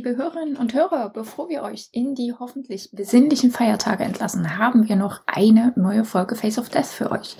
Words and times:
Liebe 0.00 0.16
Hörerinnen 0.16 0.56
und 0.56 0.72
Hörer, 0.72 1.10
bevor 1.10 1.50
wir 1.50 1.62
euch 1.62 1.90
in 1.92 2.14
die 2.14 2.32
hoffentlich 2.32 2.88
besinnlichen 2.90 3.50
Feiertage 3.50 4.02
entlassen, 4.02 4.56
haben 4.56 4.88
wir 4.88 4.96
noch 4.96 5.20
eine 5.26 5.74
neue 5.76 6.06
Folge 6.06 6.36
Face 6.36 6.56
of 6.56 6.70
Death 6.70 6.86
für 6.86 7.10
euch. 7.10 7.36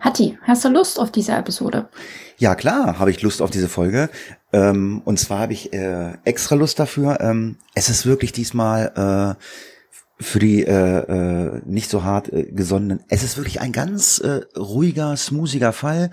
Hatti, 0.00 0.36
hast 0.42 0.64
du 0.64 0.70
Lust 0.70 0.98
auf 0.98 1.12
diese 1.12 1.30
Episode? 1.34 1.88
Ja, 2.36 2.56
klar, 2.56 2.98
habe 2.98 3.12
ich 3.12 3.22
Lust 3.22 3.40
auf 3.40 3.52
diese 3.52 3.68
Folge. 3.68 4.10
Ähm, 4.52 5.02
und 5.04 5.20
zwar 5.20 5.38
habe 5.38 5.52
ich 5.52 5.72
äh, 5.72 6.14
extra 6.24 6.56
Lust 6.56 6.80
dafür. 6.80 7.20
Ähm, 7.20 7.58
es 7.76 7.88
ist 7.88 8.06
wirklich 8.06 8.32
diesmal 8.32 9.36
äh, 9.38 10.20
für 10.20 10.40
die 10.40 10.64
äh, 10.64 10.72
äh, 10.72 11.62
nicht 11.64 11.90
so 11.90 12.02
hart 12.02 12.32
äh, 12.32 12.42
gesonnenen. 12.50 13.04
Es 13.08 13.22
ist 13.22 13.36
wirklich 13.36 13.60
ein 13.60 13.70
ganz 13.70 14.18
äh, 14.18 14.40
ruhiger, 14.58 15.16
smoothiger 15.16 15.72
Fall. 15.72 16.10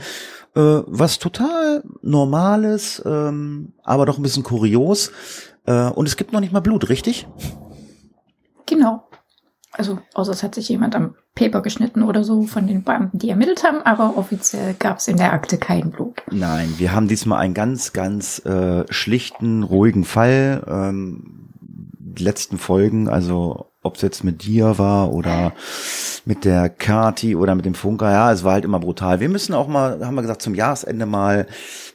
Äh, 0.56 0.82
was 0.86 1.20
total 1.20 1.84
normales, 2.02 3.02
ähm, 3.06 3.73
aber 3.84 4.06
doch 4.06 4.18
ein 4.18 4.23
bisschen 4.23 4.44
kurios. 4.44 5.11
Äh, 5.68 5.90
und 5.90 6.08
es 6.08 6.18
gibt 6.18 6.34
noch 6.34 6.40
nicht 6.40 6.54
mal 6.54 6.62
Blut, 6.62 6.90
richtig? 6.90 7.28
Genau. 8.66 9.04
Also, 9.73 10.00
außer 10.16 10.32
es 10.32 10.42
hat 10.42 10.56
sich 10.56 10.70
jemand 10.70 10.96
am 10.96 11.16
Paper 11.36 11.62
geschnitten 11.62 12.02
oder 12.02 12.23
so 12.23 12.44
von 12.44 12.66
den 12.66 12.84
Beamten, 12.84 13.20
die 13.20 13.30
ermittelt 13.30 13.64
haben, 13.64 13.82
aber 13.84 14.18
offiziell 14.18 14.73
gab 14.73 14.98
es 14.98 15.08
in 15.08 15.18
der 15.18 15.34
Akte 15.34 15.58
kein 15.58 15.92
Blut. 15.92 16.23
Nein, 16.32 16.73
wir 16.78 16.94
haben 16.94 17.08
diesmal 17.08 17.40
einen 17.40 17.54
ganz, 17.54 17.94
ganz 17.94 18.44
äh, 18.45 18.86
schlichten, 18.92 19.62
ruhigen 19.62 20.04
Fall. 20.04 20.64
Ähm, 20.68 21.52
die 21.60 22.23
letzten 22.23 22.58
Folgen, 22.58 23.08
also 23.08 23.68
ob 23.88 23.95
es 23.95 24.02
jetzt 24.02 24.23
mit 24.23 24.43
dir 24.43 24.77
war 24.77 25.11
oder 25.11 25.53
mit 26.25 26.45
der 26.45 26.69
Kati 26.69 27.35
oder 27.35 27.55
mit 27.55 27.66
dem 27.66 27.73
Funker, 27.73 28.11
ja, 28.11 28.31
es 28.31 28.43
war 28.43 28.53
halt 28.53 28.66
immer 28.66 28.80
brutal. 28.80 29.19
Wir 29.19 29.30
müssen 29.30 29.53
auch 29.53 29.67
mal, 29.67 30.05
haben 30.05 30.16
wir 30.16 30.21
gesagt, 30.21 30.41
zum 30.41 30.55
Jahresende 30.55 31.05
mal 31.05 31.47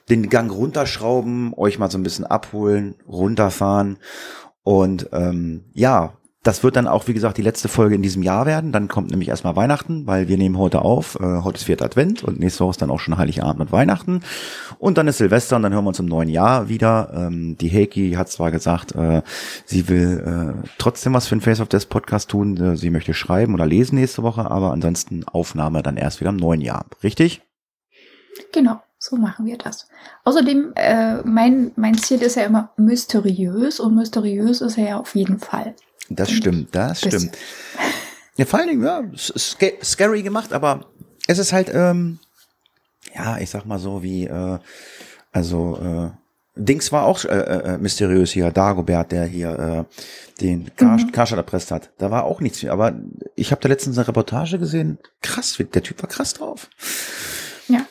den 0.08 0.28
Gang 0.28 0.50
runterschrauben, 0.50 1.54
euch 1.56 1.78
mal 1.78 1.90
so 1.90 1.98
ein 1.98 2.02
bisschen 2.02 2.24
abholen, 2.24 2.96
runterfahren. 3.06 3.98
Und 4.64 5.08
ähm, 5.12 5.64
ja, 5.72 6.14
das 6.42 6.64
wird 6.64 6.74
dann 6.74 6.88
auch, 6.88 7.06
wie 7.06 7.14
gesagt, 7.14 7.38
die 7.38 7.42
letzte 7.42 7.68
Folge 7.68 7.94
in 7.94 8.02
diesem 8.02 8.22
Jahr 8.24 8.46
werden. 8.46 8.72
Dann 8.72 8.88
kommt 8.88 9.10
nämlich 9.10 9.28
erstmal 9.28 9.54
Weihnachten, 9.54 10.08
weil 10.08 10.26
wir 10.26 10.36
nehmen 10.36 10.58
heute 10.58 10.82
auf. 10.82 11.14
Äh, 11.20 11.42
heute 11.42 11.58
ist 11.58 11.64
vierter 11.64 11.84
Advent 11.84 12.24
und 12.24 12.40
nächste 12.40 12.64
Woche 12.64 12.72
ist 12.72 12.82
dann 12.82 12.90
auch 12.90 12.98
schon 12.98 13.16
Heiligabend 13.16 13.60
und 13.60 13.70
Weihnachten. 13.70 14.22
Und 14.78 14.98
dann 14.98 15.06
ist 15.06 15.18
Silvester 15.18 15.54
und 15.54 15.62
dann 15.62 15.72
hören 15.72 15.84
wir 15.84 15.88
uns 15.88 16.00
im 16.00 16.06
neuen 16.06 16.28
Jahr 16.28 16.68
wieder. 16.68 17.12
Ähm, 17.14 17.56
die 17.58 17.70
Heiki 17.70 18.12
hat 18.12 18.28
zwar 18.28 18.50
gesagt, 18.50 18.92
äh, 18.96 19.22
sie 19.66 19.88
will 19.88 20.56
äh, 20.64 20.68
trotzdem 20.78 21.14
was 21.14 21.28
für 21.28 21.36
den 21.36 21.42
Face 21.42 21.60
of 21.60 21.68
Death 21.68 21.88
Podcast 21.88 22.30
tun. 22.30 22.76
Sie 22.76 22.90
möchte 22.90 23.14
schreiben 23.14 23.54
oder 23.54 23.64
lesen 23.66 23.94
nächste 23.94 24.24
Woche, 24.24 24.50
aber 24.50 24.72
ansonsten 24.72 25.24
Aufnahme 25.28 25.84
dann 25.84 25.96
erst 25.96 26.20
wieder 26.20 26.30
im 26.30 26.36
neuen 26.36 26.60
Jahr. 26.60 26.86
Richtig? 27.04 27.42
Genau, 28.52 28.80
so 28.98 29.16
machen 29.16 29.46
wir 29.46 29.58
das. 29.58 29.88
Außerdem, 30.24 30.72
mein, 31.24 31.72
mein 31.76 31.98
Ziel 31.98 32.22
ist 32.22 32.36
ja 32.36 32.44
immer 32.44 32.70
mysteriös 32.76 33.78
und 33.78 33.94
mysteriös 33.94 34.60
ist 34.60 34.78
er 34.78 34.88
ja 34.88 34.96
auf 34.98 35.14
jeden 35.14 35.38
Fall. 35.38 35.74
Das 36.18 36.30
stimmt, 36.30 36.74
das 36.74 37.00
stimmt. 37.00 37.36
Ja, 38.36 38.44
vor 38.44 38.58
allen 38.58 38.68
Dingen, 38.68 38.84
ja, 38.84 39.02
sca 39.16 39.66
scary 39.82 40.22
gemacht, 40.22 40.52
aber 40.52 40.86
es 41.26 41.38
ist 41.38 41.52
halt, 41.52 41.70
ähm, 41.72 42.18
ja, 43.14 43.38
ich 43.38 43.50
sag 43.50 43.66
mal 43.66 43.78
so 43.78 44.02
wie, 44.02 44.24
äh, 44.24 44.58
also, 45.32 45.78
äh, 45.78 46.10
Dings 46.54 46.92
war 46.92 47.04
auch 47.04 47.24
äh, 47.24 47.28
äh, 47.28 47.78
mysteriös 47.78 48.30
hier, 48.32 48.50
Dagobert, 48.50 49.12
der 49.12 49.24
hier 49.24 49.86
äh, 49.88 50.40
den 50.42 50.74
Karsch, 50.76 51.04
mhm. 51.04 51.12
Karstadt 51.12 51.38
erpresst 51.38 51.70
hat. 51.70 51.90
Da 51.96 52.10
war 52.10 52.24
auch 52.24 52.40
nichts, 52.40 52.62
aber 52.66 52.94
ich 53.36 53.52
habe 53.52 53.62
da 53.62 53.68
letztens 53.68 53.96
eine 53.96 54.08
Reportage 54.08 54.58
gesehen. 54.58 54.98
Krass, 55.22 55.56
der 55.58 55.82
Typ 55.82 56.02
war 56.02 56.10
krass 56.10 56.34
drauf. 56.34 56.68
Ja. 57.68 57.86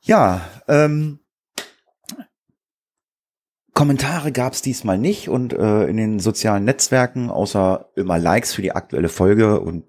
Ja, 0.00 0.48
ähm, 0.68 1.18
Kommentare 3.76 4.32
gab 4.32 4.54
es 4.54 4.62
diesmal 4.62 4.96
nicht 4.96 5.28
und 5.28 5.52
äh, 5.52 5.84
in 5.84 5.98
den 5.98 6.18
sozialen 6.18 6.64
Netzwerken, 6.64 7.28
außer 7.28 7.90
immer 7.94 8.18
Likes 8.18 8.54
für 8.54 8.62
die 8.62 8.72
aktuelle 8.72 9.10
Folge 9.10 9.60
und 9.60 9.84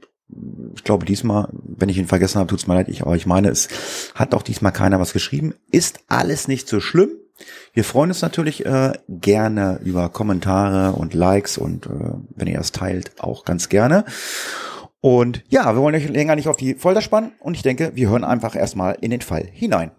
ich 0.76 0.84
glaube 0.84 1.06
diesmal, 1.06 1.48
wenn 1.54 1.88
ich 1.88 1.98
ihn 1.98 2.06
vergessen 2.06 2.38
habe, 2.38 2.50
tut's 2.50 2.68
mir 2.68 2.74
leid, 2.74 2.90
ich, 2.90 3.04
aber 3.04 3.16
ich 3.16 3.26
meine, 3.26 3.48
es 3.48 3.70
hat 4.14 4.36
auch 4.36 4.42
diesmal 4.42 4.74
keiner 4.74 5.00
was 5.00 5.14
geschrieben. 5.14 5.54
Ist 5.72 6.02
alles 6.10 6.50
nicht 6.50 6.68
so 6.68 6.82
schlimm. 6.82 7.12
Wir 7.72 7.86
freuen 7.86 8.10
uns 8.10 8.22
natürlich 8.22 8.66
äh, 8.66 8.92
gerne 9.08 9.80
über 9.86 10.10
Kommentare 10.10 10.92
und 10.92 11.14
Likes 11.14 11.58
und 11.58 11.86
äh, 11.86 11.90
wenn 12.36 12.48
ihr 12.50 12.58
das 12.58 12.74
teilt, 12.74 13.12
auch 13.20 13.46
ganz 13.46 13.70
gerne. 13.70 14.04
Und 15.00 15.46
ja, 15.48 15.74
wir 15.74 15.82
wollen 15.82 15.96
euch 15.96 16.10
länger 16.10 16.36
nicht 16.36 16.50
auf 16.50 16.58
die 16.58 16.76
Folter 16.76 17.00
spannen 17.02 17.32
und 17.40 17.56
ich 17.56 17.64
denke, 17.64 17.94
wir 17.96 18.10
hören 18.10 18.26
einfach 18.26 18.54
erstmal 18.54 18.98
in 19.00 19.12
den 19.12 19.22
Fall 19.22 19.48
hinein. 19.50 19.92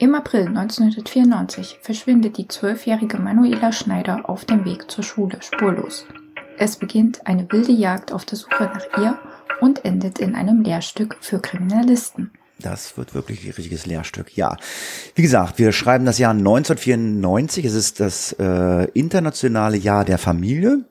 Im 0.00 0.14
April 0.14 0.46
1994 0.46 1.80
verschwindet 1.82 2.38
die 2.38 2.48
zwölfjährige 2.48 3.18
Manuela 3.18 3.70
Schneider 3.70 4.30
auf 4.30 4.46
dem 4.46 4.64
Weg 4.64 4.90
zur 4.90 5.04
Schule 5.04 5.36
spurlos. 5.42 6.06
Es 6.56 6.78
beginnt 6.78 7.26
eine 7.26 7.46
wilde 7.52 7.72
Jagd 7.72 8.10
auf 8.10 8.24
der 8.24 8.38
Suche 8.38 8.64
nach 8.64 8.86
ihr 8.96 9.18
und 9.60 9.84
endet 9.84 10.18
in 10.18 10.34
einem 10.34 10.62
Lehrstück 10.62 11.18
für 11.20 11.38
Kriminalisten. 11.38 12.30
Das 12.58 12.96
wird 12.96 13.14
wirklich 13.14 13.44
ein 13.44 13.50
richtiges 13.50 13.84
Lehrstück. 13.84 14.34
Ja, 14.34 14.56
wie 15.16 15.20
gesagt, 15.20 15.58
wir 15.58 15.70
schreiben 15.72 16.06
das 16.06 16.16
Jahr 16.16 16.32
1994. 16.32 17.66
Es 17.66 17.74
ist 17.74 18.00
das 18.00 18.32
äh, 18.38 18.84
internationale 18.94 19.76
Jahr 19.76 20.06
der 20.06 20.16
Familie. 20.16 20.86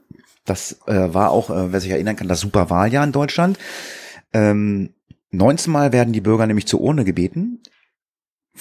Das 0.45 0.81
äh, 0.85 1.11
war 1.15 1.31
auch, 1.31 1.49
äh, 1.49 1.73
wer 1.73 1.81
sich 1.81 1.89
erinnern 1.89 2.15
kann, 2.15 2.27
das 2.27 2.41
Superwahljahr 2.41 3.05
in 3.05 3.11
Deutschland. 3.11 3.57
Ähm, 4.33 4.93
19 5.31 5.73
Mal 5.73 5.93
werden 5.93 6.13
die 6.13 6.21
Bürger 6.21 6.45
nämlich 6.45 6.67
zur 6.67 6.81
Urne 6.81 7.05
gebeten. 7.05 7.63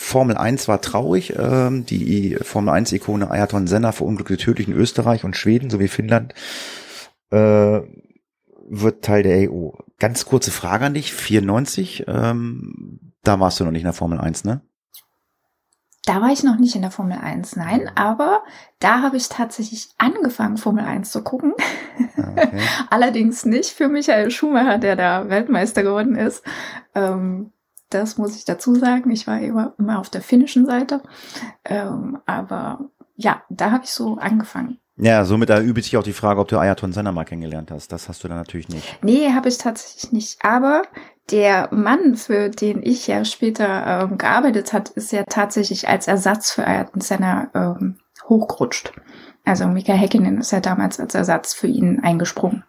Formel 0.01 0.37
1 0.37 0.69
war 0.69 0.81
traurig. 0.81 1.35
Ähm, 1.37 1.85
die 1.85 2.39
Formel 2.41 2.73
1-Ikone 2.73 3.33
Ayrton 3.33 3.67
Senna 3.67 3.91
verunglückte 3.91 4.37
tödlich 4.37 4.69
in 4.69 4.75
Österreich 4.75 5.25
und 5.25 5.37
Schweden 5.37 5.71
sowie 5.71 5.89
Finnland 5.89 6.35
äh, 7.31 7.81
wird 8.69 9.05
Teil 9.05 9.25
der 9.25 9.51
EU. 9.51 9.71
Ganz 9.99 10.25
kurze 10.25 10.53
Frage 10.53 10.87
an 10.87 10.95
dich. 10.95 11.13
94, 11.13 12.05
ähm, 12.07 13.13
da 13.25 13.41
warst 13.41 13.59
du 13.59 13.65
noch 13.65 13.73
nicht 13.73 13.83
in 13.83 13.87
der 13.87 13.93
Formel 13.93 14.21
1, 14.21 14.45
ne? 14.45 14.61
Da 16.05 16.23
war 16.23 16.31
ich 16.31 16.45
noch 16.45 16.59
nicht 16.59 16.77
in 16.77 16.83
der 16.83 16.93
Formel 16.93 17.19
1, 17.19 17.57
nein, 17.57 17.91
aber 17.97 18.43
da 18.79 19.03
habe 19.03 19.17
ich 19.17 19.29
tatsächlich 19.29 19.91
angefangen, 19.99 20.57
Formel 20.59 20.85
1 20.85 21.11
zu 21.11 21.23
gucken. 21.23 21.55
Okay. 22.17 22.61
Allerdings 22.91 23.45
nicht 23.45 23.73
für 23.73 23.89
Michael 23.89 24.31
Schumacher, 24.31 24.79
der 24.79 24.95
da 24.95 25.29
Weltmeister 25.29 25.83
geworden 25.83 26.15
ist. 26.15 26.45
Ähm, 26.95 27.53
das 27.91 28.19
muss 28.19 28.37
ich 28.37 28.45
dazu 28.45 28.75
sagen. 28.75 29.11
Ich 29.11 29.27
war 29.27 29.41
immer, 29.41 29.75
immer 29.79 29.99
auf 29.99 30.11
der 30.11 30.23
finnischen 30.23 30.67
Seite. 30.67 31.03
Ähm, 31.65 32.19
aber 32.27 32.91
ja, 33.17 33.43
da 33.49 33.71
habe 33.71 33.85
ich 33.85 33.91
so 33.91 34.17
angefangen. 34.17 34.79
Ja, 34.97 35.25
somit 35.25 35.49
erübt 35.51 35.83
sich 35.85 35.97
auch 35.97 36.03
die 36.03 36.13
Frage, 36.13 36.41
ob 36.41 36.49
du 36.49 36.59
Ayaton 36.59 36.93
Senna 36.93 37.13
mal 37.13 37.25
kennengelernt 37.25 37.71
hast. 37.71 37.93
Das 37.93 38.09
hast 38.09 38.25
du 38.25 38.29
dann 38.29 38.37
natürlich 38.37 38.69
nicht. 38.69 38.99
Nee, 39.03 39.33
habe 39.33 39.49
ich 39.49 39.59
tatsächlich 39.59 40.11
nicht. 40.13 40.45
Aber 40.45 40.83
der 41.31 41.69
Mann, 41.73 42.17
für 42.17 42.49
den 42.49 42.83
ich 42.83 43.07
ja 43.07 43.25
später 43.25 44.03
ähm, 44.03 44.19
gearbeitet 44.19 44.73
hat, 44.73 44.89
ist 44.91 45.13
ja 45.13 45.23
tatsächlich 45.25 45.89
als 45.89 46.09
Ersatz 46.09 46.51
für 46.51 46.67
Ayrton 46.67 47.01
Senna 47.01 47.49
ähm, 47.55 47.99
hochgerutscht. 48.29 48.93
Also 49.45 49.67
Mika 49.67 49.93
Häkkinen 49.93 50.39
ist 50.39 50.51
ja 50.51 50.61
damals 50.61 50.99
als 50.99 51.15
Ersatz 51.15 51.55
für 51.55 51.69
ihn 51.69 52.01
eingesprungen 52.01 52.65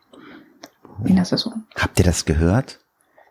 in 1.05 1.15
der 1.15 1.25
Saison. 1.25 1.65
Habt 1.75 1.99
ihr 1.99 2.05
das 2.05 2.25
gehört? 2.25 2.79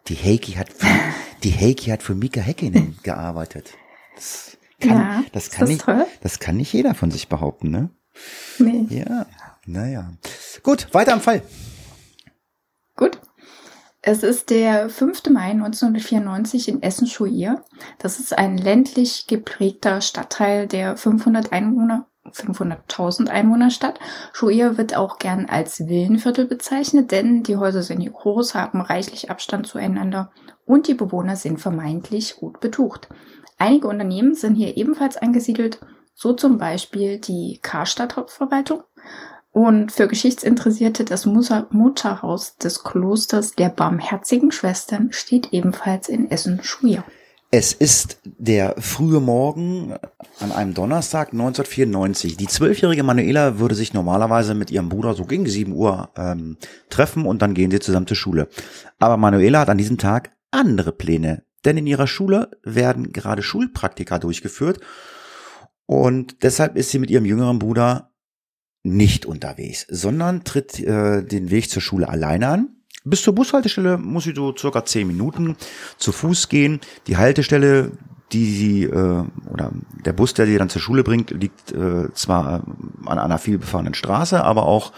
Die 0.09 0.17
Heiki 0.17 0.53
hat 0.53 0.69
die 1.45 1.53
Heiki 1.53 1.91
hat 1.91 2.03
für 2.03 2.15
Mika 2.15 2.41
Häkkinen 2.41 2.99
gearbeitet. 3.03 3.73
Das 4.17 4.57
kann, 4.81 4.91
Ja, 4.91 5.25
das 5.33 5.51
kann 5.51 5.61
das 5.61 5.69
nicht, 5.71 5.85
toll? 5.85 6.07
das 6.23 6.39
kann 6.39 6.57
nicht 6.57 6.73
jeder 6.73 6.95
von 6.95 7.11
sich 7.11 7.29
behaupten, 7.29 7.71
ne? 7.71 7.91
Nee. 8.59 8.87
Ja, 8.91 9.27
naja. 9.67 10.13
Gut, 10.63 10.93
weiter 10.93 11.13
am 11.13 11.21
Fall. 11.21 11.43
Gut. 12.97 13.21
Es 14.03 14.23
ist 14.23 14.51
der 14.51 14.89
5. 14.89 15.25
Mai 15.31 15.51
1994 15.51 16.69
in 16.69 16.83
Essen-Schuir. 16.83 17.65
Das 17.99 18.19
ist 18.21 18.37
ein 18.37 18.57
ländlich 18.57 19.27
geprägter 19.27 20.01
Stadtteil 20.01 20.67
der 20.67 20.97
500 20.97 21.53
Einwohner, 21.53 22.07
500.000 22.33 23.29
Einwohnerstadt. 23.29 23.99
Schuir 24.33 24.79
wird 24.79 24.97
auch 24.97 25.19
gern 25.19 25.47
als 25.47 25.87
Villenviertel 25.87 26.47
bezeichnet, 26.47 27.11
denn 27.11 27.43
die 27.43 27.57
Häuser 27.57 27.83
sind 27.83 28.05
groß, 28.13 28.55
haben 28.55 28.81
reichlich 28.81 29.31
Abstand 29.31 29.67
zueinander 29.67 30.31
und 30.65 30.89
die 30.89 30.95
Bewohner 30.95 31.37
sind 31.37 31.61
vermeintlich 31.61 32.37
gut 32.37 32.61
betucht. 32.61 33.09
Einige 33.59 33.89
Unternehmen 33.89 34.35
sind 34.35 34.55
hier 34.55 34.77
ebenfalls 34.77 35.17
angesiedelt 35.17 35.81
so 36.21 36.33
zum 36.33 36.59
Beispiel 36.59 37.21
die 37.21 37.61
Karstadt 37.63 38.17
Hauptverwaltung 38.17 38.83
und 39.53 39.93
für 39.93 40.09
Geschichtsinteressierte 40.09 41.05
das 41.05 41.27
Mutterhaus 41.27 42.57
des 42.57 42.83
Klosters 42.83 43.53
der 43.53 43.69
Barmherzigen 43.69 44.51
Schwestern 44.51 45.13
steht 45.13 45.53
ebenfalls 45.53 46.09
in 46.09 46.29
Essen-Schuyer. 46.29 47.05
Es 47.51 47.73
ist 47.73 48.21
der 48.25 48.75
frühe 48.79 49.21
Morgen 49.21 49.95
an 50.39 50.53
einem 50.53 50.75
Donnerstag 50.75 51.33
1994. 51.33 52.37
Die 52.37 52.47
zwölfjährige 52.47 53.03
Manuela 53.03 53.59
würde 53.59 53.75
sich 53.75 53.95
normalerweise 53.95 54.53
mit 54.53 54.71
ihrem 54.71 54.91
Bruder 54.91 55.15
so 55.15 55.25
gegen 55.25 55.47
7 55.47 55.73
Uhr 55.73 56.11
ähm, 56.15 56.59
treffen 56.91 57.25
und 57.25 57.41
dann 57.41 57.55
gehen 57.55 57.71
sie 57.71 57.81
zusammen 57.81 58.07
zur 58.07 58.19
Schule. 58.19 58.49
Aber 58.99 59.17
Manuela 59.17 59.61
hat 59.61 59.71
an 59.71 59.79
diesem 59.79 59.97
Tag 59.97 60.33
andere 60.51 60.93
Pläne, 60.93 61.43
denn 61.65 61.79
in 61.79 61.87
ihrer 61.87 62.07
Schule 62.07 62.51
werden 62.65 63.15
gerade 63.15 63.43
Schulpraktika 63.43 64.19
durchgeführt 64.19 64.81
und 65.87 66.43
deshalb 66.43 66.77
ist 66.77 66.91
sie 66.91 66.99
mit 66.99 67.11
ihrem 67.11 67.25
jüngeren 67.25 67.59
Bruder 67.59 68.13
nicht 68.83 69.25
unterwegs, 69.25 69.87
sondern 69.89 70.45
tritt 70.45 70.81
äh, 70.81 71.25
den 71.25 71.51
Weg 71.51 71.71
zur 71.71 71.81
Schule 71.81 72.11
alleine 72.11 72.49
an 72.49 72.78
bis 73.09 73.23
zur 73.23 73.35
Bushaltestelle 73.35 73.99
muss 73.99 74.25
sie 74.25 74.35
so 74.35 74.55
circa 74.57 74.85
zehn 74.85 75.07
Minuten 75.07 75.57
zu 75.97 76.13
Fuß 76.13 76.49
gehen. 76.49 76.81
Die 77.07 77.17
Haltestelle, 77.17 77.93
die 78.33 78.55
sie 78.55 78.85
äh, 78.85 79.25
oder 79.51 79.73
der 80.05 80.13
Bus, 80.13 80.35
der 80.35 80.47
sie 80.47 80.59
dann 80.59 80.69
zur 80.69 80.83
Schule 80.83 81.03
bringt, 81.03 81.31
liegt 81.31 81.73
äh, 81.73 82.13
zwar 82.13 82.63
an 83.07 83.19
einer 83.19 83.39
vielbefahrenen 83.39 83.95
Straße, 83.95 84.43
aber 84.43 84.65
auch 84.67 84.93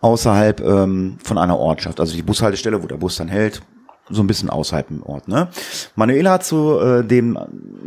außerhalb 0.00 0.60
ähm, 0.60 1.18
von 1.22 1.38
einer 1.38 1.58
Ortschaft. 1.58 2.00
Also 2.00 2.14
die 2.14 2.22
Bushaltestelle, 2.22 2.82
wo 2.82 2.86
der 2.86 2.96
Bus 2.96 3.16
dann 3.16 3.28
hält, 3.28 3.62
so 4.10 4.22
ein 4.22 4.26
bisschen 4.26 4.50
außerhalb 4.50 4.90
im 4.90 5.02
Ort. 5.02 5.28
Ne? 5.28 5.48
Manuela 5.96 6.32
hat 6.32 6.44
so 6.44 6.80
äh, 6.80 7.04
dem 7.04 7.38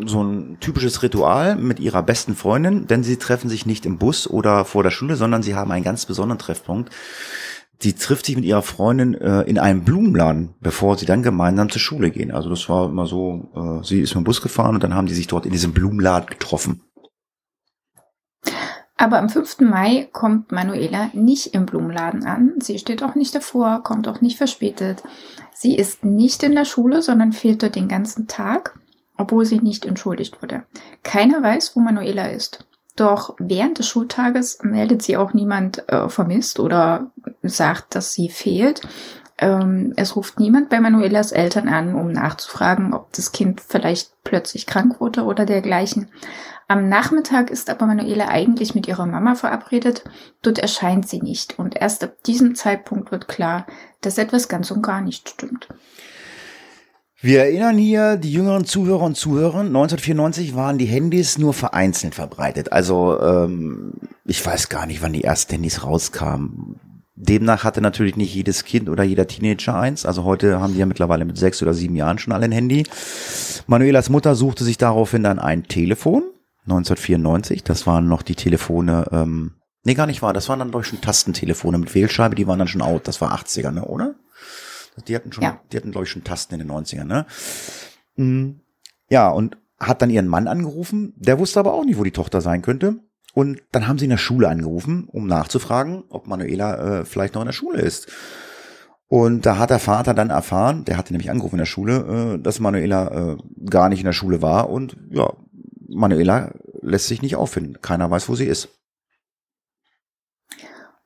so 0.06 0.24
ein 0.24 0.58
typisches 0.60 1.04
Ritual 1.04 1.56
mit 1.56 1.80
ihrer 1.80 2.02
besten 2.02 2.36
Freundin, 2.36 2.88
denn 2.88 3.04
sie 3.04 3.18
treffen 3.18 3.50
sich 3.50 3.66
nicht 3.66 3.86
im 3.86 3.98
Bus 4.00 4.28
oder 4.28 4.66
vor 4.66 4.82
der 4.82 4.90
Schule, 4.90 5.16
sondern 5.16 5.44
sie 5.44 5.54
haben 5.56 5.72
einen 5.72 5.84
ganz 5.84 6.06
besonderen 6.06 6.40
Treffpunkt 6.40 6.92
sie 7.80 7.94
trifft 7.94 8.26
sich 8.26 8.36
mit 8.36 8.46
ihrer 8.46 8.62
Freundin 8.62 9.14
äh, 9.14 9.42
in 9.42 9.60
einem 9.60 9.84
Blumenladen, 9.84 10.56
bevor 10.60 10.98
sie 10.98 11.06
dann 11.06 11.24
gemeinsam 11.24 11.70
zur 11.70 11.82
Schule 11.82 12.12
gehen. 12.12 12.32
Also 12.32 12.50
das 12.50 12.68
war 12.70 12.90
immer 12.90 13.06
so, 13.06 13.50
äh, 13.56 13.86
sie 13.86 14.02
ist 14.02 14.16
mit 14.16 14.24
dem 14.24 14.26
Bus 14.26 14.42
gefahren 14.42 14.76
und 14.76 14.84
dann 14.84 14.94
haben 14.96 15.08
die 15.08 15.14
sich 15.14 15.28
dort 15.28 15.46
in 15.46 15.52
diesem 15.52 15.74
Blumenladen 15.74 16.30
getroffen. 16.30 16.82
Aber 19.00 19.20
am 19.20 19.30
5. 19.30 19.60
Mai 19.60 20.10
kommt 20.12 20.52
Manuela 20.52 21.12
nicht 21.14 21.54
im 21.54 21.68
Blumenladen 21.68 22.26
an. 22.26 22.56
Sie 22.60 22.80
steht 22.80 23.04
auch 23.04 23.14
nicht 23.14 23.36
davor, 23.36 23.84
kommt 23.84 24.08
auch 24.08 24.22
nicht 24.22 24.38
verspätet. 24.38 25.04
Sie 25.54 25.76
ist 25.76 26.04
nicht 26.04 26.42
in 26.42 26.56
der 26.56 26.66
Schule, 26.66 27.04
sondern 27.04 27.32
fehlt 27.32 27.62
dort 27.62 27.76
den 27.76 27.88
ganzen 27.88 28.28
Tag, 28.28 28.80
obwohl 29.16 29.46
sie 29.46 29.60
nicht 29.60 29.86
entschuldigt 29.86 30.42
wurde. 30.42 30.64
Keiner 31.04 31.44
weiß, 31.44 31.76
wo 31.76 31.80
Manuela 31.80 32.28
ist. 32.30 32.66
Doch 32.98 33.36
während 33.38 33.78
des 33.78 33.88
Schultages 33.88 34.58
meldet 34.64 35.04
sie 35.04 35.18
auch 35.18 35.34
niemand 35.34 35.88
äh, 35.88 36.10
vermisst 36.10 36.60
oder 36.60 37.12
sagt, 37.44 37.96
dass 37.96 38.12
sie 38.12 38.28
fehlt. 38.28 38.82
Ähm, 39.38 39.94
es 39.96 40.16
ruft 40.16 40.40
niemand 40.40 40.70
bei 40.70 40.80
Manuelas 40.80 41.32
Eltern 41.32 41.70
an, 41.70 41.94
um 41.94 42.12
nachzufragen, 42.12 42.96
ob 42.96 43.14
das 43.14 43.32
Kind 43.32 43.62
vielleicht 43.62 44.12
plötzlich 44.24 44.66
krank 44.66 45.00
wurde 45.00 45.26
oder 45.26 45.46
dergleichen. 45.46 46.10
Am 46.68 46.90
Nachmittag 46.90 47.52
ist 47.52 47.70
aber 47.70 47.86
Manuela 47.86 48.30
eigentlich 48.30 48.74
mit 48.74 48.88
ihrer 48.88 49.06
Mama 49.06 49.36
verabredet. 49.36 50.04
Dort 50.42 50.58
erscheint 50.58 51.08
sie 51.08 51.22
nicht. 51.22 51.60
Und 51.60 51.78
erst 51.78 52.04
ab 52.04 52.24
diesem 52.26 52.56
Zeitpunkt 52.56 53.12
wird 53.12 53.28
klar, 53.28 53.68
dass 54.02 54.18
etwas 54.18 54.50
ganz 54.50 54.72
und 54.72 54.82
gar 54.82 55.02
nicht 55.02 55.30
stimmt. 55.30 55.70
Wir 57.20 57.40
erinnern 57.40 57.80
hier 57.80 58.16
die 58.16 58.32
jüngeren 58.32 58.66
Zuhörer 58.66 59.04
und 59.04 59.18
Zuhörer, 59.18 59.62
1994 59.62 60.56
waren 60.56 60.78
die 60.78 60.86
Handys 60.86 61.40
nur 61.40 61.54
vereinzelt 61.54 62.14
verbreitet. 62.14 62.72
Also 62.72 63.20
ähm, 63.20 63.94
ich 64.26 64.46
weiß 64.46 64.70
gar 64.70 64.86
nicht, 64.86 65.02
wann 65.02 65.14
die 65.14 65.24
ersten 65.24 65.54
Handys 65.54 65.84
rauskamen. 65.84 66.80
Demnach 67.16 67.64
hatte 67.64 67.82
natürlich 67.82 68.18
nicht 68.18 68.36
jedes 68.36 68.64
Kind 68.66 68.88
oder 68.88 69.04
jeder 69.04 69.26
Teenager 69.26 69.76
eins. 69.76 70.06
Also 70.06 70.26
heute 70.26 70.60
haben 70.60 70.74
die 70.74 70.80
ja 70.80 70.86
mittlerweile 70.86 71.26
mit 71.26 71.40
sechs 71.40 71.64
oder 71.64 71.74
sieben 71.74 71.96
Jahren 71.96 72.20
schon 72.20 72.34
alle 72.34 72.46
ein 72.46 72.52
Handy. 72.52 72.86
Manuelas 73.66 74.12
Mutter 74.12 74.36
suchte 74.36 74.64
sich 74.64 74.78
daraufhin 74.78 75.24
dann 75.24 75.40
ein 75.40 75.64
Telefon, 75.64 76.22
1994. 76.66 77.64
Das 77.64 77.88
waren 77.88 78.08
noch 78.08 78.22
die 78.22 78.36
Telefone, 78.36 79.08
ähm, 79.12 79.54
nee, 79.84 79.96
gar 79.96 80.06
nicht 80.06 80.22
wahr. 80.22 80.34
Das 80.34 80.50
waren 80.50 80.60
dann 80.60 80.70
doch 80.70 80.84
schon 80.84 81.02
Tastentelefone 81.02 81.80
mit 81.80 81.96
Wählscheibe, 81.96 82.36
die 82.36 82.46
waren 82.46 82.60
dann 82.60 82.68
schon 82.68 82.84
out. 82.84 83.08
Das 83.08 83.20
war 83.22 83.34
80er, 83.34 83.72
ne, 83.72 83.86
oder? 83.86 84.14
Die 85.08 85.16
hatten 85.16 85.32
schon, 85.32 85.44
ja. 85.44 85.60
die 85.72 85.78
hatten, 85.78 85.92
glaube 85.92 86.06
ich, 86.06 86.12
schon 86.12 86.24
Tasten 86.24 86.56
in 86.56 86.68
den 86.68 86.72
90ern, 86.72 87.04
ne? 87.06 87.26
Mm, 88.16 88.60
ja, 89.10 89.30
und 89.30 89.58
hat 89.80 90.02
dann 90.02 90.10
ihren 90.10 90.28
Mann 90.28 90.48
angerufen. 90.48 91.14
Der 91.18 91.40
wusste 91.40 91.60
aber 91.60 91.74
auch 91.74 91.86
nicht, 91.86 91.98
wo 91.98 92.04
die 92.04 92.12
Tochter 92.12 92.42
sein 92.42 92.62
könnte. 92.62 92.96
Und 93.34 93.62
dann 93.72 93.88
haben 93.88 94.00
sie 94.00 94.06
in 94.06 94.12
der 94.12 94.18
Schule 94.18 94.50
angerufen, 94.50 95.08
um 95.12 95.28
nachzufragen, 95.28 96.04
ob 96.10 96.26
Manuela 96.26 97.02
äh, 97.02 97.06
vielleicht 97.06 97.36
noch 97.36 97.42
in 97.42 97.48
der 97.48 97.54
Schule 97.54 97.82
ist. 97.82 98.08
Und 99.08 99.46
da 99.46 99.58
hat 99.58 99.70
der 99.70 99.80
Vater 99.80 100.14
dann 100.14 100.32
erfahren, 100.32 100.84
der 100.86 100.98
hatte 100.98 101.14
nämlich 101.14 101.30
angerufen 101.30 101.56
in 101.56 101.60
der 101.60 101.66
Schule, 101.66 102.36
äh, 102.36 102.42
dass 102.42 102.60
Manuela 102.60 103.34
äh, 103.34 103.38
gar 103.70 103.90
nicht 103.90 104.00
in 104.00 104.06
der 104.06 104.14
Schule 104.14 104.42
war. 104.42 104.70
Und 104.70 104.98
ja, 105.12 105.34
Manuela 105.88 106.52
lässt 106.82 107.08
sich 107.08 107.22
nicht 107.22 107.36
auffinden. 107.36 107.78
Keiner 107.82 108.10
weiß, 108.10 108.28
wo 108.28 108.36
sie 108.36 108.46
ist. 108.46 108.70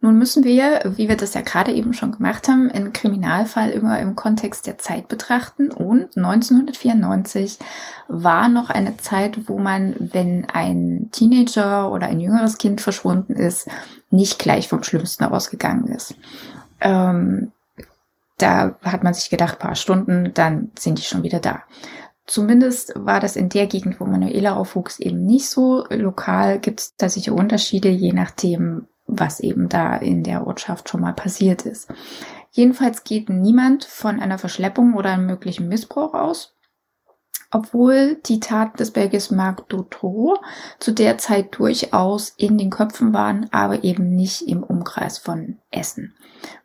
Nun 0.03 0.17
müssen 0.17 0.43
wir, 0.43 0.81
wie 0.97 1.07
wir 1.07 1.15
das 1.15 1.35
ja 1.35 1.41
gerade 1.41 1.71
eben 1.71 1.93
schon 1.93 2.11
gemacht 2.11 2.47
haben, 2.47 2.71
einen 2.71 2.91
Kriminalfall 2.91 3.69
immer 3.69 3.99
im 3.99 4.15
Kontext 4.15 4.65
der 4.65 4.79
Zeit 4.79 5.07
betrachten. 5.07 5.69
Und 5.69 6.17
1994 6.17 7.59
war 8.07 8.49
noch 8.49 8.71
eine 8.71 8.97
Zeit, 8.97 9.47
wo 9.47 9.59
man, 9.59 9.95
wenn 9.99 10.47
ein 10.49 11.09
Teenager 11.11 11.91
oder 11.91 12.07
ein 12.07 12.19
jüngeres 12.19 12.57
Kind 12.57 12.81
verschwunden 12.81 13.35
ist, 13.35 13.67
nicht 14.09 14.39
gleich 14.39 14.67
vom 14.67 14.81
Schlimmsten 14.81 15.23
ausgegangen 15.23 15.85
ist. 15.87 16.15
Ähm, 16.79 17.51
da 18.39 18.75
hat 18.81 19.03
man 19.03 19.13
sich 19.13 19.29
gedacht, 19.29 19.59
paar 19.59 19.75
Stunden, 19.75 20.33
dann 20.33 20.71
sind 20.79 20.97
die 20.97 21.03
schon 21.03 21.21
wieder 21.21 21.39
da. 21.39 21.61
Zumindest 22.25 22.93
war 22.95 23.19
das 23.19 23.35
in 23.35 23.49
der 23.49 23.67
Gegend, 23.67 23.99
wo 23.99 24.05
Manuela 24.05 24.55
aufwuchs, 24.55 24.99
eben 24.99 25.25
nicht 25.25 25.47
so. 25.47 25.85
Lokal 25.89 26.57
gibt 26.57 26.79
es 26.79 26.95
da 26.95 27.07
sicher 27.07 27.33
Unterschiede, 27.33 27.89
je 27.89 28.13
nachdem, 28.13 28.87
was 29.11 29.41
eben 29.41 29.69
da 29.69 29.95
in 29.97 30.23
der 30.23 30.47
Ortschaft 30.47 30.89
schon 30.89 31.01
mal 31.01 31.13
passiert 31.13 31.65
ist. 31.65 31.89
Jedenfalls 32.51 33.03
geht 33.03 33.29
niemand 33.29 33.85
von 33.85 34.19
einer 34.19 34.37
Verschleppung 34.37 34.95
oder 34.95 35.11
einem 35.11 35.25
möglichen 35.25 35.67
Missbrauch 35.67 36.13
aus, 36.13 36.55
obwohl 37.51 38.15
die 38.25 38.39
Taten 38.39 38.77
des 38.77 38.91
Belgiers 38.91 39.29
Marc 39.29 39.67
Dutro 39.69 40.37
zu 40.79 40.93
der 40.93 41.17
Zeit 41.17 41.57
durchaus 41.57 42.29
in 42.37 42.57
den 42.57 42.69
Köpfen 42.69 43.13
waren, 43.13 43.47
aber 43.51 43.83
eben 43.83 44.15
nicht 44.15 44.41
im 44.43 44.63
Umkreis 44.63 45.17
von 45.17 45.59
Essen. 45.69 46.15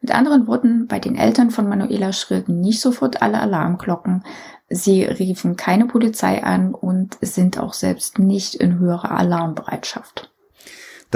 Mit 0.00 0.12
anderen 0.12 0.47
Worten, 0.47 0.87
bei 0.87 1.00
den 1.00 1.16
Eltern 1.16 1.50
von 1.50 1.68
Manuela 1.68 2.12
schrillten 2.12 2.61
nicht 2.61 2.80
sofort 2.80 3.21
alle 3.21 3.40
Alarmglocken, 3.40 4.25
sie 4.68 5.04
riefen 5.04 5.56
keine 5.56 5.87
Polizei 5.87 6.42
an 6.42 6.73
und 6.73 7.18
sind 7.21 7.59
auch 7.59 7.75
selbst 7.75 8.18
nicht 8.18 8.54
in 8.54 8.78
höherer 8.78 9.11
Alarmbereitschaft. 9.11 10.32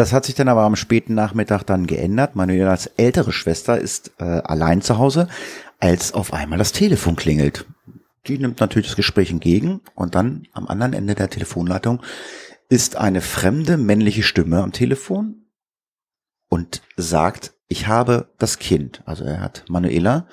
Das 0.01 0.15
hat 0.15 0.25
sich 0.25 0.35
dann 0.35 0.49
aber 0.49 0.63
am 0.63 0.77
späten 0.77 1.13
Nachmittag 1.13 1.63
dann 1.65 1.87
geändert. 1.87 2.35
Manuelas 2.35 2.87
ältere 2.87 3.33
Schwester 3.33 3.77
ist 3.79 4.13
äh, 4.19 4.25
allein 4.25 4.81
zu 4.81 4.97
Hause, 4.97 5.29
als 5.79 6.15
auf 6.15 6.33
einmal 6.33 6.59
das 6.59 6.73
Telefon 6.73 7.17
klingelt. 7.17 7.67
Die 8.27 8.39
nimmt 8.39 8.61
natürlich 8.61 8.89
das 8.89 8.97
Gespräch 8.97 9.31
entgegen 9.31 9.83
und 9.95 10.15
dann 10.15 10.49
am 10.55 10.69
anderen 10.69 10.95
Ende 10.95 11.15
der 11.15 11.29
Telefonleitung 11.29 12.01
ist 12.71 12.97
eine 12.97 13.21
fremde 13.21 13.77
männliche 13.77 14.23
Stimme 14.23 14.63
am 14.63 14.73
Telefon 14.73 15.45
und 16.49 16.81
sagt, 16.97 17.53
ich 17.69 17.87
habe 17.87 18.33
das 18.39 18.59
Kind. 18.59 19.03
Also 19.05 19.25
er 19.25 19.43
hat 19.43 19.67
Manuela. 19.69 20.29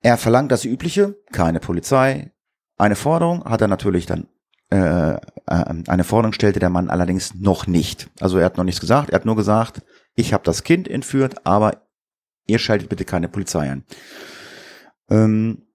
Er 0.00 0.16
verlangt 0.16 0.50
das 0.50 0.64
Übliche, 0.64 1.14
keine 1.30 1.60
Polizei. 1.60 2.32
Eine 2.78 2.96
Forderung 2.96 3.44
hat 3.44 3.60
er 3.60 3.68
natürlich 3.68 4.06
dann 4.06 4.28
äh, 4.70 5.12
äh, 5.14 5.18
eine 5.46 6.04
Forderung 6.04 6.32
stellte 6.32 6.58
der 6.58 6.70
Mann 6.70 6.90
allerdings 6.90 7.34
noch 7.34 7.66
nicht. 7.66 8.10
Also 8.20 8.38
er 8.38 8.46
hat 8.46 8.56
noch 8.56 8.64
nichts 8.64 8.80
gesagt, 8.80 9.10
er 9.10 9.16
hat 9.16 9.26
nur 9.26 9.36
gesagt, 9.36 9.82
ich 10.14 10.32
habe 10.32 10.44
das 10.44 10.64
Kind 10.64 10.88
entführt, 10.88 11.46
aber 11.46 11.82
ihr 12.46 12.58
schaltet 12.58 12.88
bitte 12.88 13.04
keine 13.04 13.28
Polizei 13.28 13.70
ein. 13.70 13.84
Ähm, 15.08 15.65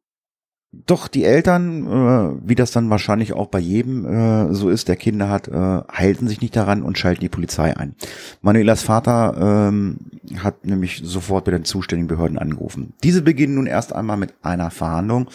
doch 0.71 1.09
die 1.09 1.25
Eltern, 1.25 1.85
äh, 1.85 2.47
wie 2.47 2.55
das 2.55 2.71
dann 2.71 2.89
wahrscheinlich 2.89 3.33
auch 3.33 3.47
bei 3.47 3.59
jedem 3.59 4.05
äh, 4.05 4.53
so 4.53 4.69
ist, 4.69 4.87
der 4.87 4.95
Kinder 4.95 5.27
hat, 5.27 5.49
äh, 5.49 5.51
halten 5.51 6.27
sich 6.29 6.39
nicht 6.39 6.55
daran 6.55 6.81
und 6.83 6.97
schalten 6.97 7.21
die 7.21 7.29
Polizei 7.29 7.75
ein. 7.75 7.95
Manuelas 8.41 8.81
Vater 8.81 9.67
ähm, 9.69 9.97
hat 10.37 10.65
nämlich 10.65 11.01
sofort 11.03 11.45
bei 11.45 11.51
den 11.51 11.65
zuständigen 11.65 12.07
Behörden 12.07 12.37
angerufen. 12.37 12.93
Diese 13.03 13.21
beginnen 13.21 13.55
nun 13.55 13.67
erst 13.67 13.93
einmal 13.93 14.15
mit 14.15 14.33
einer 14.43 14.71
Verhandlung 14.71 15.29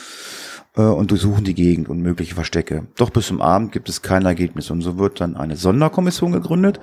äh, 0.74 0.80
und 0.80 1.10
durchsuchen 1.10 1.44
die 1.44 1.54
Gegend 1.54 1.90
und 1.90 2.00
mögliche 2.00 2.34
Verstecke. 2.34 2.86
Doch 2.96 3.10
bis 3.10 3.26
zum 3.26 3.42
Abend 3.42 3.72
gibt 3.72 3.90
es 3.90 4.00
kein 4.00 4.24
Ergebnis 4.24 4.70
und 4.70 4.80
so 4.80 4.96
wird 4.96 5.20
dann 5.20 5.36
eine 5.36 5.56
Sonderkommission 5.56 6.32
gegründet, 6.32 6.80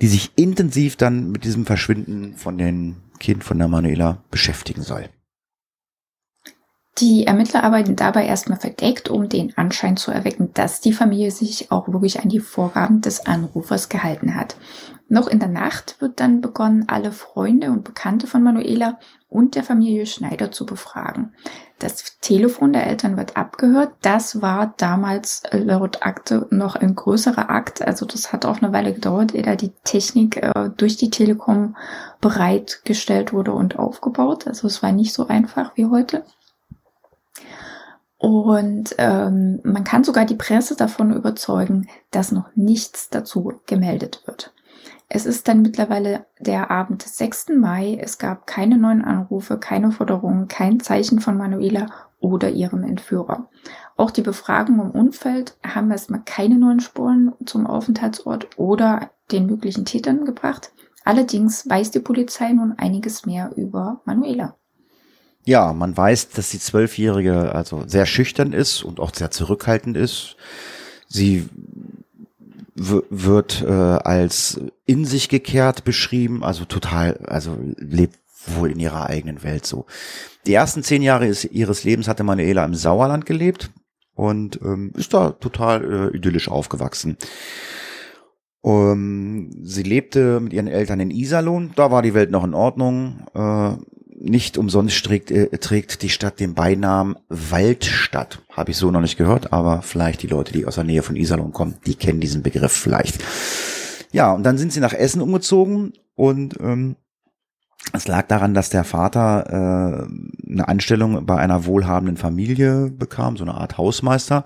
die 0.00 0.08
sich 0.08 0.32
intensiv 0.36 0.96
dann 0.96 1.30
mit 1.30 1.44
diesem 1.44 1.66
Verschwinden 1.66 2.36
von 2.36 2.56
den 2.56 2.96
Kind 3.18 3.44
von 3.44 3.58
der 3.58 3.68
Manuela 3.68 4.22
beschäftigen 4.30 4.82
soll. 4.82 5.10
Die 6.98 7.26
Ermittler 7.26 7.64
arbeiten 7.64 7.96
dabei 7.96 8.26
erstmal 8.26 8.60
verdeckt, 8.60 9.08
um 9.08 9.28
den 9.28 9.56
Anschein 9.56 9.96
zu 9.96 10.10
erwecken, 10.10 10.50
dass 10.52 10.80
die 10.80 10.92
Familie 10.92 11.30
sich 11.30 11.72
auch 11.72 11.88
wirklich 11.88 12.20
an 12.20 12.28
die 12.28 12.40
Vorgaben 12.40 13.00
des 13.00 13.26
Anrufers 13.26 13.88
gehalten 13.88 14.34
hat. 14.34 14.56
Noch 15.08 15.26
in 15.26 15.38
der 15.38 15.48
Nacht 15.48 16.00
wird 16.00 16.20
dann 16.20 16.40
begonnen, 16.40 16.84
alle 16.88 17.12
Freunde 17.12 17.70
und 17.70 17.84
Bekannte 17.84 18.26
von 18.26 18.42
Manuela 18.42 18.98
und 19.28 19.54
der 19.54 19.64
Familie 19.64 20.06
Schneider 20.06 20.50
zu 20.52 20.66
befragen. 20.66 21.34
Das 21.78 22.18
Telefon 22.20 22.72
der 22.72 22.86
Eltern 22.86 23.16
wird 23.16 23.36
abgehört. 23.36 23.92
Das 24.02 24.40
war 24.40 24.74
damals 24.76 25.42
laut 25.50 26.02
Akte 26.02 26.46
noch 26.50 26.76
ein 26.76 26.94
größerer 26.94 27.50
Akt. 27.50 27.82
Also 27.82 28.06
das 28.06 28.32
hat 28.32 28.44
auch 28.44 28.62
eine 28.62 28.72
Weile 28.72 28.92
gedauert, 28.92 29.34
ehe 29.34 29.42
da 29.42 29.56
die 29.56 29.72
Technik 29.84 30.36
äh, 30.36 30.70
durch 30.76 30.96
die 30.96 31.10
Telekom 31.10 31.76
bereitgestellt 32.20 33.32
wurde 33.32 33.52
und 33.52 33.78
aufgebaut. 33.78 34.46
Also 34.46 34.66
es 34.66 34.82
war 34.82 34.92
nicht 34.92 35.12
so 35.12 35.26
einfach 35.26 35.72
wie 35.74 35.86
heute. 35.86 36.24
Und 38.22 38.94
ähm, 38.98 39.58
man 39.64 39.82
kann 39.82 40.04
sogar 40.04 40.24
die 40.24 40.36
Presse 40.36 40.76
davon 40.76 41.12
überzeugen, 41.12 41.88
dass 42.12 42.30
noch 42.30 42.54
nichts 42.54 43.10
dazu 43.10 43.54
gemeldet 43.66 44.22
wird. 44.26 44.54
Es 45.08 45.26
ist 45.26 45.48
dann 45.48 45.60
mittlerweile 45.60 46.24
der 46.38 46.70
Abend 46.70 47.04
des 47.04 47.18
6. 47.18 47.48
Mai. 47.56 47.98
Es 48.00 48.18
gab 48.18 48.46
keine 48.46 48.78
neuen 48.78 49.04
Anrufe, 49.04 49.58
keine 49.58 49.90
Forderungen, 49.90 50.46
kein 50.46 50.78
Zeichen 50.78 51.18
von 51.18 51.36
Manuela 51.36 51.86
oder 52.20 52.48
ihrem 52.50 52.84
Entführer. 52.84 53.48
Auch 53.96 54.12
die 54.12 54.22
Befragung 54.22 54.80
im 54.80 54.92
Umfeld 54.92 55.56
haben 55.66 55.90
erstmal 55.90 56.22
keine 56.24 56.58
neuen 56.58 56.78
Spuren 56.78 57.32
zum 57.44 57.66
Aufenthaltsort 57.66 58.56
oder 58.56 59.10
den 59.32 59.46
möglichen 59.46 59.84
Tätern 59.84 60.24
gebracht. 60.24 60.70
Allerdings 61.04 61.68
weiß 61.68 61.90
die 61.90 61.98
Polizei 61.98 62.52
nun 62.52 62.74
einiges 62.78 63.26
mehr 63.26 63.50
über 63.56 64.00
Manuela. 64.04 64.54
Ja, 65.44 65.72
man 65.72 65.96
weiß, 65.96 66.30
dass 66.30 66.50
die 66.50 66.60
Zwölfjährige 66.60 67.54
also 67.54 67.84
sehr 67.86 68.06
schüchtern 68.06 68.52
ist 68.52 68.82
und 68.82 69.00
auch 69.00 69.14
sehr 69.14 69.30
zurückhaltend 69.30 69.96
ist. 69.96 70.36
Sie 71.08 71.48
wird 72.74 73.62
äh, 73.62 73.70
als 73.70 74.60
in 74.86 75.04
sich 75.04 75.28
gekehrt 75.28 75.84
beschrieben, 75.84 76.42
also 76.42 76.64
total, 76.64 77.18
also 77.26 77.58
lebt 77.76 78.18
wohl 78.46 78.70
in 78.70 78.80
ihrer 78.80 79.06
eigenen 79.06 79.42
Welt 79.42 79.66
so. 79.66 79.86
Die 80.46 80.54
ersten 80.54 80.82
zehn 80.82 81.02
Jahre 81.02 81.26
ist, 81.26 81.44
ihres 81.44 81.84
Lebens 81.84 82.08
hatte 82.08 82.24
Manuela 82.24 82.64
im 82.64 82.74
Sauerland 82.74 83.26
gelebt 83.26 83.70
und 84.14 84.60
ähm, 84.62 84.92
ist 84.96 85.12
da 85.14 85.30
total 85.32 86.10
äh, 86.12 86.16
idyllisch 86.16 86.48
aufgewachsen. 86.48 87.16
Um, 88.64 89.50
sie 89.64 89.82
lebte 89.82 90.38
mit 90.38 90.52
ihren 90.52 90.68
Eltern 90.68 91.00
in 91.00 91.10
Iserlohn, 91.10 91.72
da 91.74 91.90
war 91.90 92.00
die 92.00 92.14
Welt 92.14 92.30
noch 92.30 92.44
in 92.44 92.54
Ordnung. 92.54 93.26
Äh, 93.34 93.76
nicht 94.22 94.56
umsonst 94.56 95.04
trägt, 95.04 95.30
äh, 95.30 95.48
trägt 95.58 96.02
die 96.02 96.08
Stadt 96.08 96.40
den 96.40 96.54
Beinamen 96.54 97.16
Waldstadt. 97.28 98.42
Habe 98.50 98.70
ich 98.70 98.76
so 98.76 98.90
noch 98.90 99.00
nicht 99.00 99.18
gehört, 99.18 99.52
aber 99.52 99.82
vielleicht 99.82 100.22
die 100.22 100.28
Leute, 100.28 100.52
die 100.52 100.66
aus 100.66 100.76
der 100.76 100.84
Nähe 100.84 101.02
von 101.02 101.16
Iserlohn 101.16 101.52
kommen, 101.52 101.74
die 101.86 101.96
kennen 101.96 102.20
diesen 102.20 102.42
Begriff 102.42 102.72
vielleicht. 102.72 103.22
Ja, 104.12 104.32
und 104.32 104.44
dann 104.44 104.58
sind 104.58 104.72
sie 104.72 104.80
nach 104.80 104.92
Essen 104.92 105.22
umgezogen 105.22 105.94
und 106.14 106.58
ähm, 106.60 106.96
es 107.92 108.06
lag 108.06 108.28
daran, 108.28 108.54
dass 108.54 108.70
der 108.70 108.84
Vater 108.84 109.46
äh, 109.48 110.50
eine 110.50 110.68
Anstellung 110.68 111.26
bei 111.26 111.36
einer 111.36 111.66
wohlhabenden 111.66 112.16
Familie 112.16 112.90
bekam, 112.90 113.36
so 113.36 113.44
eine 113.44 113.54
Art 113.54 113.76
Hausmeister. 113.76 114.44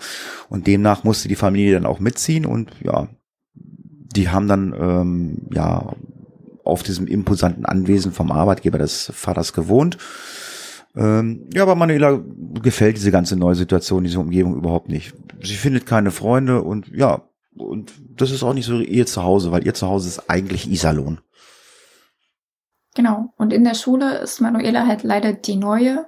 Und 0.49 0.66
demnach 0.66 1.04
musste 1.04 1.28
die 1.28 1.37
Familie 1.37 1.75
dann 1.75 1.87
auch 1.87 2.00
mitziehen 2.00 2.47
und 2.47 2.71
ja, 2.83 3.09
die 3.54 4.30
haben 4.30 4.49
dann 4.49 4.75
ähm, 4.78 5.49
ja 5.52 5.92
auf 6.66 6.82
diesem 6.82 7.06
imposanten 7.06 7.64
Anwesen 7.64 8.12
vom 8.12 8.32
Arbeitgeber 8.32 8.78
des 8.78 9.11
Vaters 9.14 9.52
gewohnt. 9.52 9.99
Ähm, 10.96 11.49
ja, 11.52 11.62
aber 11.62 11.75
Manuela 11.75 12.20
gefällt 12.62 12.96
diese 12.96 13.11
ganze 13.11 13.37
neue 13.37 13.54
Situation, 13.54 14.04
diese 14.04 14.20
Umgebung 14.20 14.56
überhaupt 14.56 14.88
nicht. 14.88 15.14
Sie 15.42 15.54
findet 15.54 15.87
keine 15.87 16.11
Freunde 16.11 16.62
und 16.62 16.88
ja, 16.88 17.23
und 17.56 17.92
das 18.16 18.30
ist 18.30 18.42
auch 18.42 18.54
nicht 18.54 18.66
so 18.66 18.80
ihr 18.80 19.06
Zuhause, 19.06 19.52
weil 19.52 19.66
ihr 19.66 19.75
Zuhause 19.75 20.08
ist 20.08 20.30
eigentlich 20.30 20.70
Iserlohn. 20.70 21.20
Genau. 22.94 23.35
Und 23.37 23.52
in 23.52 23.64
der 23.64 23.75
Schule 23.75 24.18
ist 24.18 24.40
Manuela 24.40 24.87
halt 24.87 25.02
leider 25.02 25.35
die 25.35 25.56
Neue. 25.56 26.06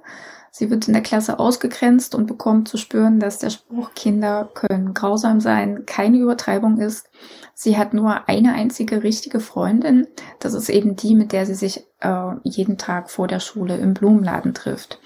Sie 0.51 0.69
wird 0.69 0.87
in 0.87 0.93
der 0.93 1.03
Klasse 1.03 1.39
ausgegrenzt 1.39 2.15
und 2.15 2.25
bekommt 2.25 2.67
zu 2.67 2.77
spüren, 2.77 3.19
dass 3.19 3.39
der 3.39 3.49
Spruch 3.49 3.93
Kinder 3.93 4.49
können 4.53 4.93
grausam 4.93 5.41
sein 5.41 5.85
keine 5.85 6.17
Übertreibung 6.17 6.79
ist. 6.79 7.09
Sie 7.53 7.77
hat 7.77 7.93
nur 7.93 8.27
eine 8.27 8.53
einzige 8.53 9.03
richtige 9.03 9.39
Freundin. 9.39 10.07
Das 10.39 10.53
ist 10.53 10.69
eben 10.69 10.95
die, 10.95 11.15
mit 11.15 11.31
der 11.31 11.45
sie 11.45 11.55
sich 11.55 11.85
äh, 11.99 12.31
jeden 12.43 12.77
Tag 12.77 13.09
vor 13.09 13.27
der 13.27 13.39
Schule 13.39 13.77
im 13.77 13.93
Blumenladen 13.93 14.53
trifft. 14.53 14.99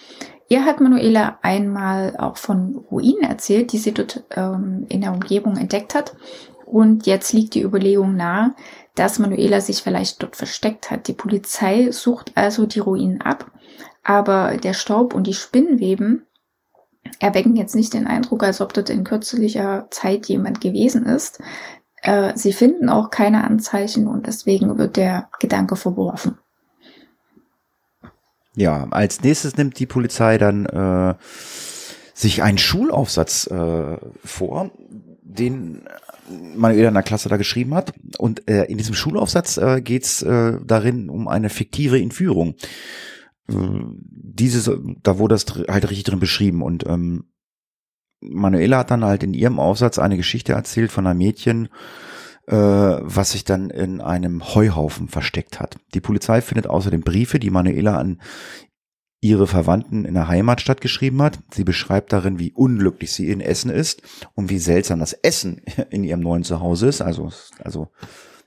Ihr 0.49 0.65
hat 0.65 0.81
Manuela 0.81 1.39
einmal 1.41 2.15
auch 2.17 2.37
von 2.37 2.75
Ruinen 2.91 3.23
erzählt, 3.23 3.71
die 3.71 3.77
sie 3.77 3.93
dort 3.93 4.23
ähm, 4.35 4.85
in 4.89 5.01
der 5.01 5.13
Umgebung 5.13 5.57
entdeckt 5.57 5.95
hat. 5.95 6.15
Und 6.65 7.05
jetzt 7.05 7.33
liegt 7.33 7.55
die 7.55 7.61
Überlegung 7.61 8.15
nahe, 8.15 8.53
dass 8.95 9.19
Manuela 9.19 9.61
sich 9.61 9.81
vielleicht 9.81 10.21
dort 10.21 10.35
versteckt 10.35 10.91
hat. 10.91 11.07
Die 11.07 11.13
Polizei 11.13 11.91
sucht 11.91 12.31
also 12.35 12.65
die 12.65 12.79
Ruinen 12.79 13.21
ab, 13.21 13.51
aber 14.03 14.57
der 14.57 14.73
Staub 14.73 15.13
und 15.13 15.27
die 15.27 15.33
Spinnweben 15.33 16.25
erwecken 17.19 17.55
jetzt 17.55 17.75
nicht 17.75 17.93
den 17.93 18.07
Eindruck, 18.07 18.43
als 18.43 18.61
ob 18.61 18.73
dort 18.73 18.89
in 18.89 19.03
kürzlicher 19.03 19.87
Zeit 19.89 20.27
jemand 20.27 20.61
gewesen 20.61 21.05
ist. 21.05 21.41
Äh, 22.01 22.33
sie 22.35 22.53
finden 22.53 22.89
auch 22.89 23.09
keine 23.09 23.43
Anzeichen 23.43 24.07
und 24.07 24.27
deswegen 24.27 24.77
wird 24.77 24.97
der 24.97 25.29
Gedanke 25.39 25.75
verworfen. 25.75 26.37
Ja, 28.55 28.87
als 28.91 29.21
nächstes 29.21 29.57
nimmt 29.57 29.79
die 29.79 29.87
Polizei 29.87 30.37
dann 30.37 30.65
äh, 30.65 31.15
sich 32.13 32.43
einen 32.43 32.59
Schulaufsatz 32.59 33.47
äh, 33.47 33.97
vor, 34.23 34.69
den 35.23 35.87
Manuela 36.55 36.87
in 36.89 36.93
der 36.93 37.03
Klasse 37.03 37.29
da 37.29 37.37
geschrieben 37.37 37.73
hat. 37.73 37.93
Und 38.17 38.47
äh, 38.49 38.65
in 38.65 38.77
diesem 38.77 38.95
Schulaufsatz 38.95 39.57
äh, 39.57 39.81
geht 39.81 40.03
es 40.03 40.21
äh, 40.21 40.59
darin 40.63 41.09
um 41.09 41.27
eine 41.27 41.49
fiktive 41.49 41.99
Entführung. 41.99 42.55
Äh, 43.49 43.55
dieses, 44.05 44.69
da 45.03 45.17
wurde 45.17 45.35
das 45.35 45.45
halt 45.67 45.89
richtig 45.89 46.05
drin 46.05 46.19
beschrieben 46.19 46.61
und 46.61 46.85
ähm, 46.87 47.25
Manuela 48.21 48.79
hat 48.79 48.91
dann 48.91 49.03
halt 49.03 49.23
in 49.23 49.33
ihrem 49.33 49.59
Aufsatz 49.59 49.99
eine 49.99 50.17
Geschichte 50.17 50.53
erzählt 50.53 50.91
von 50.91 51.05
einem 51.05 51.17
Mädchen, 51.17 51.67
äh, 52.47 52.55
was 52.55 53.31
sich 53.31 53.43
dann 53.43 53.69
in 53.69 54.01
einem 54.01 54.55
Heuhaufen 54.55 55.09
versteckt 55.09 55.59
hat. 55.59 55.77
Die 55.93 56.01
Polizei 56.01 56.41
findet 56.41 56.67
außerdem 56.67 57.01
Briefe, 57.01 57.39
die 57.39 57.49
Manuela 57.49 57.97
an 57.97 58.21
ihre 59.23 59.47
Verwandten 59.47 60.03
in 60.03 60.13
der 60.15 60.27
Heimatstadt 60.27 60.81
geschrieben 60.81 61.21
hat. 61.21 61.39
Sie 61.51 61.63
beschreibt 61.63 62.11
darin, 62.11 62.39
wie 62.39 62.51
unglücklich 62.51 63.13
sie 63.13 63.29
in 63.29 63.39
Essen 63.39 63.71
ist 63.71 64.01
und 64.35 64.49
wie 64.49 64.59
seltsam 64.59 64.99
das 64.99 65.13
Essen 65.13 65.61
in 65.89 66.03
ihrem 66.03 66.19
neuen 66.19 66.43
Zuhause 66.43 66.87
ist. 66.87 67.01
Also, 67.01 67.31
also 67.63 67.87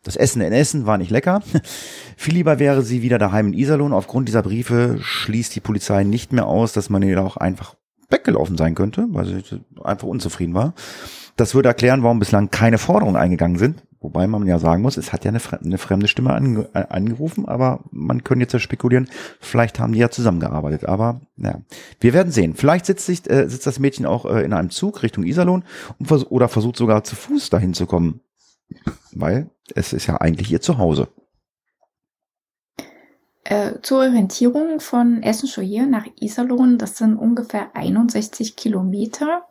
das 0.03 0.17
Essen 0.17 0.43
in 0.43 0.53
Essen 0.53 0.85
war 0.85 0.99
nicht 0.99 1.11
lecker. 1.11 1.43
Viel 2.17 2.35
lieber 2.35 2.59
wäre 2.59 2.83
sie 2.83 3.01
wieder 3.01 3.19
daheim 3.19 3.49
in 3.49 3.55
Iserlohn. 3.55 3.95
Aufgrund 3.95 4.29
dieser 4.29 4.43
Briefe 4.43 4.99
schließt 5.01 5.55
die 5.57 5.61
Polizei 5.61 6.05
nicht 6.05 6.33
mehr 6.33 6.47
aus, 6.47 6.75
dass 6.75 6.91
Manuela 6.91 7.23
auch 7.23 7.39
einfach 7.39 7.77
weggelaufen 8.11 8.59
sein 8.59 8.75
könnte, 8.75 9.07
weil 9.11 9.25
sie 9.25 9.43
einfach 9.83 10.07
unzufrieden 10.07 10.55
war. 10.55 10.75
Das 11.37 11.55
würde 11.55 11.69
erklären, 11.69 12.03
warum 12.03 12.19
bislang 12.19 12.51
keine 12.51 12.79
Forderungen 12.79 13.17
eingegangen 13.17 13.59
sind. 13.59 13.83
Wobei 14.01 14.27
man 14.27 14.47
ja 14.47 14.59
sagen 14.59 14.83
muss, 14.83 14.97
es 14.97 15.13
hat 15.13 15.25
ja 15.25 15.31
eine, 15.31 15.79
fremde 15.79 16.07
Stimme 16.07 16.69
äh, 16.75 16.79
angerufen, 16.89 17.47
aber 17.47 17.81
man 17.91 18.25
könnte 18.25 18.45
jetzt 18.45 18.53
ja 18.53 18.59
spekulieren, 18.59 19.09
vielleicht 19.41 19.81
haben 19.81 19.93
die 19.93 19.99
ja 19.99 20.11
zusammengearbeitet. 20.11 20.87
Aber 20.87 21.21
ja, 21.37 21.61
wir 22.01 22.13
werden 22.13 22.31
sehen. 22.31 22.55
Vielleicht 22.55 22.87
sitzt, 22.87 23.07
sich, 23.07 23.29
äh, 23.29 23.49
sitzt 23.49 23.67
das 23.67 23.79
Mädchen 23.79 24.07
auch 24.07 24.25
äh, 24.27 24.43
in 24.43 24.53
einem 24.53 24.71
Zug 24.71 25.03
Richtung 25.03 25.25
Iserlohn 25.25 25.65
und 25.99 26.07
vers 26.07 26.31
oder 26.31 26.49
versucht 26.49 26.77
sogar 26.77 27.05
zu 27.05 27.17
Fuß 27.17 27.51
dahin 27.51 27.75
zu 27.75 27.87
kommen. 27.87 28.21
Weil 29.13 29.51
es 29.75 29.93
ist 29.93 30.07
ja 30.07 30.21
eigentlich 30.21 30.53
ihr 30.53 30.61
Zuhause. 30.61 31.09
Äh, 33.49 33.81
zur 33.81 33.99
Orientierung 33.99 34.81
von 34.81 35.23
Essen-Scheuer 35.23 35.87
nach 35.87 36.05
Iserlohn, 36.19 36.79
das 36.79 36.97
sind 36.97 37.15
ungefähr 37.15 37.69
61 37.75 38.57
Kilometer. 38.57 39.43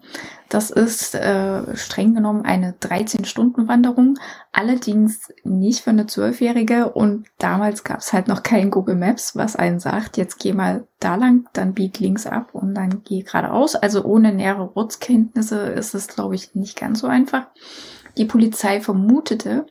Das 0.49 0.69
ist 0.69 1.15
äh, 1.15 1.77
streng 1.77 2.13
genommen 2.13 2.43
eine 2.43 2.73
13-Stunden-Wanderung, 2.73 4.19
allerdings 4.51 5.31
nicht 5.45 5.79
für 5.79 5.91
eine 5.91 6.07
Zwölfjährige 6.07 6.91
und 6.91 7.27
damals 7.37 7.85
gab 7.85 7.99
es 7.99 8.11
halt 8.11 8.27
noch 8.27 8.43
kein 8.43 8.69
Google 8.69 8.95
Maps, 8.95 9.37
was 9.37 9.55
einen 9.55 9.79
sagt, 9.79 10.17
jetzt 10.17 10.39
geh 10.39 10.51
mal 10.51 10.85
da 10.99 11.15
lang, 11.15 11.47
dann 11.53 11.73
bieg 11.73 11.97
links 11.99 12.27
ab 12.27 12.49
und 12.51 12.75
dann 12.75 13.01
geh 13.05 13.21
geradeaus. 13.21 13.75
Also 13.75 14.03
ohne 14.03 14.33
nähere 14.33 14.75
Ortskenntnisse 14.75 15.67
ist 15.67 15.95
es, 15.95 16.07
glaube 16.07 16.35
ich, 16.35 16.53
nicht 16.53 16.77
ganz 16.77 16.99
so 16.99 17.07
einfach. 17.07 17.47
Die 18.17 18.25
Polizei 18.25 18.81
vermutete, 18.81 19.65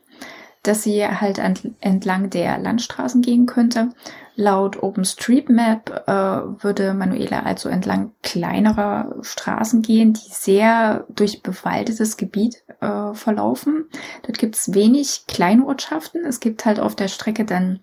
dass 0.67 0.83
sie 0.83 1.05
halt 1.05 1.39
entlang 1.79 2.29
der 2.29 2.57
Landstraßen 2.57 3.21
gehen 3.21 3.45
könnte. 3.45 3.89
Laut 4.35 4.81
OpenStreetMap 4.83 6.07
äh, 6.07 6.63
würde 6.63 6.93
Manuela 6.93 7.43
also 7.43 7.69
entlang 7.69 8.11
kleinerer 8.21 9.15
Straßen 9.21 9.81
gehen, 9.81 10.13
die 10.13 10.29
sehr 10.29 11.05
durch 11.09 11.41
bewaldetes 11.41 12.17
Gebiet 12.17 12.63
äh, 12.81 13.13
verlaufen. 13.13 13.85
Dort 14.23 14.37
gibt 14.37 14.55
es 14.55 14.73
wenig 14.73 15.23
kleine 15.27 15.65
Ortschaften. 15.65 16.25
Es 16.25 16.41
gibt 16.41 16.65
halt 16.65 16.79
auf 16.79 16.95
der 16.95 17.07
Strecke 17.07 17.45
dann 17.45 17.79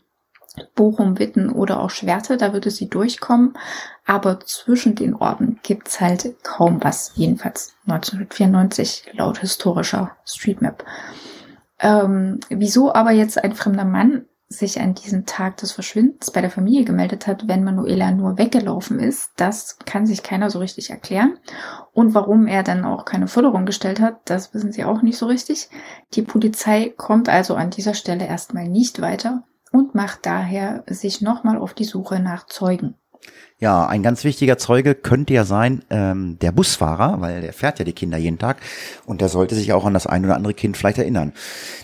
Bochum, 0.75 1.19
Witten 1.19 1.51
oder 1.51 1.81
auch 1.81 1.89
Schwerte, 1.89 2.37
da 2.37 2.53
würde 2.53 2.71
sie 2.71 2.89
durchkommen. 2.89 3.55
Aber 4.05 4.41
zwischen 4.41 4.95
den 4.95 5.15
Orten 5.15 5.61
gibt's 5.63 6.01
halt 6.01 6.35
kaum 6.43 6.83
was, 6.83 7.13
jedenfalls 7.15 7.75
1994 7.87 9.13
laut 9.15 9.39
historischer 9.39 10.17
Streetmap. 10.27 10.85
Ähm, 11.83 12.39
wieso 12.49 12.95
aber 12.95 13.11
jetzt 13.11 13.43
ein 13.43 13.55
fremder 13.55 13.85
Mann 13.85 14.25
sich 14.49 14.81
an 14.81 14.95
diesem 14.95 15.27
Tag 15.27 15.57
des 15.57 15.73
Verschwindens 15.73 16.31
bei 16.31 16.41
der 16.41 16.51
Familie 16.51 16.85
gemeldet 16.85 17.27
hat, 17.27 17.49
wenn 17.49 17.65
Manuela 17.65 18.13
nur 18.13 18.39
weggelaufen 18.39 19.01
ist, 19.01 19.33
das 19.37 19.79
kann 19.85 20.07
sich 20.07 20.23
keiner 20.23 20.51
so 20.51 20.59
richtig 20.59 20.91
erklären. 20.91 21.39
Und 21.93 22.15
warum 22.15 22.47
er 22.47 22.63
dann 22.63 22.85
auch 22.85 23.05
keine 23.05 23.29
Forderung 23.29 23.67
gestellt 23.67 24.01
hat, 24.01 24.21
das 24.27 24.55
wissen 24.55 24.73
sie 24.73 24.85
auch 24.85 25.03
nicht 25.03 25.19
so 25.19 25.27
richtig. 25.27 25.71
Die 26.15 26.23
Polizei 26.23 26.93
kommt 26.97 27.29
also 27.29 27.55
an 27.55 27.71
dieser 27.71 27.95
Stelle 27.95 28.27
erstmal 28.27 28.69
nicht 28.69 29.01
weiter 29.01 29.45
und 29.73 29.95
macht 29.95 30.27
daher 30.27 30.85
sich 30.87 31.21
nochmal 31.23 31.59
auf 31.59 31.75
die 31.75 31.85
Suche 31.85 32.21
nach 32.21 32.47
Zeugen. 32.47 32.95
Ja, 33.63 33.87
ein 33.87 34.03
ganz 34.03 34.25
wichtiger 34.25 34.59
Zeuge 34.59 34.97
könnte 34.97 35.35
ja 35.35 35.45
sein 35.45 35.85
ähm, 35.89 36.37
der 36.41 36.51
Busfahrer, 36.51 37.21
weil 37.21 37.43
der 37.43 37.53
fährt 37.53 37.79
ja 37.79 37.85
die 37.85 37.93
Kinder 37.93 38.19
jeden 38.19 38.41
Tag 38.41 38.57
und 39.07 39.21
der 39.21 39.29
sollte 39.29 39.55
sich 39.55 39.73
auch 39.73 39.85
an 39.85 39.95
das 39.95 40.09
ein 40.09 40.25
oder 40.25 40.35
andere 40.35 40.53
Kind 40.53 40.77
vielleicht 40.77 40.99
erinnern. 40.99 41.33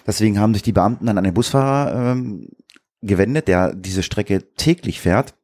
Deswegen 0.04 0.40
haben 0.40 0.54
sich 0.54 0.64
die 0.64 0.73
Beamten 0.73 1.06
dann 1.06 1.18
an 1.18 1.23
den 1.23 1.35
Busfahrer 1.35 2.11
ähm, 2.11 2.49
gewendet, 3.00 3.47
der 3.47 3.76
diese 3.76 4.02
Strecke 4.02 4.52
täglich 4.56 5.00
fährt. 5.00 5.35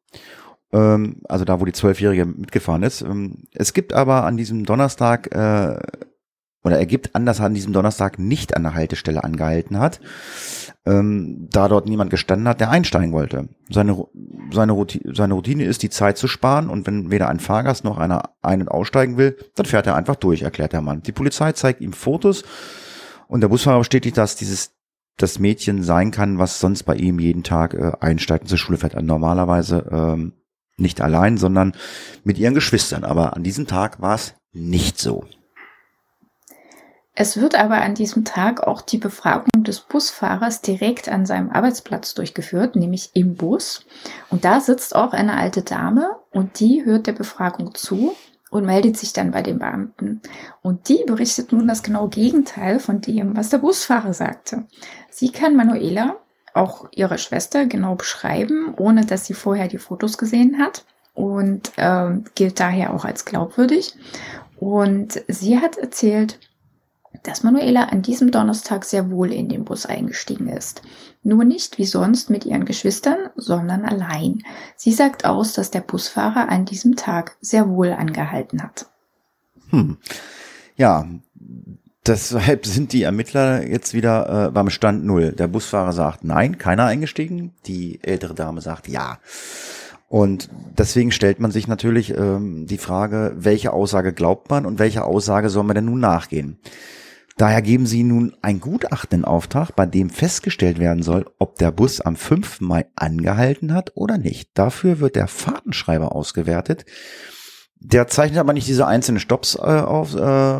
Ähm, 0.72 1.20
also 1.28 1.44
da, 1.44 1.60
wo 1.60 1.66
die 1.66 1.72
Zwölfjährige 1.72 2.26
mitgefahren 2.26 2.82
ist. 2.82 3.02
Ähm, 3.02 3.44
es 3.52 3.72
gibt 3.72 3.92
aber 3.92 4.24
an 4.24 4.36
diesem 4.36 4.64
Donnerstag 4.64 5.32
äh, 5.32 5.78
oder 6.64 6.78
er 6.78 6.86
gibt 6.86 7.14
an, 7.14 7.26
dass 7.26 7.40
er 7.40 7.46
an 7.46 7.54
diesem 7.54 7.74
Donnerstag 7.74 8.18
nicht 8.18 8.56
an 8.56 8.62
der 8.62 8.74
Haltestelle 8.74 9.22
angehalten 9.22 9.78
hat, 9.78 10.00
ähm, 10.86 11.48
da 11.50 11.68
dort 11.68 11.86
niemand 11.86 12.10
gestanden 12.10 12.48
hat, 12.48 12.60
der 12.60 12.70
einsteigen 12.70 13.12
wollte. 13.12 13.48
Seine, 13.70 14.02
seine, 14.50 14.72
Routine, 14.72 15.14
seine 15.14 15.34
Routine 15.34 15.64
ist, 15.64 15.82
die 15.82 15.90
Zeit 15.90 16.16
zu 16.16 16.26
sparen 16.26 16.70
und 16.70 16.86
wenn 16.86 17.10
weder 17.10 17.28
ein 17.28 17.38
Fahrgast 17.38 17.84
noch 17.84 17.98
einer 17.98 18.30
ein- 18.42 18.62
und 18.62 18.68
aussteigen 18.68 19.18
will, 19.18 19.36
dann 19.54 19.66
fährt 19.66 19.86
er 19.86 19.94
einfach 19.94 20.16
durch, 20.16 20.42
erklärt 20.42 20.72
der 20.72 20.80
Mann. 20.80 21.02
Die 21.02 21.12
Polizei 21.12 21.52
zeigt 21.52 21.82
ihm 21.82 21.92
Fotos 21.92 22.44
und 23.28 23.42
der 23.42 23.48
Busfahrer 23.48 23.78
bestätigt, 23.78 24.16
dass 24.16 24.36
dieses 24.36 24.72
das 25.16 25.38
Mädchen 25.38 25.82
sein 25.82 26.10
kann, 26.10 26.38
was 26.38 26.58
sonst 26.58 26.82
bei 26.84 26.96
ihm 26.96 27.20
jeden 27.20 27.44
Tag 27.44 27.74
äh, 27.74 27.92
einsteigt 28.00 28.44
und 28.44 28.48
zur 28.48 28.58
Schule 28.58 28.78
fährt. 28.78 29.00
Normalerweise 29.00 29.86
ähm, 29.90 30.32
nicht 30.76 31.00
allein, 31.00 31.36
sondern 31.36 31.72
mit 32.24 32.38
ihren 32.38 32.54
Geschwistern. 32.54 33.04
Aber 33.04 33.36
an 33.36 33.44
diesem 33.44 33.66
Tag 33.66 34.00
war 34.00 34.16
es 34.16 34.34
nicht 34.52 34.98
so. 34.98 35.24
Es 37.16 37.40
wird 37.40 37.54
aber 37.54 37.80
an 37.80 37.94
diesem 37.94 38.24
Tag 38.24 38.66
auch 38.66 38.80
die 38.80 38.98
Befragung 38.98 39.62
des 39.62 39.80
Busfahrers 39.80 40.62
direkt 40.62 41.08
an 41.08 41.26
seinem 41.26 41.50
Arbeitsplatz 41.50 42.14
durchgeführt, 42.14 42.74
nämlich 42.74 43.10
im 43.14 43.36
Bus. 43.36 43.86
Und 44.30 44.44
da 44.44 44.58
sitzt 44.58 44.96
auch 44.96 45.12
eine 45.12 45.36
alte 45.36 45.62
Dame 45.62 46.10
und 46.30 46.58
die 46.58 46.84
hört 46.84 47.06
der 47.06 47.12
Befragung 47.12 47.72
zu 47.74 48.16
und 48.50 48.66
meldet 48.66 48.96
sich 48.96 49.12
dann 49.12 49.30
bei 49.30 49.42
den 49.42 49.60
Beamten. 49.60 50.22
Und 50.60 50.88
die 50.88 51.04
berichtet 51.06 51.52
nun 51.52 51.68
das 51.68 51.84
genaue 51.84 52.08
Gegenteil 52.08 52.80
von 52.80 53.00
dem, 53.00 53.36
was 53.36 53.48
der 53.50 53.58
Busfahrer 53.58 54.12
sagte. 54.12 54.64
Sie 55.08 55.30
kann 55.30 55.54
Manuela, 55.54 56.16
auch 56.52 56.86
ihre 56.92 57.18
Schwester, 57.18 57.66
genau 57.66 57.94
beschreiben, 57.94 58.74
ohne 58.76 59.04
dass 59.04 59.26
sie 59.26 59.34
vorher 59.34 59.68
die 59.68 59.78
Fotos 59.78 60.18
gesehen 60.18 60.58
hat 60.58 60.84
und 61.14 61.72
äh, 61.76 62.10
gilt 62.34 62.58
daher 62.58 62.92
auch 62.92 63.04
als 63.04 63.24
glaubwürdig. 63.24 63.94
Und 64.56 65.22
sie 65.28 65.60
hat 65.60 65.76
erzählt, 65.76 66.38
dass 67.24 67.42
Manuela 67.42 67.84
an 67.84 68.02
diesem 68.02 68.30
Donnerstag 68.30 68.84
sehr 68.84 69.10
wohl 69.10 69.32
in 69.32 69.48
den 69.48 69.64
Bus 69.64 69.86
eingestiegen 69.86 70.46
ist. 70.46 70.82
Nur 71.22 71.44
nicht 71.44 71.78
wie 71.78 71.86
sonst 71.86 72.30
mit 72.30 72.44
ihren 72.44 72.66
Geschwistern, 72.66 73.30
sondern 73.34 73.84
allein. 73.84 74.42
Sie 74.76 74.92
sagt 74.92 75.24
aus, 75.24 75.54
dass 75.54 75.70
der 75.70 75.80
Busfahrer 75.80 76.50
an 76.50 76.66
diesem 76.66 76.96
Tag 76.96 77.36
sehr 77.40 77.68
wohl 77.68 77.92
angehalten 77.92 78.62
hat. 78.62 78.86
Hm. 79.70 79.96
Ja, 80.76 81.08
deshalb 82.06 82.66
sind 82.66 82.92
die 82.92 83.02
Ermittler 83.02 83.66
jetzt 83.66 83.94
wieder 83.94 84.48
äh, 84.48 84.50
beim 84.50 84.68
Stand 84.68 85.04
Null. 85.04 85.32
Der 85.32 85.48
Busfahrer 85.48 85.94
sagt 85.94 86.24
nein, 86.24 86.58
keiner 86.58 86.84
eingestiegen. 86.84 87.54
Die 87.66 88.00
ältere 88.02 88.34
Dame 88.34 88.60
sagt 88.60 88.86
ja. 88.86 89.18
Und 90.08 90.50
deswegen 90.76 91.10
stellt 91.10 91.40
man 91.40 91.50
sich 91.50 91.66
natürlich 91.68 92.14
ähm, 92.16 92.66
die 92.66 92.78
Frage, 92.78 93.32
welche 93.36 93.72
Aussage 93.72 94.12
glaubt 94.12 94.50
man 94.50 94.66
und 94.66 94.78
welche 94.78 95.04
Aussage 95.04 95.48
soll 95.48 95.64
man 95.64 95.74
denn 95.74 95.86
nun 95.86 96.00
nachgehen? 96.00 96.58
Daher 97.36 97.62
geben 97.62 97.86
sie 97.86 98.04
nun 98.04 98.36
ein 98.42 98.60
Gutachten 98.60 99.20
in 99.20 99.24
Auftrag, 99.24 99.74
bei 99.74 99.86
dem 99.86 100.08
festgestellt 100.08 100.78
werden 100.78 101.02
soll, 101.02 101.26
ob 101.38 101.56
der 101.56 101.72
Bus 101.72 102.00
am 102.00 102.14
5. 102.14 102.60
Mai 102.60 102.86
angehalten 102.94 103.74
hat 103.74 103.92
oder 103.96 104.18
nicht. 104.18 104.50
Dafür 104.54 105.00
wird 105.00 105.16
der 105.16 105.26
Fahrtenschreiber 105.26 106.14
ausgewertet. 106.14 106.84
Der 107.80 108.06
zeichnet 108.06 108.38
aber 108.38 108.52
nicht 108.52 108.68
diese 108.68 108.86
einzelnen 108.86 109.18
Stops 109.18 109.56
äh, 109.56 109.58
auf, 109.58 110.14
äh, 110.14 110.58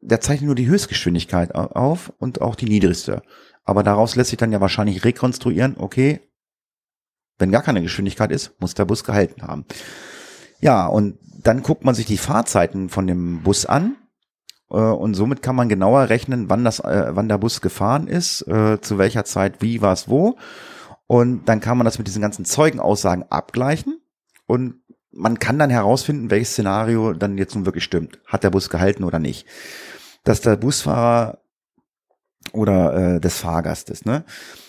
der 0.00 0.20
zeichnet 0.20 0.46
nur 0.46 0.56
die 0.56 0.66
Höchstgeschwindigkeit 0.66 1.54
auf 1.54 2.12
und 2.18 2.40
auch 2.40 2.56
die 2.56 2.66
niedrigste. 2.66 3.22
Aber 3.64 3.82
daraus 3.82 4.16
lässt 4.16 4.30
sich 4.30 4.38
dann 4.38 4.52
ja 4.52 4.60
wahrscheinlich 4.60 5.04
rekonstruieren, 5.04 5.76
okay, 5.78 6.20
wenn 7.38 7.52
gar 7.52 7.62
keine 7.62 7.80
Geschwindigkeit 7.80 8.32
ist, 8.32 8.60
muss 8.60 8.74
der 8.74 8.86
Bus 8.86 9.04
gehalten 9.04 9.42
haben. 9.42 9.64
Ja, 10.60 10.86
und 10.86 11.18
dann 11.22 11.62
guckt 11.62 11.84
man 11.84 11.94
sich 11.94 12.06
die 12.06 12.18
Fahrzeiten 12.18 12.88
von 12.88 13.06
dem 13.06 13.42
Bus 13.42 13.64
an 13.64 13.96
und 14.76 15.14
somit 15.14 15.42
kann 15.42 15.56
man 15.56 15.68
genauer 15.68 16.08
rechnen, 16.10 16.50
wann 16.50 16.64
das, 16.64 16.80
äh, 16.80 17.08
wann 17.10 17.28
der 17.28 17.38
Bus 17.38 17.60
gefahren 17.60 18.06
ist, 18.06 18.42
äh, 18.48 18.80
zu 18.80 18.98
welcher 18.98 19.24
Zeit, 19.24 19.62
wie, 19.62 19.80
was, 19.80 20.08
wo. 20.08 20.36
Und 21.06 21.46
dann 21.46 21.60
kann 21.60 21.78
man 21.78 21.86
das 21.86 21.98
mit 21.98 22.06
diesen 22.06 22.20
ganzen 22.20 22.44
Zeugenaussagen 22.44 23.24
abgleichen 23.30 24.00
und 24.46 24.74
man 25.10 25.38
kann 25.38 25.58
dann 25.58 25.70
herausfinden, 25.70 26.30
welches 26.30 26.52
Szenario 26.52 27.12
dann 27.14 27.38
jetzt 27.38 27.54
nun 27.54 27.64
wirklich 27.66 27.84
stimmt. 27.84 28.20
Hat 28.26 28.44
der 28.44 28.50
Bus 28.50 28.68
gehalten 28.68 29.04
oder 29.04 29.18
nicht? 29.18 29.46
Dass 30.22 30.42
der 30.42 30.56
Busfahrer 30.56 31.38
oder 32.52 33.16
äh, 33.16 33.20
des 33.20 33.38
Fahrgastes, 33.38 34.04
ne? 34.04 34.24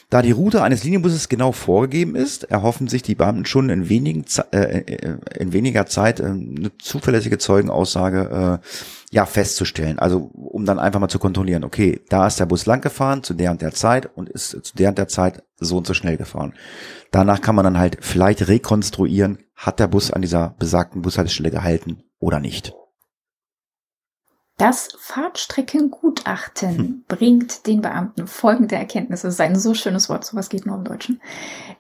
Da 0.10 0.24
die 0.24 0.32
Route 0.32 0.64
eines 0.64 0.84
Linienbusses 0.84 1.30
genau 1.30 1.52
vorgegeben 1.52 2.16
ist, 2.16 2.46
erhoffen 2.46 2.88
sich 2.88 3.04
die 3.04 3.14
Beamten 3.14 3.46
schon 3.46 3.70
in, 3.70 3.90
wenigen, 3.90 4.26
äh, 4.52 4.80
äh, 4.80 5.18
in 5.38 5.54
weniger 5.54 5.86
Zeit 5.86 6.20
äh, 6.20 6.26
eine 6.26 6.72
zuverlässige 6.80 7.38
Zeugenaussage 7.38 8.60
äh, 8.64 8.66
ja 9.12 9.26
festzustellen. 9.26 10.00
Also 10.00 10.32
um 10.34 10.66
dann 10.66 10.80
einfach 10.80 11.00
mal 11.00 11.10
zu 11.10 11.20
kontrollieren, 11.20 11.64
okay, 11.64 12.02
da 12.10 12.28
ist 12.28 12.40
der 12.40 12.46
Bus 12.46 12.66
lang 12.66 12.82
gefahren 12.82 13.24
zu 13.24 13.34
der 13.34 13.52
und 13.52 13.62
der 13.62 13.74
Zeit 13.74 14.10
und 14.16 14.30
ist 14.30 14.50
zu 14.50 14.76
der 14.76 14.90
und 14.90 14.98
der 14.98 15.08
Zeit 15.08 15.44
so 15.58 15.78
und 15.78 15.88
so 15.88 15.94
schnell 15.94 16.18
gefahren. 16.18 16.54
Danach 17.12 17.42
kann 17.42 17.56
man 17.56 17.64
dann 17.64 17.80
halt 17.80 17.98
vielleicht 18.02 18.48
rekonstruieren, 18.48 19.40
hat 19.56 19.80
der 19.80 19.88
Bus 19.88 20.12
an 20.12 20.22
dieser 20.22 20.56
besagten 20.60 21.02
Bushaltestelle 21.02 21.52
gehalten 21.52 22.04
oder 22.20 22.40
nicht. 22.40 22.74
Das 24.60 24.90
Fahrtstreckengutachten 25.00 26.78
hm. 26.78 27.04
bringt 27.08 27.66
den 27.66 27.82
Beamten 27.82 28.28
folgende 28.28 28.76
Erkenntnisse. 28.76 29.28
Das 29.28 29.36
ist 29.36 29.40
ein 29.40 29.56
so 29.56 29.74
schönes 29.74 30.10
Wort, 30.10 30.26
sowas 30.26 30.50
geht 30.50 30.66
nur 30.66 30.76
im 30.76 30.84
Deutschen. 30.84 31.22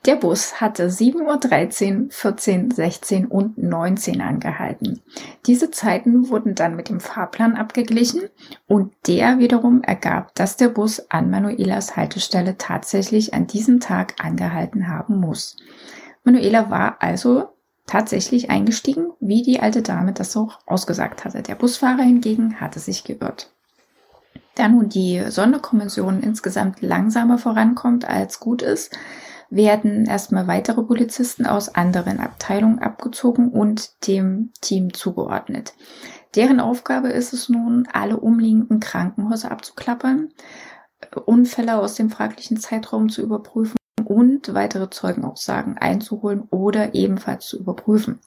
Der 0.06 0.16
Bus 0.16 0.62
hatte 0.62 0.88
7.13 0.88 2.06
Uhr, 2.06 2.10
14, 2.10 2.72
16 2.72 3.26
und 3.26 3.58
19 3.58 4.22
angehalten. 4.22 5.02
Diese 5.46 5.72
Zeiten 5.72 6.30
wurden 6.30 6.56
dann 6.56 6.78
mit 6.78 6.88
dem 6.88 7.02
Fahrplan 7.02 7.58
abgeglichen 7.58 8.22
und 8.66 8.94
der 9.08 9.40
wiederum 9.40 9.84
ergab, 9.84 10.34
dass 10.36 10.56
der 10.56 10.70
Bus 10.70 11.02
an 11.10 11.30
Manuelas 11.30 11.98
Haltestelle 11.98 12.58
tatsächlich 12.58 13.34
an 13.34 13.46
diesem 13.46 13.82
Tag 13.82 14.24
angehalten 14.24 14.88
haben 14.88 15.20
muss. 15.20 15.58
Manuela 16.24 16.70
war 16.70 16.96
also 17.02 17.50
tatsächlich 17.90 18.52
eingestiegen, 18.52 19.12
wie 19.20 19.42
die 19.42 19.60
alte 19.60 19.82
Dame 19.82 20.14
das 20.14 20.38
auch 20.38 20.60
ausgesagt 20.68 21.26
hatte. 21.26 21.42
Der 21.42 21.56
Busfahrer 21.56 22.04
hingegen 22.04 22.62
hatte 22.62 22.80
sich 22.80 23.04
geirrt. 23.04 23.52
Da 24.54 24.68
nun 24.68 24.90
die 24.90 25.24
Sonderkommission 25.28 26.22
insgesamt 26.22 26.82
langsamer 26.82 27.40
vorankommt 27.40 28.06
als 28.06 28.40
gut 28.40 28.62
ist, 28.62 28.96
werden 29.50 30.06
erstmal 30.06 30.46
weitere 30.46 30.84
Polizisten 30.84 31.48
aus 31.48 31.74
anderen 31.74 32.20
Abteilungen 32.20 32.78
abgezogen 32.78 33.50
und 33.50 34.06
dem 34.06 34.52
Team 34.62 34.94
zugeordnet. 34.94 35.74
Deren 36.36 36.60
Aufgabe 36.60 37.08
ist 37.08 37.34
es 37.34 37.50
nun, 37.50 37.88
alle 37.92 38.18
umliegenden 38.18 38.80
Krankenhäuser 38.80 39.50
abzuklappern, 39.50 40.30
Unfälle 41.26 41.80
aus 41.80 41.96
dem 41.96 42.12
fraglichen 42.12 42.58
Zeitraum 42.58 43.10
zu 43.10 43.24
überprüfen 43.24 43.79
und 44.06 44.54
weitere 44.54 44.90
Zeugenaussagen 44.90 45.78
einzuholen 45.78 46.44
oder 46.50 46.94
ebenfalls 46.96 47.48
zu 47.48 47.60
überprüfen. 47.60 48.20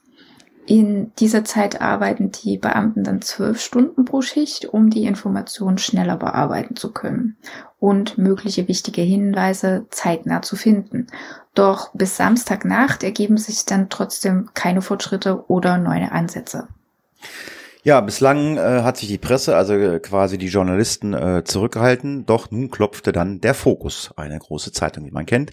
In 0.65 1.11
dieser 1.19 1.43
Zeit 1.43 1.81
arbeiten 1.81 2.31
die 2.31 2.57
Beamten 2.57 3.03
dann 3.03 3.21
zwölf 3.21 3.59
Stunden 3.59 4.05
pro 4.05 4.21
Schicht, 4.21 4.65
um 4.65 4.89
die 4.89 5.03
Informationen 5.03 5.77
schneller 5.77 6.15
bearbeiten 6.15 6.77
zu 6.77 6.93
können 6.93 7.35
und 7.79 8.17
mögliche 8.17 8.69
wichtige 8.69 9.01
Hinweise 9.01 9.87
zeitnah 9.89 10.41
zu 10.41 10.55
finden. 10.55 11.07
Doch 11.53 11.91
bis 11.93 12.15
Samstagnacht 12.15 13.03
ergeben 13.03 13.37
sich 13.37 13.65
dann 13.65 13.89
trotzdem 13.89 14.51
keine 14.53 14.81
Fortschritte 14.81 15.49
oder 15.49 15.77
neue 15.77 16.13
Ansätze. 16.13 16.69
Ja, 17.85 17.99
bislang 17.99 18.55
äh, 18.55 18.81
hat 18.81 18.95
sich 18.95 19.09
die 19.09 19.17
Presse, 19.17 19.57
also 19.57 19.73
äh, 19.73 19.99
quasi 19.99 20.37
die 20.37 20.47
Journalisten, 20.47 21.13
äh, 21.13 21.43
zurückgehalten. 21.43 22.25
Doch 22.25 22.49
nun 22.49 22.71
klopfte 22.71 23.11
dann 23.11 23.41
der 23.41 23.53
Fokus, 23.53 24.11
eine 24.15 24.39
große 24.39 24.71
Zeitung, 24.71 25.05
wie 25.05 25.11
man 25.11 25.25
kennt, 25.25 25.51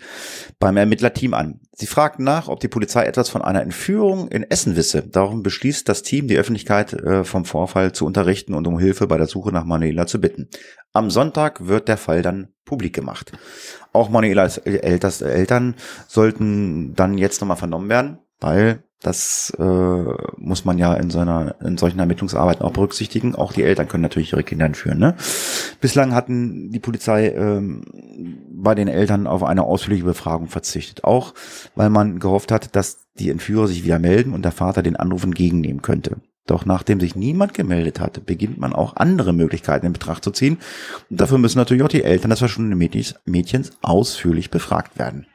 beim 0.61 0.77
Ermittlerteam 0.77 1.35
an. 1.35 1.59
Sie 1.73 1.87
fragten 1.87 2.25
nach, 2.25 2.47
ob 2.47 2.61
die 2.61 2.69
Polizei 2.69 3.05
etwas 3.05 3.31
von 3.31 3.43
einer 3.43 3.63
Entführung 3.63 4.29
in 4.29 4.49
Essen 4.49 4.77
wisse. 4.77 5.03
Darum 5.03 5.43
beschließt 5.43 5.89
das 5.89 6.03
Team, 6.03 6.29
die 6.29 6.39
Öffentlichkeit 6.39 6.93
äh, 6.93 7.25
vom 7.25 7.45
Vorfall 7.45 7.91
zu 7.91 8.07
unterrichten 8.07 8.55
und 8.55 8.69
um 8.69 8.79
Hilfe 8.79 9.09
bei 9.09 9.19
der 9.19 9.27
Suche 9.27 9.51
nach 9.51 9.65
Manuela 9.65 10.07
zu 10.07 10.21
bitten. 10.21 10.49
Am 10.93 11.11
Sonntag 11.11 11.67
wird 11.67 11.89
der 11.89 11.97
Fall 11.97 12.23
dann 12.23 12.53
publik 12.65 12.95
gemacht. 12.95 13.33
Auch 13.93 14.09
Manuelas 14.09 14.59
Eltern 14.59 15.75
sollten 16.07 16.95
dann 16.95 17.19
jetzt 17.19 17.41
nochmal 17.41 17.57
vernommen 17.57 17.89
werden, 17.89 18.19
weil 18.39 18.85
das 19.03 19.51
äh, 19.59 20.05
muss 20.37 20.65
man 20.65 20.77
ja 20.77 20.93
in 20.95 21.11
seiner 21.11 21.55
in 21.63 21.79
solchen 21.79 21.99
Ermittlungsarbeiten 21.99 22.63
auch 22.63 22.73
berücksichtigen. 22.73 23.35
Auch 23.35 23.53
die 23.53 23.63
Eltern 23.63 23.89
können 23.89 24.03
natürlich 24.03 24.33
ihre 24.33 24.43
Kinder 24.43 24.67
entführen. 24.67 24.99
Ne? 24.99 25.17
Bislang 25.81 26.15
hatten 26.15 26.71
die 26.71 26.81
Polizei 26.81 27.29
ähm, 27.29 27.83
bei 28.51 28.75
den 28.75 28.89
Eltern 28.89 29.27
auf 29.27 29.43
eine 29.43 29.65
ausführliche 29.65 30.05
Befragung 30.05 30.49
verzichtet, 30.49 31.05
auch 31.05 31.33
weil 31.75 31.89
man 31.89 32.19
gehofft 32.19 32.53
hat, 32.53 32.77
dass 32.77 33.07
die 33.19 33.31
Entführer 33.31 33.69
sich 33.69 33.85
wieder 33.85 33.99
melden 33.99 34.35
und 34.35 34.45
der 34.45 34.53
Vater 34.53 34.83
den 34.83 34.97
Anruf 34.97 35.25
entgegennehmen 35.25 35.81
könnte. 35.81 36.17
Doch 36.47 36.67
nachdem 36.67 37.01
sich 37.01 37.15
niemand 37.15 37.55
gemeldet 37.55 38.01
hatte, 38.01 38.21
beginnt 38.21 38.59
man 38.59 38.73
auch 38.73 38.97
andere 38.97 39.33
Möglichkeiten 39.33 39.87
in 39.87 39.93
Betracht 39.93 40.25
zu 40.25 40.31
ziehen. 40.31 40.59
Und 41.09 41.21
dafür 41.21 41.39
müssen 41.39 41.59
natürlich 41.59 41.83
auch 41.83 41.89
die 41.89 42.03
Eltern 42.03 42.31
des 42.31 42.41
verschwundenen 42.41 42.91
Mädchens 43.25 43.71
ausführlich 43.83 44.51
befragt 44.51 44.99
werden. 44.99 45.27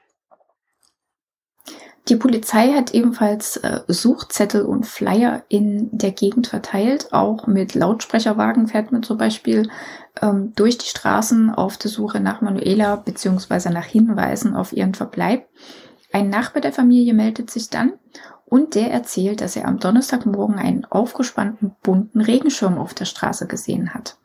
Die 2.07 2.17
Polizei 2.17 2.73
hat 2.73 2.93
ebenfalls 2.93 3.57
äh, 3.57 3.81
Suchzettel 3.87 4.63
und 4.63 4.85
Flyer 4.85 5.43
in 5.49 5.89
der 5.91 6.11
Gegend 6.11 6.45
verteilt. 6.47 7.11
Auch 7.13 7.47
mit 7.47 7.73
Lautsprecherwagen 7.73 8.67
fährt 8.67 8.91
man 8.91 9.01
zum 9.01 9.17
Beispiel 9.17 9.69
ähm, 10.21 10.53
durch 10.55 10.77
die 10.77 10.85
Straßen 10.85 11.49
auf 11.49 11.77
der 11.77 11.89
Suche 11.89 12.19
nach 12.19 12.41
Manuela 12.41 12.95
beziehungsweise 12.95 13.71
nach 13.71 13.85
Hinweisen 13.85 14.55
auf 14.55 14.71
ihren 14.71 14.93
Verbleib. 14.93 15.47
Ein 16.13 16.29
Nachbar 16.29 16.61
der 16.61 16.73
Familie 16.73 17.15
meldet 17.15 17.49
sich 17.49 17.71
dann 17.71 17.93
und 18.45 18.75
der 18.75 18.91
erzählt, 18.91 19.41
dass 19.41 19.55
er 19.55 19.67
am 19.67 19.79
Donnerstagmorgen 19.79 20.59
einen 20.59 20.85
aufgespannten 20.85 21.75
bunten 21.81 22.21
Regenschirm 22.21 22.77
auf 22.77 22.93
der 22.93 23.05
Straße 23.05 23.47
gesehen 23.47 23.95
hat. 23.95 24.17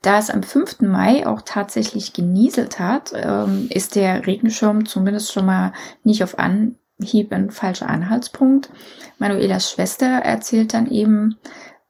Da 0.00 0.18
es 0.18 0.30
am 0.30 0.42
5. 0.42 0.80
Mai 0.80 1.26
auch 1.26 1.42
tatsächlich 1.44 2.14
genieselt 2.14 2.78
hat, 2.80 3.12
ähm, 3.14 3.68
ist 3.68 3.96
der 3.96 4.26
Regenschirm 4.26 4.86
zumindest 4.86 5.30
schon 5.32 5.44
mal 5.44 5.74
nicht 6.02 6.24
auf 6.24 6.38
an 6.38 6.76
Hieb 7.02 7.32
ein 7.32 7.50
falscher 7.50 7.88
Anhaltspunkt. 7.88 8.70
Manuelas 9.18 9.70
Schwester 9.70 10.06
erzählt 10.06 10.74
dann 10.74 10.90
eben, 10.90 11.36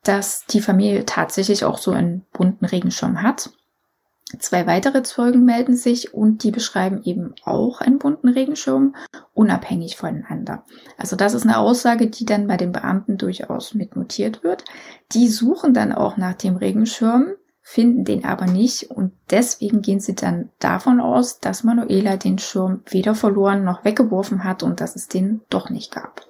dass 0.02 0.46
die 0.46 0.60
Familie 0.60 1.04
tatsächlich 1.04 1.64
auch 1.64 1.78
so 1.78 1.90
einen 1.90 2.24
bunten 2.32 2.64
Regenschirm 2.64 3.22
hat. 3.22 3.50
Zwei 4.38 4.66
weitere 4.66 5.02
Zeugen 5.02 5.44
melden 5.44 5.76
sich 5.76 6.14
und 6.14 6.44
die 6.44 6.52
beschreiben 6.52 7.02
eben 7.02 7.34
auch 7.44 7.80
einen 7.80 7.98
bunten 7.98 8.28
Regenschirm, 8.28 8.94
unabhängig 9.34 9.96
voneinander. 9.96 10.64
Also 10.96 11.16
das 11.16 11.34
ist 11.34 11.42
eine 11.42 11.58
Aussage, 11.58 12.06
die 12.06 12.24
dann 12.24 12.46
bei 12.46 12.56
den 12.56 12.70
Beamten 12.70 13.18
durchaus 13.18 13.74
mitnotiert 13.74 14.44
wird. 14.44 14.64
Die 15.12 15.26
suchen 15.26 15.74
dann 15.74 15.92
auch 15.92 16.16
nach 16.16 16.34
dem 16.34 16.56
Regenschirm, 16.56 17.32
finden 17.70 18.04
den 18.04 18.24
aber 18.24 18.46
nicht 18.46 18.90
und 18.90 19.12
deswegen 19.30 19.80
gehen 19.80 20.00
sie 20.00 20.16
dann 20.16 20.48
davon 20.58 20.98
aus, 20.98 21.38
dass 21.38 21.62
Manuela 21.62 22.16
den 22.16 22.38
Schirm 22.38 22.80
weder 22.90 23.14
verloren 23.14 23.62
noch 23.62 23.84
weggeworfen 23.84 24.42
hat 24.42 24.64
und 24.64 24.80
dass 24.80 24.96
es 24.96 25.06
den 25.06 25.42
doch 25.50 25.70
nicht 25.70 25.92
gab. 25.92 26.22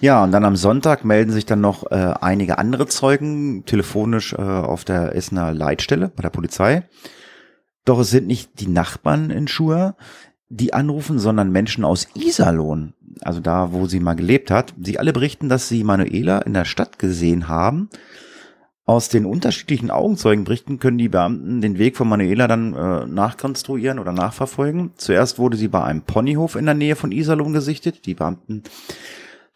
Ja, 0.00 0.22
und 0.22 0.30
dann 0.30 0.44
am 0.44 0.54
Sonntag 0.54 1.04
melden 1.04 1.32
sich 1.32 1.46
dann 1.46 1.60
noch 1.60 1.90
äh, 1.90 2.14
einige 2.20 2.58
andere 2.58 2.86
Zeugen 2.86 3.64
telefonisch 3.66 4.34
äh, 4.34 4.36
auf 4.36 4.84
der 4.84 5.16
Essener 5.16 5.52
Leitstelle 5.52 6.12
bei 6.14 6.22
der 6.22 6.30
Polizei. 6.30 6.88
Doch 7.84 7.98
es 7.98 8.10
sind 8.10 8.28
nicht 8.28 8.60
die 8.60 8.68
Nachbarn 8.68 9.30
in 9.30 9.48
Schur, 9.48 9.96
die 10.48 10.74
anrufen, 10.74 11.18
sondern 11.18 11.50
Menschen 11.50 11.84
aus 11.84 12.06
Iserlohn, 12.14 12.94
also 13.22 13.40
da, 13.40 13.72
wo 13.72 13.86
sie 13.86 13.98
mal 13.98 14.14
gelebt 14.14 14.52
hat. 14.52 14.74
Sie 14.80 15.00
alle 15.00 15.12
berichten, 15.12 15.48
dass 15.48 15.68
sie 15.68 15.82
Manuela 15.82 16.38
in 16.38 16.54
der 16.54 16.66
Stadt 16.66 17.00
gesehen 17.00 17.48
haben 17.48 17.88
aus 18.84 19.08
den 19.08 19.26
unterschiedlichen 19.26 19.90
Augenzeugenberichten 19.90 20.78
können 20.78 20.98
die 20.98 21.08
Beamten 21.08 21.60
den 21.60 21.78
Weg 21.78 21.96
von 21.96 22.08
Manuela 22.08 22.48
dann 22.48 22.74
äh, 22.74 23.06
nachkonstruieren 23.06 23.98
oder 23.98 24.12
nachverfolgen. 24.12 24.90
Zuerst 24.96 25.38
wurde 25.38 25.56
sie 25.56 25.68
bei 25.68 25.84
einem 25.84 26.02
Ponyhof 26.02 26.56
in 26.56 26.66
der 26.66 26.74
Nähe 26.74 26.96
von 26.96 27.12
Iserlohn 27.12 27.52
gesichtet. 27.52 28.06
Die 28.06 28.14
Beamten 28.14 28.64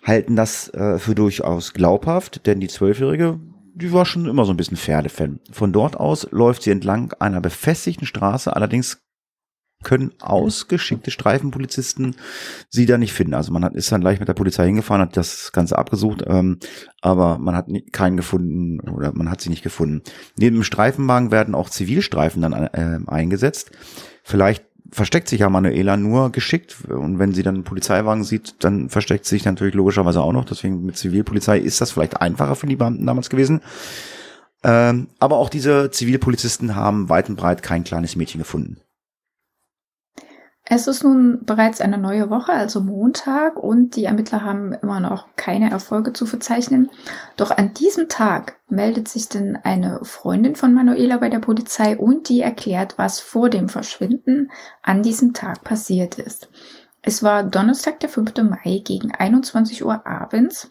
halten 0.04 0.36
das 0.36 0.72
äh, 0.74 0.98
für 0.98 1.16
durchaus 1.16 1.72
glaubhaft, 1.72 2.46
denn 2.46 2.60
die 2.60 2.68
Zwölfjährige, 2.68 3.40
die 3.74 3.92
war 3.92 4.06
schon 4.06 4.26
immer 4.26 4.44
so 4.44 4.52
ein 4.52 4.56
bisschen 4.56 4.76
Pferdefan. 4.76 5.40
Von 5.50 5.72
dort 5.72 5.96
aus 5.96 6.28
läuft 6.30 6.62
sie 6.62 6.70
entlang 6.70 7.12
einer 7.18 7.40
befestigten 7.40 8.06
Straße, 8.06 8.54
allerdings 8.54 9.05
können 9.82 10.12
ausgeschickte 10.20 11.10
Streifenpolizisten 11.10 12.16
sie 12.68 12.86
da 12.86 12.98
nicht 12.98 13.12
finden. 13.12 13.34
Also 13.34 13.52
man 13.52 13.64
hat, 13.64 13.74
ist 13.74 13.92
dann 13.92 14.00
gleich 14.00 14.18
mit 14.18 14.28
der 14.28 14.34
Polizei 14.34 14.66
hingefahren, 14.66 15.02
hat 15.02 15.16
das 15.16 15.52
Ganze 15.52 15.78
abgesucht, 15.78 16.24
ähm, 16.26 16.58
aber 17.00 17.38
man 17.38 17.54
hat 17.54 17.68
nie, 17.68 17.82
keinen 17.82 18.16
gefunden 18.16 18.80
oder 18.80 19.12
man 19.14 19.30
hat 19.30 19.40
sie 19.40 19.50
nicht 19.50 19.62
gefunden. 19.62 20.02
Neben 20.36 20.56
dem 20.56 20.64
Streifenwagen 20.64 21.30
werden 21.30 21.54
auch 21.54 21.70
Zivilstreifen 21.70 22.42
dann 22.42 22.52
äh, 22.52 22.98
eingesetzt. 23.06 23.70
Vielleicht 24.22 24.64
versteckt 24.90 25.28
sich 25.28 25.40
ja 25.40 25.50
Manuela 25.50 25.96
nur 25.96 26.30
geschickt 26.30 26.76
und 26.88 27.18
wenn 27.18 27.32
sie 27.32 27.42
dann 27.42 27.56
einen 27.56 27.64
Polizeiwagen 27.64 28.24
sieht, 28.24 28.56
dann 28.60 28.88
versteckt 28.88 29.24
sie 29.24 29.36
sich 29.36 29.44
natürlich 29.44 29.74
logischerweise 29.74 30.20
auch 30.22 30.32
noch. 30.32 30.44
Deswegen 30.44 30.84
mit 30.84 30.96
Zivilpolizei 30.96 31.58
ist 31.58 31.80
das 31.80 31.92
vielleicht 31.92 32.20
einfacher 32.20 32.54
für 32.54 32.66
die 32.66 32.76
Beamten 32.76 33.06
damals 33.06 33.30
gewesen. 33.30 33.60
Ähm, 34.64 35.08
aber 35.18 35.36
auch 35.36 35.48
diese 35.48 35.90
Zivilpolizisten 35.90 36.74
haben 36.74 37.08
weit 37.08 37.28
und 37.28 37.36
breit 37.36 37.62
kein 37.62 37.84
kleines 37.84 38.16
Mädchen 38.16 38.38
gefunden. 38.38 38.78
Es 40.68 40.88
ist 40.88 41.04
nun 41.04 41.44
bereits 41.44 41.80
eine 41.80 41.96
neue 41.96 42.28
Woche, 42.28 42.52
also 42.52 42.80
Montag, 42.80 43.56
und 43.56 43.94
die 43.94 44.06
Ermittler 44.06 44.42
haben 44.42 44.72
immer 44.72 44.98
noch 44.98 45.28
keine 45.36 45.70
Erfolge 45.70 46.12
zu 46.12 46.26
verzeichnen. 46.26 46.90
Doch 47.36 47.52
an 47.52 47.72
diesem 47.72 48.08
Tag 48.08 48.56
meldet 48.68 49.06
sich 49.06 49.28
dann 49.28 49.56
eine 49.62 50.00
Freundin 50.02 50.56
von 50.56 50.74
Manuela 50.74 51.18
bei 51.18 51.28
der 51.28 51.38
Polizei 51.38 51.96
und 51.96 52.28
die 52.28 52.40
erklärt, 52.40 52.98
was 52.98 53.20
vor 53.20 53.48
dem 53.48 53.68
Verschwinden 53.68 54.50
an 54.82 55.04
diesem 55.04 55.34
Tag 55.34 55.62
passiert 55.62 56.18
ist. 56.18 56.48
Es 57.00 57.22
war 57.22 57.44
Donnerstag, 57.44 58.00
der 58.00 58.08
5. 58.08 58.32
Mai 58.42 58.82
gegen 58.84 59.12
21 59.12 59.84
Uhr 59.84 60.04
abends, 60.04 60.68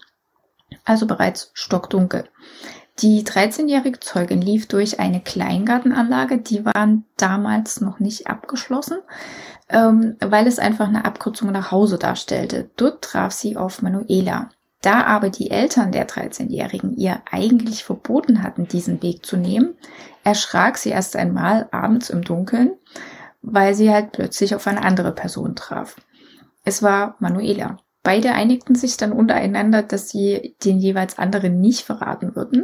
also 0.84 1.08
bereits 1.08 1.52
stockdunkel. 1.54 2.26
Die 3.00 3.24
13-jährige 3.24 4.00
Zeugin 4.00 4.42
lief 4.42 4.68
durch 4.68 5.00
eine 5.02 5.22
Kleingartenanlage, 5.22 6.38
die 6.38 6.66
waren 6.66 7.06
damals 7.18 7.82
noch 7.82 8.00
nicht 8.00 8.28
abgeschlossen 8.28 9.00
ähm, 9.70 10.16
weil 10.20 10.48
es 10.48 10.60
einfach 10.60 10.88
eine 10.88 11.06
Abkürzung 11.06 11.52
nach 11.52 11.72
Hause 11.72 11.98
darstellte. 11.98 12.70
Dort 12.76 13.04
traf 13.04 13.32
sie 13.32 13.58
auf 13.58 13.82
Manuela. 13.82 14.50
Da 14.82 15.04
aber 15.06 15.30
die 15.30 15.50
Eltern 15.50 15.92
der 15.92 16.08
13-Jährigen 16.08 16.96
ihr 16.96 17.22
eigentlich 17.32 17.84
verboten 17.84 18.44
hatten, 18.44 18.68
diesen 18.68 19.02
Weg 19.02 19.26
zu 19.26 19.36
nehmen, 19.36 19.76
erschrak 20.24 20.78
sie 20.78 20.90
erst 20.90 21.16
einmal 21.16 21.68
abends 21.72 22.12
im 22.12 22.24
Dunkeln, 22.24 22.74
weil 23.42 23.74
sie 23.74 23.92
halt 23.92 24.12
plötzlich 24.12 24.54
auf 24.54 24.68
eine 24.68 24.84
andere 24.84 25.12
Person 25.12 25.56
traf. 25.56 25.96
Es 26.64 26.84
war 26.84 27.16
Manuela. 27.20 27.78
Beide 28.06 28.34
einigten 28.34 28.76
sich 28.76 28.98
dann 28.98 29.12
untereinander, 29.12 29.82
dass 29.82 30.10
sie 30.10 30.56
den 30.64 30.78
jeweils 30.78 31.18
anderen 31.18 31.60
nicht 31.60 31.82
verraten 31.82 32.36
würden. 32.36 32.64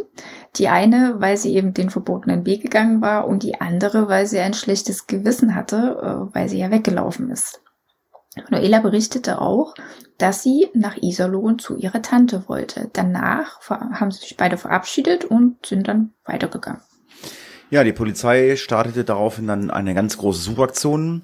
Die 0.56 0.67
eine, 0.67 1.15
weil 1.17 1.36
sie 1.36 1.56
eben 1.56 1.73
den 1.73 1.89
verbotenen 1.89 2.45
Weg 2.45 2.62
gegangen 2.62 3.01
war 3.01 3.27
und 3.27 3.41
die 3.41 3.60
andere, 3.60 4.08
weil 4.08 4.27
sie 4.27 4.38
ein 4.38 4.54
schlechtes 4.54 5.08
Gewissen 5.08 5.56
hatte, 5.56 5.97
äh, 6.32 6.36
weil 6.36 6.47
sie 6.47 6.60
ja 6.60 6.69
weggelaufen 6.69 7.32
ist. 7.32 7.60
Manuela 8.51 8.82
berichtete 8.82 9.41
auch, 9.41 9.73
dass 10.19 10.43
sie 10.43 10.67
nach 10.75 10.95
Iserlohn 11.01 11.58
zu 11.58 11.75
ihrer 11.75 12.04
Tante 12.04 12.43
wollte. 12.47 12.91
Danach 12.93 13.67
haben 13.67 14.12
sich 14.12 14.38
beide 14.38 14.58
verabschiedet 14.58 15.25
und 15.25 15.65
sind 15.65 15.88
dann 15.88 16.13
weitergegangen. 16.23 16.82
Ja, 17.71 17.84
die 17.84 17.93
Polizei 17.93 18.58
startete 18.58 19.04
daraufhin 19.04 19.47
dann 19.47 19.71
eine 19.71 19.95
ganz 19.95 20.19
große 20.19 20.41
Suchaktion 20.41 21.23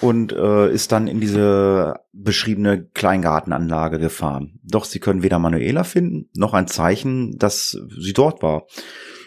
und 0.00 0.32
äh, 0.32 0.72
ist 0.72 0.92
dann 0.92 1.08
in 1.08 1.20
diese 1.20 1.94
beschriebene 2.12 2.84
Kleingartenanlage 2.84 3.98
gefahren. 3.98 4.60
Doch 4.62 4.84
sie 4.84 5.00
können 5.00 5.22
weder 5.22 5.38
Manuela 5.38 5.84
finden, 5.84 6.28
noch 6.34 6.54
ein 6.54 6.68
Zeichen, 6.68 7.36
dass 7.38 7.76
sie 7.98 8.12
dort 8.12 8.42
war. 8.42 8.64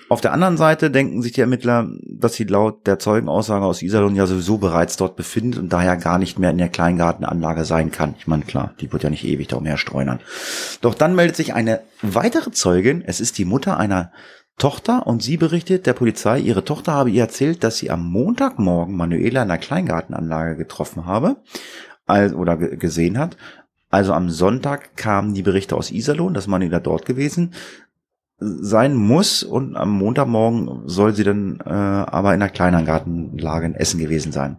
Auf 0.09 0.21
der 0.21 0.33
anderen 0.33 0.57
Seite 0.57 0.91
denken 0.91 1.21
sich 1.21 1.31
die 1.31 1.41
Ermittler, 1.41 1.89
dass 2.03 2.35
sie 2.35 2.43
laut 2.43 2.85
der 2.85 2.99
Zeugenaussage 2.99 3.65
aus 3.65 3.81
Iserlohn 3.81 4.15
ja 4.15 4.27
sowieso 4.27 4.57
bereits 4.57 4.95
dort 4.97 5.15
befindet 5.15 5.59
und 5.59 5.73
daher 5.73 5.97
gar 5.97 6.19
nicht 6.19 6.37
mehr 6.37 6.51
in 6.51 6.57
der 6.57 6.69
Kleingartenanlage 6.69 7.65
sein 7.65 7.91
kann. 7.91 8.15
Ich 8.19 8.27
meine, 8.27 8.43
klar, 8.43 8.73
die 8.79 8.91
wird 8.91 9.03
ja 9.03 9.09
nicht 9.09 9.25
ewig 9.25 9.47
da 9.47 9.55
umherstreunern. 9.55 10.19
Doch 10.81 10.93
dann 10.93 11.15
meldet 11.15 11.35
sich 11.35 11.53
eine 11.53 11.81
weitere 12.01 12.51
Zeugin, 12.51 13.01
es 13.05 13.21
ist 13.21 13.37
die 13.37 13.45
Mutter 13.45 13.77
einer 13.77 14.11
Tochter 14.57 15.07
und 15.07 15.23
sie 15.23 15.37
berichtet 15.37 15.85
der 15.85 15.93
Polizei, 15.93 16.39
ihre 16.39 16.63
Tochter 16.63 16.93
habe 16.93 17.09
ihr 17.09 17.23
erzählt, 17.23 17.63
dass 17.63 17.77
sie 17.77 17.89
am 17.89 18.09
Montagmorgen 18.09 18.95
Manuela 18.95 19.41
in 19.41 19.49
der 19.49 19.57
Kleingartenanlage 19.57 20.55
getroffen 20.55 21.05
habe 21.05 21.37
oder 22.07 22.57
gesehen 22.57 23.17
hat. 23.17 23.37
Also 23.89 24.13
am 24.13 24.29
Sonntag 24.29 24.95
kamen 24.95 25.33
die 25.33 25.43
Berichte 25.43 25.75
aus 25.75 25.91
Iserlohn, 25.91 26.33
dass 26.33 26.47
Manuela 26.47 26.79
dort 26.79 27.05
gewesen 27.05 27.53
sein 28.39 28.95
muss 28.95 29.43
und 29.43 29.75
am 29.75 29.91
Montagmorgen 29.91 30.87
soll 30.87 31.13
sie 31.13 31.23
dann 31.23 31.59
äh, 31.65 31.69
aber 31.69 32.33
in 32.33 32.39
der 32.39 32.49
Kleingartenlage 32.49 33.65
in 33.65 33.75
Essen 33.75 33.99
gewesen 33.99 34.31
sein. 34.31 34.57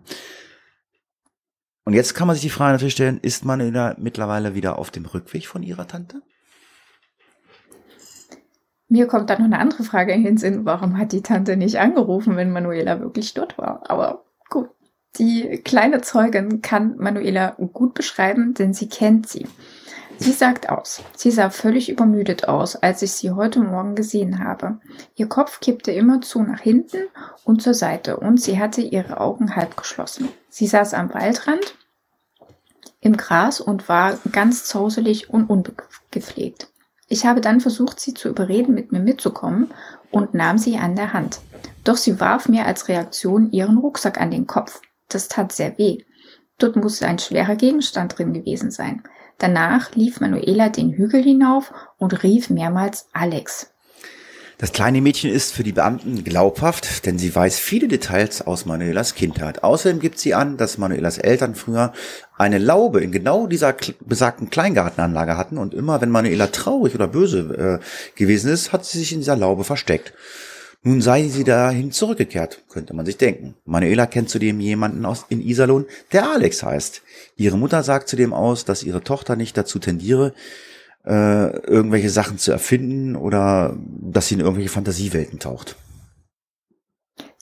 Und 1.85 1.93
jetzt 1.93 2.15
kann 2.15 2.27
man 2.27 2.35
sich 2.35 2.43
die 2.43 2.51
Frage 2.51 2.73
natürlich 2.73 2.95
stellen, 2.95 3.19
ist 3.21 3.45
Manuela 3.45 3.95
mittlerweile 3.99 4.55
wieder 4.55 4.79
auf 4.79 4.91
dem 4.91 5.05
Rückweg 5.05 5.47
von 5.47 5.63
ihrer 5.63 5.87
Tante? 5.87 6.23
Mir 8.89 9.07
kommt 9.07 9.31
da 9.31 9.39
noch 9.39 9.47
eine 9.47 9.59
andere 9.59 9.83
Frage 9.83 10.13
in 10.13 10.25
den 10.25 10.37
Sinn, 10.37 10.65
warum 10.65 10.99
hat 10.99 11.13
die 11.13 11.23
Tante 11.23 11.57
nicht 11.57 11.79
angerufen, 11.79 12.37
wenn 12.37 12.53
Manuela 12.53 13.01
wirklich 13.01 13.35
dort 13.35 13.57
war? 13.59 13.83
Aber 13.89 14.25
gut, 14.51 14.69
die 15.17 15.63
kleine 15.65 16.01
Zeugin 16.01 16.61
kann 16.61 16.97
Manuela 16.99 17.57
gut 17.73 17.95
beschreiben, 17.95 18.55
denn 18.55 18.75
sie 18.75 18.89
kennt 18.89 19.29
sie. 19.29 19.47
Sie 20.19 20.33
sagt 20.33 20.69
aus. 20.69 21.03
Sie 21.17 21.31
sah 21.31 21.51
völlig 21.51 21.89
übermüdet 21.91 22.47
aus, 22.49 22.77
als 22.77 23.03
ich 23.03 23.13
sie 23.13 23.33
heute 23.33 23.61
Morgen 23.61 23.95
gesehen 23.95 24.39
habe. 24.45 24.79
Ihr 25.17 25.29
Kopf 25.29 25.61
kippte 25.61 25.91
immerzu 25.91 26.43
nach 26.43 26.61
hinten 26.61 26.99
und 27.45 27.63
zur 27.63 27.75
Seite 27.75 28.17
und 28.19 28.41
sie 28.41 28.59
hatte 28.59 28.81
ihre 28.81 29.21
Augen 29.21 29.57
halb 29.57 29.77
geschlossen. 29.77 30.29
Sie 30.49 30.67
saß 30.67 30.95
am 30.95 31.13
Waldrand 31.13 31.77
im 33.01 33.17
Gras 33.17 33.61
und 33.61 33.89
war 33.89 34.19
ganz 34.33 34.65
zauselig 34.65 35.31
und 35.31 35.51
ungepflegt. 35.51 36.69
Ich 37.15 37.25
habe 37.25 37.41
dann 37.41 37.61
versucht, 37.61 38.01
sie 38.01 38.13
zu 38.13 38.29
überreden, 38.29 38.75
mit 38.75 38.91
mir 38.91 38.99
mitzukommen 38.99 39.71
und 40.11 40.35
nahm 40.35 40.59
sie 40.59 40.79
an 40.79 40.97
der 40.97 41.13
Hand. 41.13 41.39
Doch 41.85 41.97
sie 41.97 42.19
warf 42.19 42.49
mir 42.49 42.67
als 42.67 42.89
Reaktion 42.89 43.53
ihren 43.53 43.79
Rucksack 43.79 44.21
an 44.21 44.33
den 44.33 44.49
Kopf. 44.49 44.81
Das 45.09 45.29
tat 45.29 45.53
sehr 45.53 45.79
weh. 45.79 45.99
Dort 46.59 46.75
musste 46.75 47.07
ein 47.07 47.21
schwerer 47.21 47.55
Gegenstand 47.55 48.19
drin 48.19 48.33
gewesen 48.33 48.73
sein. 48.73 49.05
Danach 49.39 49.95
lief 49.95 50.19
Manuela 50.19 50.71
den 50.71 50.91
Hügel 50.91 51.23
hinauf 51.23 51.73
und 51.99 52.25
rief 52.25 52.51
mehrmals 52.51 53.07
Alex. 53.13 53.71
Das 54.59 54.73
kleine 54.73 55.01
Mädchen 55.01 55.31
ist 55.31 55.53
für 55.53 55.63
die 55.63 55.73
Beamten 55.73 56.23
glaubhaft, 56.25 57.07
denn 57.07 57.19
sie 57.19 57.35
weiß 57.35 57.59
viele 57.59 57.87
Details 57.87 58.43
aus 58.43 58.67
Manuelas 58.67 59.15
Kindheit. 59.15 59.63
Außerdem 59.63 60.01
gibt 60.01 60.19
sie 60.19 60.35
an, 60.35 60.57
dass 60.57 60.79
Manuelas 60.79 61.19
Eltern 61.19 61.55
früher 61.55 61.93
eine 62.37 62.59
Laube 62.59 63.01
in 63.01 63.13
genau 63.13 63.47
dieser 63.47 63.75
besagten 64.01 64.51
Kleingartenanlage 64.51 65.37
hatten 65.37 65.59
und 65.59 65.73
immer, 65.73 66.01
wenn 66.01 66.11
Manuela 66.11 66.49
traurig 66.49 66.95
oder 66.95 67.07
böse 67.07 67.81
äh, 67.81 68.19
gewesen 68.19 68.51
ist, 68.51 68.73
hat 68.73 68.85
sie 68.85 68.99
sich 68.99 69.13
in 69.13 69.21
dieser 69.21 69.37
Laube 69.37 69.65
versteckt. 69.65 70.13
Nun 70.83 71.01
sei 71.01 71.29
sie 71.29 71.45
dahin 71.45 71.93
zurückgekehrt, 71.93 72.63
könnte 72.69 72.93
man 72.93 73.07
sich 73.07 73.17
denken. 73.17 73.55
Manuela 73.65 74.07
kennt 74.07 74.29
zudem 74.29 74.61
jemanden 74.61 75.07
aus 75.07 75.25
in 75.31 75.41
Iserlohn, 75.41 75.87
der 76.13 76.29
Alex 76.31 76.63
heißt. 76.63 77.03
Ihre 77.37 77.57
Mutter 77.57 77.83
sagt 77.83 78.09
zudem 78.09 78.35
aus, 78.35 78.67
dass 78.67 78.83
ihre 78.83 79.03
Tochter 79.03 79.35
nicht 79.35 79.57
dazu 79.57 79.79
tendiere, 79.79 80.35
äh, 81.07 81.57
irgendwelche 81.57 82.11
Sachen 82.11 82.37
zu 82.37 82.53
erfinden 82.53 83.17
oder 83.17 83.77
dass 83.79 84.29
sie 84.29 84.35
in 84.35 84.41
irgendwelche 84.41 84.69
Fantasiewelten 84.69 85.39
taucht. 85.39 85.77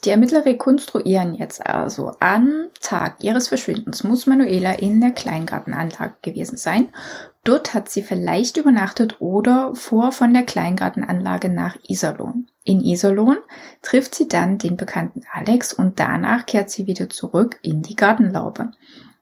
Die 0.04 0.10
Ermittler 0.10 0.44
rekonstruieren 0.44 1.34
jetzt 1.34 1.64
also, 1.64 2.12
am 2.18 2.66
Tag 2.80 3.22
ihres 3.22 3.46
Verschwindens 3.46 4.02
muss 4.02 4.26
Manuela 4.26 4.72
in 4.72 5.00
der 5.00 5.12
Kleingartenanlage 5.12 6.14
gewesen 6.22 6.56
sein. 6.56 6.88
Dort 7.44 7.72
hat 7.72 7.88
sie 7.88 8.02
vielleicht 8.02 8.56
übernachtet 8.56 9.20
oder 9.20 9.76
fuhr 9.76 10.10
von 10.10 10.34
der 10.34 10.42
Kleingartenanlage 10.42 11.48
nach 11.48 11.76
Iserlohn. 11.86 12.48
In 12.64 12.80
Iserlohn 12.80 13.38
trifft 13.80 14.16
sie 14.16 14.26
dann 14.26 14.58
den 14.58 14.76
bekannten 14.76 15.22
Alex 15.32 15.72
und 15.72 16.00
danach 16.00 16.46
kehrt 16.46 16.70
sie 16.70 16.88
wieder 16.88 17.08
zurück 17.08 17.60
in 17.62 17.82
die 17.82 17.96
Gartenlaube. 17.96 18.72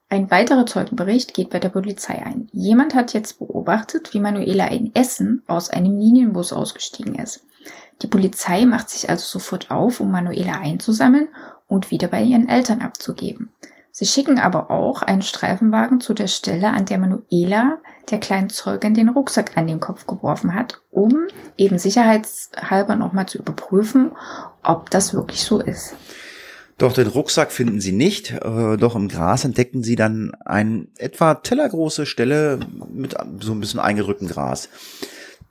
Ein 0.08 0.30
weiterer 0.30 0.64
Zeugenbericht 0.64 1.34
geht 1.34 1.50
bei 1.50 1.58
der 1.58 1.68
Polizei 1.68 2.24
ein. 2.24 2.48
Jemand 2.52 2.94
hat 2.94 3.12
jetzt 3.12 3.38
beobachtet, 3.38 4.14
wie 4.14 4.20
Manuela 4.20 4.66
in 4.68 4.94
Essen 4.94 5.42
aus 5.46 5.68
einem 5.68 5.98
Linienbus 5.98 6.54
ausgestiegen 6.54 7.16
ist. 7.16 7.44
Die 8.02 8.06
Polizei 8.06 8.64
macht 8.64 8.90
sich 8.90 9.10
also 9.10 9.24
sofort 9.26 9.70
auf, 9.70 10.00
um 10.00 10.10
Manuela 10.10 10.60
einzusammeln 10.60 11.28
und 11.66 11.90
wieder 11.90 12.08
bei 12.08 12.22
ihren 12.22 12.48
Eltern 12.48 12.80
abzugeben. 12.80 13.50
Sie 13.92 14.06
schicken 14.06 14.38
aber 14.38 14.70
auch 14.70 15.02
einen 15.02 15.22
Streifenwagen 15.22 16.00
zu 16.00 16.14
der 16.14 16.28
Stelle, 16.28 16.68
an 16.68 16.86
der 16.86 16.98
Manuela 16.98 17.78
der 18.10 18.20
kleinen 18.20 18.48
Zeugin 18.48 18.94
den 18.94 19.08
Rucksack 19.08 19.56
an 19.56 19.66
den 19.66 19.80
Kopf 19.80 20.06
geworfen 20.06 20.54
hat, 20.54 20.80
um 20.90 21.26
eben 21.56 21.78
sicherheitshalber 21.78 22.96
nochmal 22.96 23.26
zu 23.26 23.38
überprüfen, 23.38 24.12
ob 24.62 24.90
das 24.90 25.12
wirklich 25.12 25.42
so 25.42 25.60
ist. 25.60 25.94
Doch 26.78 26.94
den 26.94 27.08
Rucksack 27.08 27.52
finden 27.52 27.80
sie 27.80 27.92
nicht, 27.92 28.30
äh, 28.30 28.78
doch 28.78 28.96
im 28.96 29.08
Gras 29.08 29.44
entdecken 29.44 29.82
sie 29.82 29.96
dann 29.96 30.32
eine 30.46 30.86
etwa 30.96 31.34
tellergroße 31.34 32.06
Stelle 32.06 32.58
mit 32.90 33.14
so 33.40 33.52
ein 33.52 33.60
bisschen 33.60 33.80
eingerücktem 33.80 34.28
Gras. 34.28 34.70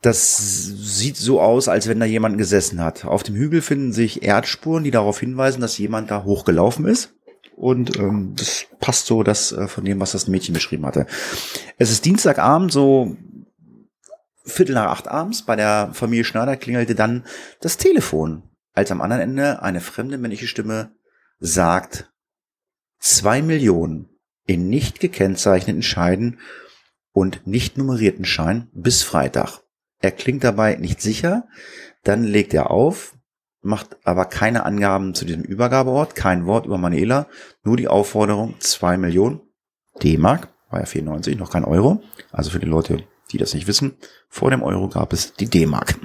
Das 0.01 0.37
sieht 0.37 1.17
so 1.17 1.41
aus, 1.41 1.67
als 1.67 1.87
wenn 1.87 1.99
da 1.99 2.05
jemand 2.05 2.37
gesessen 2.37 2.81
hat. 2.81 3.03
Auf 3.03 3.23
dem 3.23 3.35
Hügel 3.35 3.61
finden 3.61 3.91
sich 3.91 4.23
Erdspuren, 4.23 4.83
die 4.83 4.91
darauf 4.91 5.19
hinweisen, 5.19 5.59
dass 5.59 5.77
jemand 5.77 6.09
da 6.09 6.23
hochgelaufen 6.23 6.85
ist. 6.85 7.13
Und 7.57 7.97
ähm, 7.97 8.33
das 8.37 8.67
passt 8.79 9.07
so 9.07 9.23
das 9.23 9.51
äh, 9.51 9.67
von 9.67 9.83
dem, 9.83 9.99
was 9.99 10.13
das 10.13 10.29
Mädchen 10.29 10.53
beschrieben 10.53 10.85
hatte. 10.85 11.05
Es 11.77 11.91
ist 11.91 12.05
Dienstagabend, 12.05 12.71
so 12.71 13.17
Viertel 14.45 14.75
nach 14.75 14.89
acht 14.89 15.09
abends. 15.09 15.43
Bei 15.43 15.57
der 15.57 15.91
Familie 15.93 16.23
Schneider 16.23 16.55
klingelte 16.55 16.95
dann 16.95 17.25
das 17.59 17.75
Telefon, 17.75 18.43
als 18.73 18.91
am 18.91 19.01
anderen 19.01 19.21
Ende 19.21 19.61
eine 19.61 19.81
fremde 19.81 20.17
männliche 20.17 20.47
Stimme 20.47 20.91
sagt, 21.39 22.11
zwei 22.99 23.41
Millionen 23.41 24.09
in 24.45 24.69
nicht 24.69 25.01
gekennzeichneten 25.01 25.83
Scheiden 25.83 26.39
und 27.11 27.45
nicht 27.45 27.77
nummerierten 27.77 28.25
Schein 28.25 28.69
bis 28.73 29.03
Freitag. 29.03 29.61
Er 29.99 30.11
klingt 30.11 30.43
dabei 30.43 30.75
nicht 30.75 31.01
sicher, 31.01 31.47
dann 32.03 32.23
legt 32.23 32.53
er 32.53 32.71
auf, 32.71 33.13
macht 33.61 33.97
aber 34.05 34.25
keine 34.25 34.65
Angaben 34.65 35.13
zu 35.13 35.25
diesem 35.25 35.43
Übergabeort, 35.43 36.15
kein 36.15 36.45
Wort 36.45 36.65
über 36.65 36.77
Manuela, 36.77 37.27
nur 37.63 37.77
die 37.77 37.87
Aufforderung, 37.87 38.55
zwei 38.59 38.97
Millionen 38.97 39.41
D-Mark, 40.01 40.47
war 40.69 40.79
ja 40.79 40.85
94, 40.85 41.37
noch 41.37 41.51
kein 41.51 41.65
Euro. 41.65 42.01
Also 42.31 42.51
für 42.51 42.59
die 42.59 42.65
Leute, 42.65 43.03
die 43.31 43.37
das 43.37 43.53
nicht 43.53 43.67
wissen, 43.67 43.97
vor 44.29 44.49
dem 44.51 44.63
Euro 44.63 44.87
gab 44.87 45.11
es 45.11 45.33
die 45.33 45.49
D-Mark. 45.49 45.95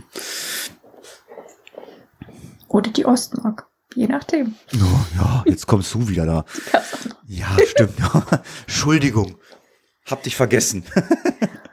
Oder 2.68 2.90
die 2.90 3.07
Ostmark. 3.07 3.68
Je 3.94 4.09
nachdem. 4.09 4.57
Oh, 4.74 5.04
ja, 5.16 5.44
jetzt 5.46 5.68
kommst 5.68 5.94
du 5.94 6.09
wieder 6.09 6.26
da. 6.26 6.44
Ja, 7.28 7.46
stimmt. 7.64 7.94
Entschuldigung. 8.66 9.37
Hab 10.07 10.24
dich 10.24 10.35
vergessen. 10.35 10.85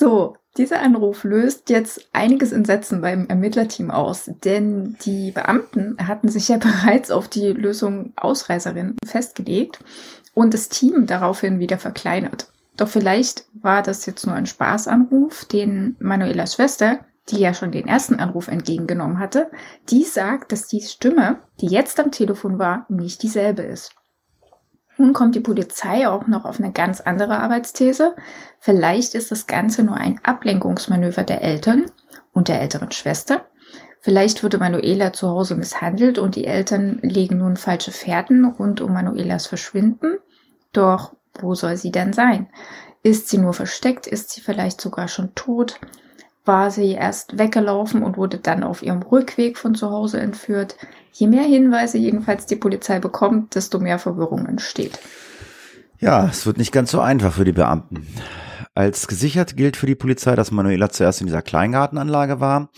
So, 0.00 0.36
dieser 0.56 0.80
Anruf 0.80 1.24
löst 1.24 1.70
jetzt 1.70 2.08
einiges 2.12 2.52
Entsetzen 2.52 3.00
beim 3.00 3.26
Ermittlerteam 3.26 3.90
aus, 3.90 4.30
denn 4.44 4.96
die 5.04 5.32
Beamten 5.32 5.96
hatten 6.06 6.28
sich 6.28 6.46
ja 6.46 6.56
bereits 6.58 7.10
auf 7.10 7.26
die 7.26 7.48
Lösung 7.48 8.12
Ausreißerin 8.14 8.94
festgelegt 9.04 9.80
und 10.34 10.54
das 10.54 10.68
Team 10.68 11.08
daraufhin 11.08 11.58
wieder 11.58 11.78
verkleinert. 11.78 12.46
Doch 12.76 12.86
vielleicht 12.86 13.46
war 13.60 13.82
das 13.82 14.06
jetzt 14.06 14.24
nur 14.24 14.36
ein 14.36 14.46
Spaßanruf, 14.46 15.46
den 15.46 15.96
Manuelas 15.98 16.54
Schwester, 16.54 17.00
die 17.30 17.40
ja 17.40 17.52
schon 17.52 17.72
den 17.72 17.88
ersten 17.88 18.20
Anruf 18.20 18.46
entgegengenommen 18.46 19.18
hatte, 19.18 19.50
die 19.90 20.04
sagt, 20.04 20.52
dass 20.52 20.68
die 20.68 20.80
Stimme, 20.80 21.40
die 21.60 21.66
jetzt 21.66 21.98
am 21.98 22.12
Telefon 22.12 22.60
war, 22.60 22.86
nicht 22.88 23.24
dieselbe 23.24 23.62
ist. 23.62 23.96
Nun 24.98 25.12
kommt 25.12 25.36
die 25.36 25.40
Polizei 25.40 26.08
auch 26.08 26.26
noch 26.26 26.44
auf 26.44 26.58
eine 26.58 26.72
ganz 26.72 27.00
andere 27.00 27.38
Arbeitsthese. 27.38 28.16
Vielleicht 28.58 29.14
ist 29.14 29.30
das 29.30 29.46
Ganze 29.46 29.84
nur 29.84 29.96
ein 29.96 30.20
Ablenkungsmanöver 30.24 31.22
der 31.22 31.40
Eltern 31.40 31.86
und 32.32 32.48
der 32.48 32.60
älteren 32.60 32.90
Schwester. 32.90 33.46
Vielleicht 34.00 34.42
wurde 34.42 34.58
Manuela 34.58 35.12
zu 35.12 35.28
Hause 35.28 35.54
misshandelt 35.54 36.18
und 36.18 36.34
die 36.34 36.46
Eltern 36.46 36.98
legen 37.02 37.38
nun 37.38 37.56
falsche 37.56 37.92
Fährten 37.92 38.44
rund 38.44 38.80
um 38.80 38.92
Manuelas 38.92 39.46
Verschwinden. 39.46 40.18
Doch 40.72 41.14
wo 41.40 41.54
soll 41.54 41.76
sie 41.76 41.92
denn 41.92 42.12
sein? 42.12 42.48
Ist 43.04 43.28
sie 43.28 43.38
nur 43.38 43.54
versteckt? 43.54 44.08
Ist 44.08 44.30
sie 44.30 44.40
vielleicht 44.40 44.80
sogar 44.80 45.06
schon 45.06 45.34
tot? 45.36 45.78
War 46.48 46.72
sie 46.72 46.92
erst 46.92 47.38
weggelaufen 47.38 48.02
und 48.02 48.16
wurde 48.16 48.38
dann 48.38 48.64
auf 48.64 48.82
ihrem 48.82 49.02
Rückweg 49.02 49.56
von 49.56 49.76
zu 49.76 49.90
Hause 49.90 50.18
entführt. 50.18 50.76
Je 51.12 51.28
mehr 51.28 51.44
Hinweise 51.44 51.98
jedenfalls 51.98 52.46
die 52.46 52.56
Polizei 52.56 52.98
bekommt, 52.98 53.54
desto 53.54 53.78
mehr 53.78 54.00
Verwirrung 54.00 54.46
entsteht. 54.46 54.98
Ja, 56.00 56.26
es 56.26 56.46
wird 56.46 56.58
nicht 56.58 56.72
ganz 56.72 56.90
so 56.90 57.00
einfach 57.00 57.32
für 57.32 57.44
die 57.44 57.52
Beamten. 57.52 58.06
Als 58.74 59.08
gesichert 59.08 59.56
gilt 59.56 59.76
für 59.76 59.86
die 59.86 59.94
Polizei, 59.94 60.34
dass 60.36 60.50
Manuela 60.50 60.90
zuerst 60.90 61.20
in 61.20 61.26
dieser 61.26 61.42
Kleingartenanlage 61.42 62.40
war 62.40 62.70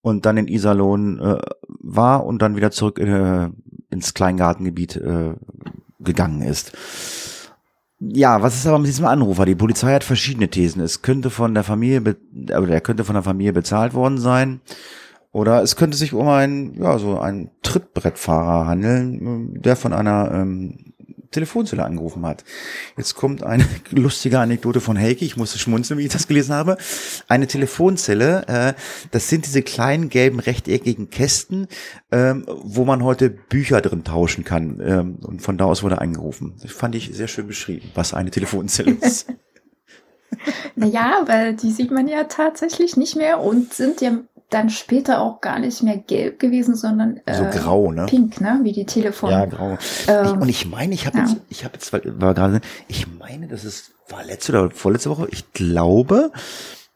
und 0.00 0.26
dann 0.26 0.36
in 0.36 0.48
Iserlohn 0.48 1.18
äh, 1.18 1.38
war 1.68 2.24
und 2.24 2.40
dann 2.42 2.56
wieder 2.56 2.70
zurück 2.70 2.98
äh, 2.98 3.48
ins 3.90 4.14
Kleingartengebiet 4.14 4.96
äh, 4.96 5.34
gegangen 6.00 6.42
ist. 6.42 6.72
Ja, 7.98 8.42
was 8.42 8.56
ist 8.56 8.66
aber 8.66 8.78
mit 8.78 8.88
diesem 8.88 9.06
Anrufer? 9.06 9.46
Die 9.46 9.54
Polizei 9.54 9.94
hat 9.94 10.04
verschiedene 10.04 10.48
Thesen. 10.48 10.82
Es 10.82 11.00
könnte 11.00 11.30
von 11.30 11.54
der 11.54 11.64
Familie, 11.64 12.16
oder 12.46 12.68
er 12.68 12.80
könnte 12.82 13.04
von 13.04 13.14
der 13.14 13.22
Familie 13.22 13.54
bezahlt 13.54 13.94
worden 13.94 14.18
sein. 14.18 14.60
Oder 15.32 15.62
es 15.62 15.76
könnte 15.76 15.96
sich 15.96 16.12
um 16.12 16.28
einen, 16.28 16.74
ja, 16.82 16.98
so 16.98 17.18
einen 17.18 17.50
Trittbrettfahrer 17.62 18.66
handeln, 18.66 19.60
der 19.60 19.76
von 19.76 19.92
einer 19.92 20.30
ähm, 20.32 20.94
Telefonzelle 21.30 21.84
angerufen 21.84 22.24
hat. 22.26 22.44
Jetzt 22.96 23.14
kommt 23.14 23.42
eine 23.42 23.64
lustige 23.90 24.38
Anekdote 24.38 24.80
von 24.80 24.98
Heike, 24.98 25.24
ich 25.24 25.36
musste 25.36 25.58
schmunzeln, 25.58 25.98
wie 25.98 26.04
ich 26.04 26.12
das 26.12 26.28
gelesen 26.28 26.54
habe. 26.54 26.76
Eine 27.28 27.46
Telefonzelle, 27.46 28.46
äh, 28.48 28.74
das 29.10 29.28
sind 29.28 29.46
diese 29.46 29.62
kleinen 29.62 30.08
gelben 30.08 30.40
rechteckigen 30.40 31.10
Kästen, 31.10 31.68
ähm, 32.10 32.44
wo 32.48 32.84
man 32.84 33.02
heute 33.04 33.30
Bücher 33.30 33.80
drin 33.80 34.04
tauschen 34.04 34.44
kann. 34.44 34.80
Ähm, 34.80 35.16
und 35.22 35.42
von 35.42 35.58
da 35.58 35.64
aus 35.64 35.82
wurde 35.82 36.00
angerufen. 36.00 36.54
Das 36.62 36.72
fand 36.72 36.94
ich 36.94 37.10
sehr 37.12 37.28
schön 37.28 37.46
beschrieben, 37.46 37.90
was 37.94 38.14
eine 38.14 38.30
Telefonzelle 38.30 38.92
ist. 39.00 39.26
naja, 40.74 41.22
weil 41.26 41.54
die 41.54 41.70
sieht 41.70 41.90
man 41.90 42.08
ja 42.08 42.24
tatsächlich 42.24 42.96
nicht 42.96 43.16
mehr 43.16 43.40
und 43.40 43.74
sind 43.74 44.00
ja 44.00 44.18
dann 44.50 44.70
später 44.70 45.20
auch 45.20 45.40
gar 45.40 45.58
nicht 45.58 45.82
mehr 45.82 45.96
gelb 45.96 46.38
gewesen, 46.38 46.76
sondern 46.76 47.20
äh, 47.26 47.34
so 47.34 47.44
grau, 47.58 47.92
ne? 47.92 48.06
Pink, 48.06 48.40
ne? 48.40 48.60
Wie 48.62 48.72
die 48.72 48.86
Telefon. 48.86 49.30
Ja, 49.30 49.44
grau. 49.46 49.76
Ähm, 50.06 50.24
ich, 50.24 50.32
und 50.32 50.48
ich 50.48 50.66
meine, 50.66 50.94
ich 50.94 51.06
habe 51.06 51.18
ja. 51.18 51.24
jetzt, 51.24 51.36
ich 51.48 51.64
habe 51.64 51.74
jetzt, 51.74 51.92
war 51.92 52.34
gerade, 52.34 52.60
ich 52.88 53.06
meine, 53.18 53.48
das 53.48 53.64
ist 53.64 53.92
war 54.08 54.24
letzte 54.24 54.52
oder 54.52 54.70
vorletzte 54.70 55.10
Woche. 55.10 55.28
Ich 55.30 55.52
glaube, 55.52 56.30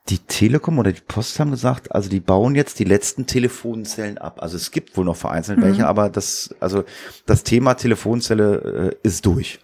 die 0.09 0.19
Telekom 0.19 0.79
oder 0.79 0.93
die 0.93 1.01
Post 1.01 1.39
haben 1.39 1.51
gesagt, 1.51 1.95
also 1.95 2.09
die 2.09 2.21
bauen 2.21 2.55
jetzt 2.55 2.79
die 2.79 2.85
letzten 2.85 3.27
Telefonzellen 3.27 4.19
ab. 4.19 4.43
Also 4.43 4.57
es 4.57 4.71
gibt 4.71 4.97
wohl 4.97 5.05
noch 5.05 5.17
vereinzelt 5.17 5.59
mhm. 5.59 5.63
welche, 5.63 5.87
aber 5.87 6.09
das, 6.09 6.55
also 6.61 6.85
das 7.27 7.45
Thema 7.45 7.75
Telefonzelle 7.75 8.97
äh, 9.03 9.07
ist 9.07 9.27
durch. 9.27 9.61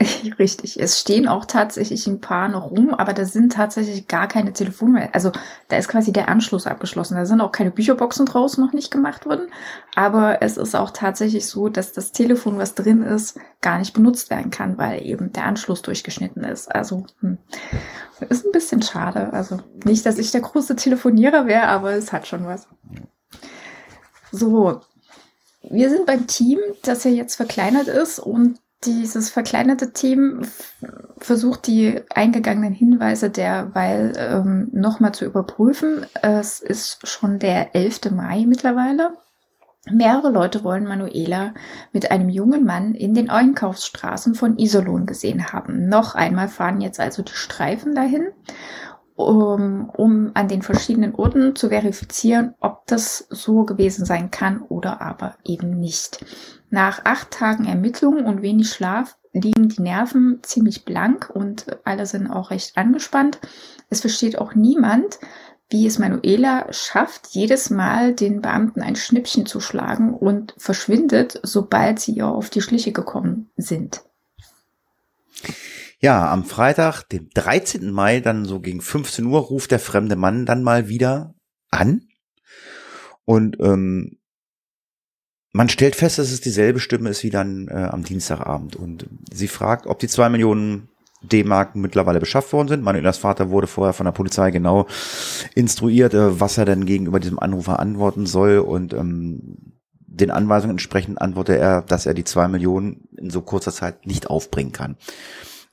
Richtig. 0.38 0.80
Es 0.80 1.00
stehen 1.00 1.26
auch 1.26 1.44
tatsächlich 1.44 2.06
ein 2.06 2.20
paar 2.20 2.48
noch 2.48 2.70
rum, 2.70 2.94
aber 2.94 3.12
da 3.12 3.24
sind 3.24 3.52
tatsächlich 3.52 4.06
gar 4.06 4.28
keine 4.28 4.52
Telefone. 4.52 5.12
Also 5.12 5.32
da 5.68 5.76
ist 5.76 5.88
quasi 5.88 6.12
der 6.12 6.28
Anschluss 6.28 6.68
abgeschlossen. 6.68 7.16
Da 7.16 7.26
sind 7.26 7.40
auch 7.40 7.50
keine 7.50 7.72
Bücherboxen 7.72 8.26
draußen 8.26 8.64
noch 8.64 8.72
nicht 8.72 8.92
gemacht 8.92 9.26
worden. 9.26 9.48
Aber 9.96 10.40
es 10.40 10.56
ist 10.56 10.76
auch 10.76 10.90
tatsächlich 10.92 11.46
so, 11.46 11.68
dass 11.68 11.92
das 11.92 12.12
Telefon, 12.12 12.58
was 12.58 12.76
drin 12.76 13.02
ist, 13.02 13.40
gar 13.60 13.78
nicht 13.78 13.92
benutzt 13.92 14.30
werden 14.30 14.52
kann, 14.52 14.78
weil 14.78 15.04
eben 15.04 15.32
der 15.32 15.46
Anschluss 15.46 15.82
durchgeschnitten 15.82 16.44
ist. 16.44 16.72
Also 16.72 17.04
hm, 17.20 17.38
ist 18.28 18.46
ein 18.46 18.52
bisschen 18.52 18.82
schade. 18.82 19.32
Also 19.32 19.58
nicht, 19.84 20.06
dass 20.06 20.18
ich 20.18 20.30
der 20.30 20.42
große 20.42 20.76
Telefonierer 20.76 21.46
wäre, 21.46 21.66
aber 21.66 21.92
es 21.92 22.12
hat 22.12 22.28
schon 22.28 22.46
was. 22.46 22.68
So, 24.30 24.80
wir 25.62 25.90
sind 25.90 26.06
beim 26.06 26.28
Team, 26.28 26.60
das 26.82 27.02
ja 27.02 27.10
jetzt 27.10 27.34
verkleinert 27.34 27.88
ist 27.88 28.20
und 28.20 28.60
dieses 28.84 29.30
verkleinerte 29.30 29.92
Team 29.92 30.42
versucht 31.18 31.66
die 31.66 32.00
eingegangenen 32.14 32.72
Hinweise 32.72 33.30
derweil 33.30 34.12
ähm, 34.16 34.68
nochmal 34.72 35.12
zu 35.12 35.24
überprüfen. 35.24 36.06
Es 36.22 36.60
ist 36.60 37.06
schon 37.06 37.38
der 37.38 37.74
11. 37.74 38.12
Mai 38.12 38.44
mittlerweile. 38.46 39.16
Mehrere 39.90 40.30
Leute 40.30 40.64
wollen 40.64 40.84
Manuela 40.84 41.54
mit 41.92 42.10
einem 42.10 42.28
jungen 42.28 42.64
Mann 42.64 42.94
in 42.94 43.14
den 43.14 43.30
Einkaufsstraßen 43.30 44.34
von 44.34 44.58
Iserlohn 44.58 45.06
gesehen 45.06 45.52
haben. 45.52 45.88
Noch 45.88 46.14
einmal 46.14 46.48
fahren 46.48 46.80
jetzt 46.80 47.00
also 47.00 47.22
die 47.22 47.32
Streifen 47.32 47.94
dahin, 47.94 48.28
um, 49.18 49.90
um 49.90 50.30
an 50.34 50.46
den 50.46 50.62
verschiedenen 50.62 51.14
Orten 51.14 51.56
zu 51.56 51.70
verifizieren, 51.70 52.54
ob 52.60 52.86
das 52.86 53.26
so 53.30 53.64
gewesen 53.64 54.04
sein 54.04 54.30
kann 54.30 54.62
oder 54.62 55.02
aber 55.02 55.34
eben 55.44 55.80
nicht. 55.80 56.24
Nach 56.70 57.04
acht 57.04 57.32
Tagen 57.32 57.64
Ermittlungen 57.64 58.24
und 58.24 58.42
wenig 58.42 58.70
Schlaf 58.70 59.18
liegen 59.32 59.68
die 59.68 59.82
Nerven 59.82 60.38
ziemlich 60.42 60.84
blank 60.84 61.30
und 61.34 61.66
alle 61.84 62.06
sind 62.06 62.28
auch 62.28 62.50
recht 62.50 62.76
angespannt. 62.76 63.40
Es 63.90 64.02
versteht 64.02 64.38
auch 64.38 64.54
niemand, 64.54 65.18
wie 65.68 65.86
es 65.86 65.98
Manuela 65.98 66.72
schafft, 66.72 67.26
jedes 67.30 67.70
Mal 67.70 68.14
den 68.14 68.40
Beamten 68.40 68.82
ein 68.82 68.96
Schnippchen 68.96 69.46
zu 69.46 69.58
schlagen 69.60 70.14
und 70.14 70.54
verschwindet, 70.56 71.40
sobald 71.42 71.98
sie 71.98 72.12
ihr 72.12 72.28
auf 72.28 72.50
die 72.50 72.62
Schliche 72.62 72.92
gekommen 72.92 73.50
sind. 73.56 74.02
Ja, 76.00 76.32
am 76.32 76.44
Freitag, 76.44 77.02
dem 77.08 77.28
13. 77.34 77.90
Mai, 77.90 78.20
dann 78.20 78.44
so 78.44 78.60
gegen 78.60 78.80
15 78.80 79.26
Uhr, 79.26 79.40
ruft 79.40 79.72
der 79.72 79.80
fremde 79.80 80.14
Mann 80.14 80.46
dann 80.46 80.62
mal 80.62 80.88
wieder 80.88 81.34
an. 81.70 82.02
Und 83.24 83.56
ähm, 83.60 84.18
man 85.52 85.68
stellt 85.68 85.96
fest, 85.96 86.18
dass 86.18 86.30
es 86.30 86.40
dieselbe 86.40 86.78
Stimme 86.78 87.10
ist 87.10 87.24
wie 87.24 87.30
dann 87.30 87.66
äh, 87.68 87.88
am 87.90 88.04
Dienstagabend. 88.04 88.76
Und 88.76 89.06
sie 89.32 89.48
fragt, 89.48 89.86
ob 89.86 89.98
die 89.98 90.08
zwei 90.08 90.28
Millionen 90.28 90.88
D-Mark 91.22 91.74
mittlerweile 91.74 92.20
beschafft 92.20 92.52
worden 92.52 92.68
sind. 92.68 92.84
Manuelas 92.84 93.18
Vater 93.18 93.50
wurde 93.50 93.66
vorher 93.66 93.92
von 93.92 94.04
der 94.04 94.12
Polizei 94.12 94.52
genau 94.52 94.86
instruiert, 95.56 96.14
äh, 96.14 96.40
was 96.40 96.58
er 96.58 96.64
denn 96.64 96.86
gegenüber 96.86 97.18
diesem 97.18 97.40
Anrufer 97.40 97.80
antworten 97.80 98.26
soll. 98.26 98.58
Und 98.58 98.92
ähm, 98.92 99.74
den 100.06 100.30
Anweisungen 100.30 100.74
entsprechend 100.74 101.20
antwortet 101.20 101.58
er, 101.58 101.82
dass 101.82 102.06
er 102.06 102.14
die 102.14 102.24
zwei 102.24 102.46
Millionen 102.46 103.08
in 103.16 103.30
so 103.30 103.40
kurzer 103.40 103.72
Zeit 103.72 104.06
nicht 104.06 104.30
aufbringen 104.30 104.72
kann. 104.72 104.96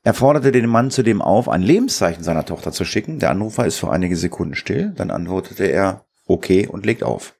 Er 0.05 0.13
forderte 0.13 0.51
den 0.51 0.69
Mann 0.69 0.91
zudem 0.91 1.19
auf, 1.19 1.49
ein 1.49 1.63
Lebenszeichen 1.63 2.23
seiner 2.23 2.45
Tochter 2.45 2.71
zu 2.71 2.85
schicken. 2.85 3.17
Der 3.17 3.31
Anrufer 3.31 3.65
ist 3.65 3.79
für 3.79 3.89
einige 3.89 4.15
Sekunden 4.15 4.53
still. 4.53 4.93
Dann 4.95 5.09
antwortete 5.09 5.65
er, 5.65 6.05
okay, 6.27 6.67
und 6.67 6.85
legt 6.85 7.03
auf. 7.03 7.33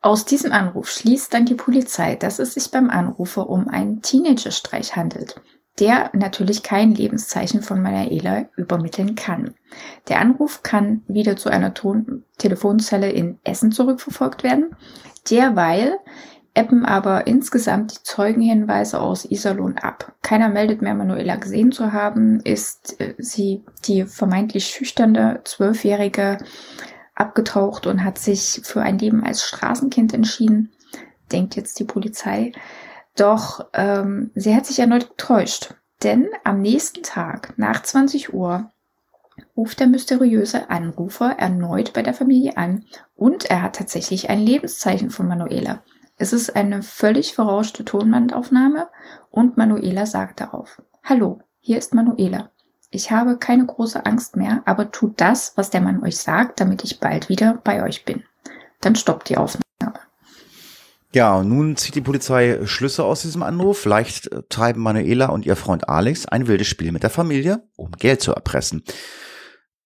Aus 0.00 0.24
diesem 0.24 0.50
Anruf 0.50 0.90
schließt 0.90 1.32
dann 1.32 1.46
die 1.46 1.54
Polizei, 1.54 2.16
dass 2.16 2.40
es 2.40 2.54
sich 2.54 2.72
beim 2.72 2.90
Anrufer 2.90 3.48
um 3.48 3.68
einen 3.68 4.02
Teenagerstreich 4.02 4.96
handelt, 4.96 5.40
der 5.78 6.10
natürlich 6.12 6.64
kein 6.64 6.92
Lebenszeichen 6.92 7.62
von 7.62 7.80
Manuela 7.80 8.48
übermitteln 8.56 9.14
kann. 9.14 9.54
Der 10.08 10.18
Anruf 10.18 10.64
kann 10.64 11.04
wieder 11.06 11.36
zu 11.36 11.50
einer 11.50 11.72
Ton 11.72 12.24
Telefonzelle 12.38 13.12
in 13.12 13.38
Essen 13.44 13.70
zurückverfolgt 13.70 14.42
werden. 14.42 14.74
Derweil 15.30 16.00
ebben 16.54 16.84
aber 16.84 17.26
insgesamt 17.26 17.92
die 17.92 18.02
Zeugenhinweise 18.02 19.00
aus 19.00 19.24
Iserlohn 19.24 19.78
ab. 19.78 20.12
Keiner 20.22 20.48
meldet 20.48 20.82
mehr 20.82 20.94
Manuela 20.94 21.36
gesehen 21.36 21.72
zu 21.72 21.92
haben, 21.92 22.40
ist 22.40 23.00
äh, 23.00 23.14
sie 23.18 23.64
die 23.84 24.04
vermeintlich 24.04 24.66
schüchterne 24.66 25.40
Zwölfjährige 25.44 26.38
abgetaucht 27.14 27.86
und 27.86 28.04
hat 28.04 28.18
sich 28.18 28.62
für 28.64 28.82
ein 28.82 28.98
Leben 28.98 29.24
als 29.24 29.44
Straßenkind 29.44 30.14
entschieden, 30.14 30.72
denkt 31.30 31.56
jetzt 31.56 31.78
die 31.78 31.84
Polizei. 31.84 32.52
Doch 33.16 33.66
ähm, 33.74 34.30
sie 34.34 34.54
hat 34.54 34.66
sich 34.66 34.78
erneut 34.78 35.10
getäuscht, 35.10 35.74
denn 36.02 36.28
am 36.44 36.62
nächsten 36.62 37.02
Tag 37.02 37.54
nach 37.58 37.82
20 37.82 38.32
Uhr 38.32 38.70
ruft 39.56 39.80
der 39.80 39.86
mysteriöse 39.86 40.70
Anrufer 40.70 41.36
erneut 41.38 41.92
bei 41.92 42.02
der 42.02 42.14
Familie 42.14 42.56
an 42.56 42.84
und 43.14 43.44
er 43.44 43.62
hat 43.62 43.76
tatsächlich 43.76 44.30
ein 44.30 44.40
Lebenszeichen 44.40 45.10
von 45.10 45.28
Manuela. 45.28 45.82
Es 46.22 46.34
ist 46.34 46.54
eine 46.54 46.82
völlig 46.82 47.32
verrauschte 47.32 47.82
Tonbandaufnahme 47.82 48.88
und 49.30 49.56
Manuela 49.56 50.04
sagt 50.04 50.42
darauf, 50.42 50.82
Hallo, 51.02 51.40
hier 51.60 51.78
ist 51.78 51.94
Manuela. 51.94 52.50
Ich 52.90 53.10
habe 53.10 53.38
keine 53.38 53.64
große 53.64 54.04
Angst 54.04 54.36
mehr, 54.36 54.60
aber 54.66 54.90
tut 54.90 55.18
das, 55.18 55.54
was 55.56 55.70
der 55.70 55.80
Mann 55.80 56.02
euch 56.02 56.18
sagt, 56.18 56.60
damit 56.60 56.84
ich 56.84 57.00
bald 57.00 57.30
wieder 57.30 57.58
bei 57.64 57.82
euch 57.82 58.04
bin. 58.04 58.22
Dann 58.82 58.96
stoppt 58.96 59.30
die 59.30 59.38
Aufnahme. 59.38 59.64
Ja, 61.14 61.36
und 61.36 61.48
nun 61.48 61.78
zieht 61.78 61.94
die 61.94 62.02
Polizei 62.02 62.66
Schlüsse 62.66 63.02
aus 63.02 63.22
diesem 63.22 63.42
Anruf. 63.42 63.78
Vielleicht 63.78 64.30
äh, 64.30 64.42
treiben 64.50 64.82
Manuela 64.82 65.30
und 65.30 65.46
ihr 65.46 65.56
Freund 65.56 65.88
Alex 65.88 66.26
ein 66.26 66.46
wildes 66.46 66.66
Spiel 66.66 66.92
mit 66.92 67.02
der 67.02 67.08
Familie, 67.08 67.62
um 67.76 67.92
Geld 67.92 68.20
zu 68.20 68.34
erpressen. 68.34 68.84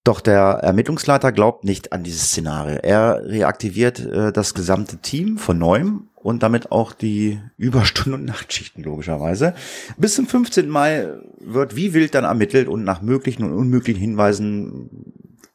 Doch 0.05 0.21
der 0.21 0.61
Ermittlungsleiter 0.63 1.33
glaubt 1.33 1.65
nicht 1.65 1.95
an 1.95 2.05
dieses 2.05 2.25
Szenario. 2.25 2.77
Er 2.83 3.25
reaktiviert 3.25 4.01
äh, 4.01 4.33
das 4.33 4.53
gesamte 4.53 4.99
Team 4.99 5.39
von 5.39 5.57
neuem 5.57 6.09
und 6.15 6.43
damit 6.43 6.71
auch 6.71 6.93
die 6.93 7.41
Überstunden 7.57 8.13
und 8.13 8.25
Nachtschichten 8.27 8.85
logischerweise. 8.85 9.55
Bis 9.97 10.15
zum 10.15 10.27
15. 10.27 10.69
Mai 10.69 11.09
wird 11.41 11.75
wie 11.75 11.95
wild 11.95 12.15
dann 12.15 12.25
ermittelt 12.25 12.69
und 12.69 12.85
nach 12.85 13.01
möglichen 13.01 13.45
und 13.45 13.55
unmöglichen 13.55 14.01
Hinweisen 14.01 14.91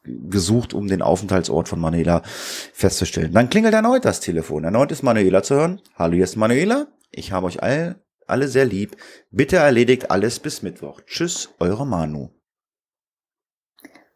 gesucht, 0.02 0.74
um 0.74 0.88
den 0.88 1.02
Aufenthaltsort 1.02 1.68
von 1.68 1.78
Manuela 1.78 2.22
festzustellen. 2.24 3.32
Dann 3.32 3.50
klingelt 3.50 3.74
erneut 3.74 4.04
das 4.04 4.18
Telefon. 4.18 4.64
Erneut 4.64 4.90
ist 4.90 5.04
Manuela 5.04 5.44
zu 5.44 5.54
hören. 5.54 5.80
Hallo, 5.94 6.14
hier 6.14 6.24
ist 6.24 6.36
Manuela. 6.36 6.88
Ich 7.12 7.30
habe 7.30 7.46
euch 7.46 7.62
alle, 7.62 8.02
alle 8.26 8.48
sehr 8.48 8.64
lieb. 8.64 8.96
Bitte 9.30 9.56
erledigt 9.56 10.10
alles 10.10 10.40
bis 10.40 10.62
Mittwoch. 10.62 11.02
Tschüss, 11.06 11.50
eure 11.60 11.86
Manu. 11.86 12.30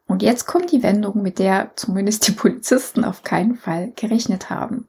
Und 0.07 0.23
jetzt 0.23 0.47
kommt 0.47 0.71
die 0.71 0.83
Wendung, 0.83 1.23
mit 1.23 1.39
der 1.39 1.73
zumindest 1.77 2.29
die 2.29 2.33
Polizisten 2.33 3.05
auf 3.05 3.23
keinen 3.23 3.57
Fall 3.57 3.93
gerechnet 3.97 4.51
haben. 4.51 4.89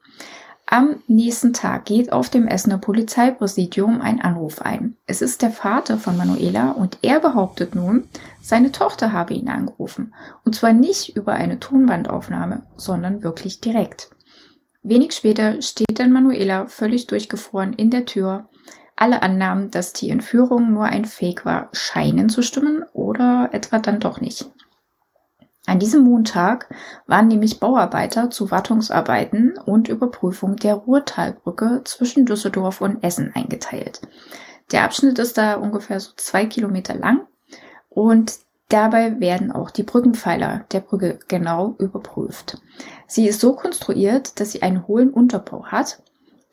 Am 0.67 0.95
nächsten 1.07 1.53
Tag 1.53 1.85
geht 1.85 2.11
auf 2.11 2.29
dem 2.29 2.47
Essener 2.47 2.79
Polizeipräsidium 2.79 4.01
ein 4.01 4.19
Anruf 4.19 4.63
ein. 4.63 4.97
Es 5.05 5.21
ist 5.21 5.43
der 5.43 5.51
Vater 5.51 5.99
von 5.99 6.17
Manuela 6.17 6.71
und 6.71 6.97
er 7.03 7.19
behauptet 7.19 7.75
nun, 7.75 8.09
seine 8.41 8.71
Tochter 8.71 9.13
habe 9.13 9.35
ihn 9.35 9.47
angerufen. 9.47 10.15
Und 10.43 10.55
zwar 10.55 10.73
nicht 10.73 11.15
über 11.15 11.33
eine 11.33 11.59
Tonbandaufnahme, 11.59 12.63
sondern 12.77 13.21
wirklich 13.21 13.61
direkt. 13.61 14.09
Wenig 14.81 15.13
später 15.13 15.61
steht 15.61 15.99
dann 15.99 16.11
Manuela 16.11 16.65
völlig 16.65 17.05
durchgefroren 17.05 17.73
in 17.73 17.91
der 17.91 18.05
Tür. 18.05 18.49
Alle 18.95 19.21
Annahmen, 19.21 19.69
dass 19.69 19.93
die 19.93 20.09
Entführung 20.09 20.73
nur 20.73 20.85
ein 20.85 21.05
Fake 21.05 21.45
war, 21.45 21.69
scheinen 21.73 22.29
zu 22.29 22.41
stimmen 22.41 22.83
oder 22.93 23.49
etwa 23.51 23.77
dann 23.77 23.99
doch 23.99 24.19
nicht. 24.19 24.49
An 25.67 25.79
diesem 25.79 26.03
Montag 26.03 26.69
waren 27.07 27.27
nämlich 27.27 27.59
Bauarbeiter 27.59 28.29
zu 28.29 28.51
Wartungsarbeiten 28.51 29.57
und 29.65 29.87
Überprüfung 29.87 30.55
der 30.57 30.75
Ruhrtalbrücke 30.75 31.81
zwischen 31.85 32.25
Düsseldorf 32.25 32.81
und 32.81 33.03
Essen 33.03 33.31
eingeteilt. 33.33 34.01
Der 34.71 34.83
Abschnitt 34.83 35.17
ist 35.19 35.37
da 35.37 35.55
ungefähr 35.55 35.99
so 35.99 36.11
zwei 36.17 36.45
Kilometer 36.45 36.95
lang 36.95 37.27
und 37.89 38.39
dabei 38.69 39.19
werden 39.19 39.51
auch 39.51 39.71
die 39.71 39.83
Brückenpfeiler 39.83 40.65
der 40.71 40.81
Brücke 40.81 41.19
genau 41.27 41.75
überprüft. 41.79 42.61
Sie 43.07 43.27
ist 43.27 43.39
so 43.39 43.55
konstruiert, 43.55 44.39
dass 44.39 44.51
sie 44.51 44.61
einen 44.61 44.87
hohlen 44.87 45.11
Unterbau 45.11 45.65
hat. 45.65 46.01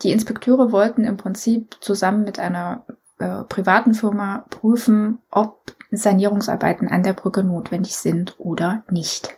Die 0.02 0.10
Inspekteure 0.10 0.72
wollten 0.72 1.04
im 1.04 1.16
Prinzip 1.16 1.76
zusammen 1.80 2.24
mit 2.24 2.38
einer 2.38 2.84
äh, 3.22 3.44
privaten 3.44 3.94
Firma 3.94 4.44
prüfen, 4.50 5.18
ob 5.30 5.76
Sanierungsarbeiten 5.90 6.88
an 6.88 7.02
der 7.02 7.12
Brücke 7.12 7.44
notwendig 7.44 7.96
sind 7.96 8.34
oder 8.38 8.82
nicht. 8.90 9.36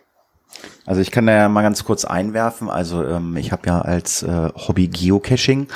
Also 0.85 1.01
ich 1.01 1.11
kann 1.11 1.27
da 1.27 1.33
ja 1.33 1.49
mal 1.49 1.61
ganz 1.61 1.83
kurz 1.83 2.05
einwerfen. 2.05 2.69
Also 2.69 3.03
ähm, 3.03 3.37
ich 3.37 3.51
habe 3.51 3.67
ja 3.67 3.81
als 3.81 4.23
äh, 4.23 4.49
Hobby 4.55 4.87
Geocaching 4.87 5.67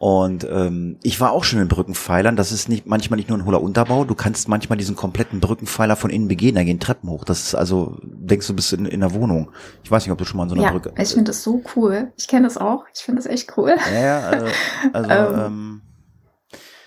und 0.00 0.48
ähm, 0.50 0.96
ich 1.02 1.20
war 1.20 1.32
auch 1.32 1.44
schon 1.44 1.60
in 1.60 1.68
Brückenpfeilern. 1.68 2.34
Das 2.34 2.52
ist 2.52 2.70
nicht 2.70 2.86
manchmal 2.86 3.18
nicht 3.18 3.28
nur 3.28 3.36
ein 3.36 3.44
hohler 3.44 3.60
Unterbau. 3.60 4.04
Du 4.04 4.14
kannst 4.14 4.48
manchmal 4.48 4.78
diesen 4.78 4.96
kompletten 4.96 5.40
Brückenpfeiler 5.40 5.94
von 5.94 6.08
innen 6.08 6.26
begehen. 6.26 6.54
Da 6.54 6.64
gehen 6.64 6.80
Treppen 6.80 7.10
hoch. 7.10 7.22
Das 7.22 7.42
ist 7.42 7.54
also, 7.54 7.98
denkst 8.02 8.46
du, 8.46 8.56
bist 8.56 8.72
in, 8.72 8.86
in 8.86 9.00
der 9.00 9.12
Wohnung. 9.12 9.50
Ich 9.84 9.90
weiß 9.90 10.06
nicht, 10.06 10.10
ob 10.10 10.16
du 10.16 10.24
schon 10.24 10.38
mal 10.38 10.44
in 10.44 10.48
so 10.48 10.54
einer 10.54 10.64
ja, 10.64 10.70
Brücke. 10.70 10.94
Ich 10.96 11.10
finde 11.10 11.24
das 11.24 11.42
so 11.42 11.62
cool. 11.76 12.12
Ich 12.16 12.28
kenne 12.28 12.44
das 12.44 12.56
auch. 12.56 12.86
Ich 12.94 13.02
finde 13.02 13.20
das 13.22 13.30
echt 13.30 13.58
cool. 13.58 13.76
Ja, 13.92 14.00
ja 14.00 14.20
also, 14.20 14.46
also 14.94 15.10
ähm, 15.10 15.38
ähm, 15.38 15.82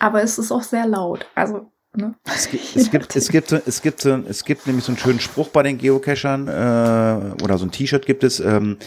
aber 0.03 0.21
es 0.21 0.37
ist 0.37 0.51
auch 0.51 0.63
sehr 0.63 0.85
laut. 0.85 1.25
Also 1.33 1.71
Ne? 1.95 2.15
Es, 2.23 2.49
gibt, 2.49 2.63
es, 2.75 2.89
gibt, 2.89 3.15
es, 3.15 3.29
gibt, 3.29 3.51
es, 3.51 3.81
gibt, 3.83 4.03
es 4.03 4.45
gibt 4.45 4.65
nämlich 4.65 4.83
so 4.83 4.91
einen 4.91 4.97
schönen 4.97 5.19
Spruch 5.19 5.49
bei 5.49 5.61
den 5.61 5.77
Geocachern, 5.77 6.47
äh, 6.47 7.43
oder 7.43 7.59
so 7.59 7.65
ein 7.65 7.71
T-Shirt 7.71 8.07
gibt 8.07 8.23
es, 8.23 8.39
ähm, 8.39 8.77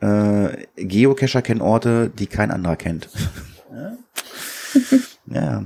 äh, 0.00 0.66
Geocacher 0.76 1.40
kennen 1.40 1.62
Orte, 1.62 2.10
die 2.10 2.26
kein 2.26 2.50
anderer 2.50 2.76
kennt. 2.76 3.08
ja. 5.26 5.64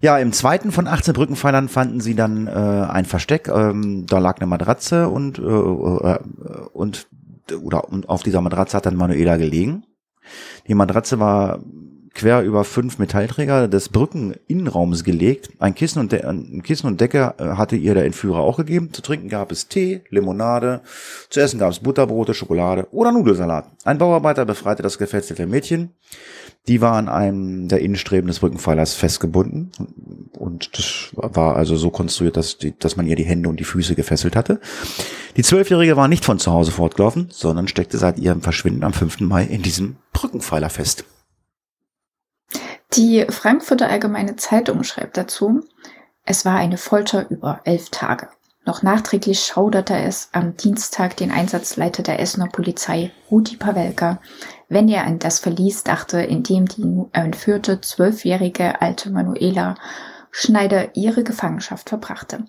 Ja, 0.00 0.18
im 0.18 0.32
zweiten 0.32 0.70
von 0.70 0.86
18 0.86 1.12
Brückenpfeilern 1.12 1.68
fanden 1.68 2.00
sie 2.00 2.14
dann 2.14 2.46
äh, 2.46 2.50
ein 2.50 3.04
Versteck. 3.04 3.48
Ähm, 3.48 4.06
da 4.06 4.18
lag 4.18 4.36
eine 4.36 4.46
Matratze 4.46 5.08
und, 5.08 5.40
äh, 5.40 5.42
äh, 5.42 6.18
und, 6.72 7.08
oder, 7.60 7.88
und 7.88 8.08
auf 8.08 8.22
dieser 8.22 8.42
Matratze 8.42 8.76
hat 8.76 8.86
dann 8.86 8.94
Manuela 8.94 9.38
gelegen. 9.38 9.82
Die 10.68 10.74
Matratze 10.74 11.18
war 11.18 11.58
quer 12.14 12.42
über 12.42 12.64
fünf 12.64 12.98
Metallträger 12.98 13.68
des 13.68 13.88
Brückeninnenraums 13.88 15.04
gelegt. 15.04 15.50
Ein 15.58 15.74
Kissen 15.74 15.98
und, 15.98 16.12
De 16.12 16.22
ein 16.24 16.62
Kissen 16.62 16.86
und 16.86 17.00
Decke 17.00 17.34
äh, 17.38 17.44
hatte 17.56 17.76
ihr 17.76 17.94
der 17.94 18.04
Entführer 18.04 18.38
auch 18.38 18.56
gegeben. 18.56 18.92
Zu 18.92 19.02
trinken 19.02 19.28
gab 19.28 19.50
es 19.50 19.68
Tee, 19.68 20.02
Limonade, 20.10 20.80
zu 21.28 21.40
essen 21.40 21.58
gab 21.58 21.72
es 21.72 21.80
Butterbrote, 21.80 22.32
Schokolade 22.32 22.86
oder 22.92 23.12
Nudelsalat. 23.12 23.66
Ein 23.84 23.98
Bauarbeiter 23.98 24.44
befreite 24.44 24.82
das 24.82 24.98
gefesselte 24.98 25.46
Mädchen. 25.46 25.90
Die 26.66 26.80
war 26.80 26.94
an 26.94 27.10
einem 27.10 27.68
der 27.68 27.80
Innenstreben 27.80 28.28
des 28.28 28.38
Brückenpfeilers 28.38 28.94
festgebunden 28.94 29.70
und 30.32 30.78
das 30.78 31.10
war 31.12 31.56
also 31.56 31.76
so 31.76 31.90
konstruiert, 31.90 32.38
dass, 32.38 32.56
die, 32.56 32.78
dass 32.78 32.96
man 32.96 33.06
ihr 33.06 33.16
die 33.16 33.24
Hände 33.24 33.50
und 33.50 33.60
die 33.60 33.64
Füße 33.64 33.94
gefesselt 33.94 34.34
hatte. 34.34 34.60
Die 35.36 35.42
Zwölfjährige 35.42 35.96
war 35.96 36.08
nicht 36.08 36.24
von 36.24 36.38
zu 36.38 36.52
Hause 36.52 36.70
fortgelaufen, 36.70 37.28
sondern 37.30 37.68
steckte 37.68 37.98
seit 37.98 38.18
ihrem 38.18 38.40
Verschwinden 38.40 38.84
am 38.84 38.94
5. 38.94 39.20
Mai 39.20 39.44
in 39.44 39.60
diesem 39.60 39.96
Brückenpfeiler 40.14 40.70
fest. 40.70 41.04
Die 42.96 43.26
Frankfurter 43.28 43.88
Allgemeine 43.88 44.36
Zeitung 44.36 44.84
schreibt 44.84 45.16
dazu, 45.16 45.64
es 46.24 46.44
war 46.44 46.54
eine 46.54 46.78
Folter 46.78 47.28
über 47.28 47.60
elf 47.64 47.90
Tage. 47.90 48.28
Noch 48.64 48.82
nachträglich 48.82 49.40
schauderte 49.40 49.96
es 49.96 50.28
am 50.30 50.56
Dienstag 50.56 51.16
den 51.16 51.32
Einsatzleiter 51.32 52.04
der 52.04 52.20
Essener 52.20 52.46
Polizei, 52.46 53.10
Rudi 53.32 53.56
Pawelka, 53.56 54.20
wenn 54.68 54.88
er 54.88 55.06
an 55.06 55.18
das 55.18 55.40
Verlies 55.40 55.82
dachte, 55.82 56.20
in 56.20 56.44
dem 56.44 56.66
die 56.66 57.02
entführte 57.12 57.80
zwölfjährige 57.80 58.80
alte 58.80 59.10
Manuela 59.10 59.74
Schneider 60.30 60.94
ihre 60.94 61.24
Gefangenschaft 61.24 61.88
verbrachte. 61.88 62.44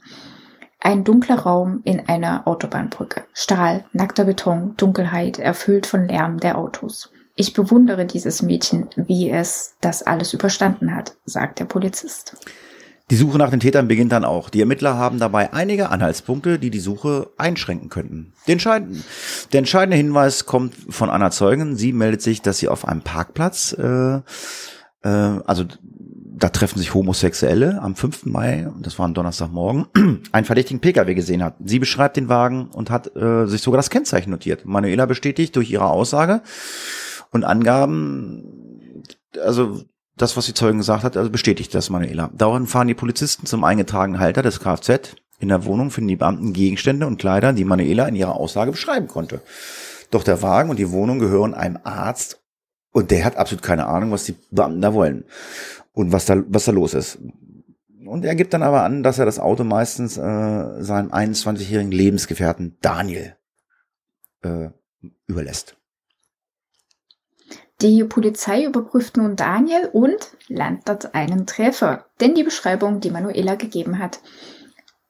Ein 0.79 1.03
dunkler 1.03 1.39
Raum 1.39 1.81
in 1.85 2.07
einer 2.07 2.47
Autobahnbrücke. 2.47 3.23
Stahl, 3.33 3.85
nackter 3.93 4.25
Beton, 4.25 4.77
Dunkelheit, 4.77 5.39
erfüllt 5.39 5.87
von 5.87 6.07
Lärm 6.07 6.39
der 6.39 6.59
Autos. 6.59 7.09
Ich 7.35 7.53
bewundere 7.53 8.05
dieses 8.05 8.41
Mädchen, 8.41 8.87
wie 8.95 9.29
es 9.29 9.75
das 9.81 10.03
alles 10.03 10.33
überstanden 10.33 10.95
hat, 10.95 11.17
sagt 11.25 11.59
der 11.59 11.65
Polizist. 11.65 12.37
Die 13.11 13.17
Suche 13.17 13.37
nach 13.37 13.51
den 13.51 13.59
Tätern 13.59 13.87
beginnt 13.87 14.13
dann 14.13 14.23
auch. 14.23 14.49
Die 14.49 14.61
Ermittler 14.61 14.97
haben 14.97 15.19
dabei 15.19 15.53
einige 15.53 15.89
Anhaltspunkte, 15.89 16.57
die 16.57 16.71
die 16.71 16.79
Suche 16.79 17.29
einschränken 17.37 17.89
könnten. 17.89 18.33
Der 18.47 18.53
entscheidende, 18.53 19.95
Hinweis 19.95 20.45
kommt 20.45 20.73
von 20.89 21.09
einer 21.09 21.29
Zeugin. 21.29 21.75
Sie 21.75 21.91
meldet 21.91 22.21
sich, 22.21 22.41
dass 22.41 22.57
sie 22.57 22.69
auf 22.69 22.87
einem 22.87 23.01
Parkplatz, 23.01 23.73
äh, 23.73 24.15
äh, 24.15 24.21
also 25.03 25.65
da 26.37 26.49
treffen 26.49 26.79
sich 26.79 26.93
Homosexuelle 26.93 27.79
am 27.81 27.95
5. 27.95 28.25
Mai, 28.25 28.71
das 28.81 28.97
war 28.97 29.07
ein 29.07 29.13
Donnerstagmorgen, 29.13 29.85
einen 30.31 30.45
verdächtigen 30.45 30.79
Pkw 30.79 31.13
gesehen 31.13 31.43
hat. 31.43 31.55
Sie 31.63 31.79
beschreibt 31.79 32.17
den 32.17 32.27
Wagen 32.27 32.69
und 32.69 32.89
hat 32.89 33.15
äh, 33.15 33.45
sich 33.45 33.61
sogar 33.61 33.77
das 33.77 33.91
Kennzeichen 33.91 34.31
notiert. 34.31 34.65
Manuela 34.65 35.05
bestätigt 35.05 35.55
durch 35.55 35.69
ihre 35.69 35.89
Aussage, 35.89 36.41
und 37.31 37.43
Angaben, 37.43 39.03
also 39.41 39.83
das, 40.17 40.37
was 40.37 40.45
die 40.45 40.53
Zeugen 40.53 40.77
gesagt 40.77 41.03
hat, 41.03 41.17
also 41.17 41.29
bestätigt 41.29 41.73
das 41.75 41.89
Manuela. 41.89 42.29
Daraufhin 42.33 42.67
fahren 42.67 42.87
die 42.87 42.93
Polizisten 42.93 43.45
zum 43.45 43.63
eingetragenen 43.63 44.19
Halter 44.19 44.41
des 44.41 44.59
Kfz. 44.59 45.15
In 45.39 45.49
der 45.49 45.65
Wohnung 45.65 45.91
finden 45.91 46.07
die 46.07 46.15
Beamten 46.15 46.53
Gegenstände 46.53 47.05
und 47.05 47.17
Kleider, 47.17 47.51
die 47.51 47.65
Manuela 47.65 48.07
in 48.07 48.15
ihrer 48.15 48.35
Aussage 48.35 48.71
beschreiben 48.71 49.07
konnte. 49.07 49.41
Doch 50.11 50.23
der 50.23 50.41
Wagen 50.41 50.69
und 50.69 50.79
die 50.79 50.91
Wohnung 50.91 51.19
gehören 51.19 51.53
einem 51.53 51.79
Arzt 51.83 52.41
und 52.91 53.11
der 53.11 53.25
hat 53.25 53.35
absolut 53.35 53.61
keine 53.61 53.87
Ahnung, 53.87 54.11
was 54.11 54.23
die 54.23 54.35
Beamten 54.51 54.81
da 54.81 54.93
wollen 54.93 55.25
und 55.91 56.13
was 56.13 56.25
da, 56.25 56.41
was 56.47 56.65
da 56.65 56.71
los 56.71 56.93
ist. 56.93 57.17
Und 58.05 58.23
er 58.23 58.35
gibt 58.35 58.53
dann 58.53 58.63
aber 58.63 58.83
an, 58.83 59.03
dass 59.03 59.19
er 59.19 59.25
das 59.25 59.39
Auto 59.39 59.63
meistens 59.63 60.15
äh, 60.15 60.21
seinem 60.83 61.11
21-jährigen 61.11 61.91
Lebensgefährten 61.91 62.77
Daniel 62.81 63.35
äh, 64.43 64.69
überlässt. 65.27 65.75
Die 67.81 68.03
Polizei 68.05 68.63
überprüft 68.63 69.17
nun 69.17 69.35
Daniel 69.35 69.89
und 69.91 70.37
landet 70.47 71.13
einen 71.13 71.45
Treffer, 71.45 72.05
denn 72.21 72.33
die 72.33 72.43
Beschreibung, 72.43 73.01
die 73.01 73.11
Manuela 73.11 73.55
gegeben 73.55 73.99
hat, 73.99 74.19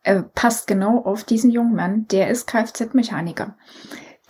äh, 0.04 0.24
passt 0.34 0.68
genau 0.68 1.00
auf 1.04 1.24
diesen 1.24 1.52
jungen 1.52 1.76
Mann, 1.76 2.08
der 2.08 2.30
ist 2.30 2.48
Kfz-Mechaniker. 2.48 3.56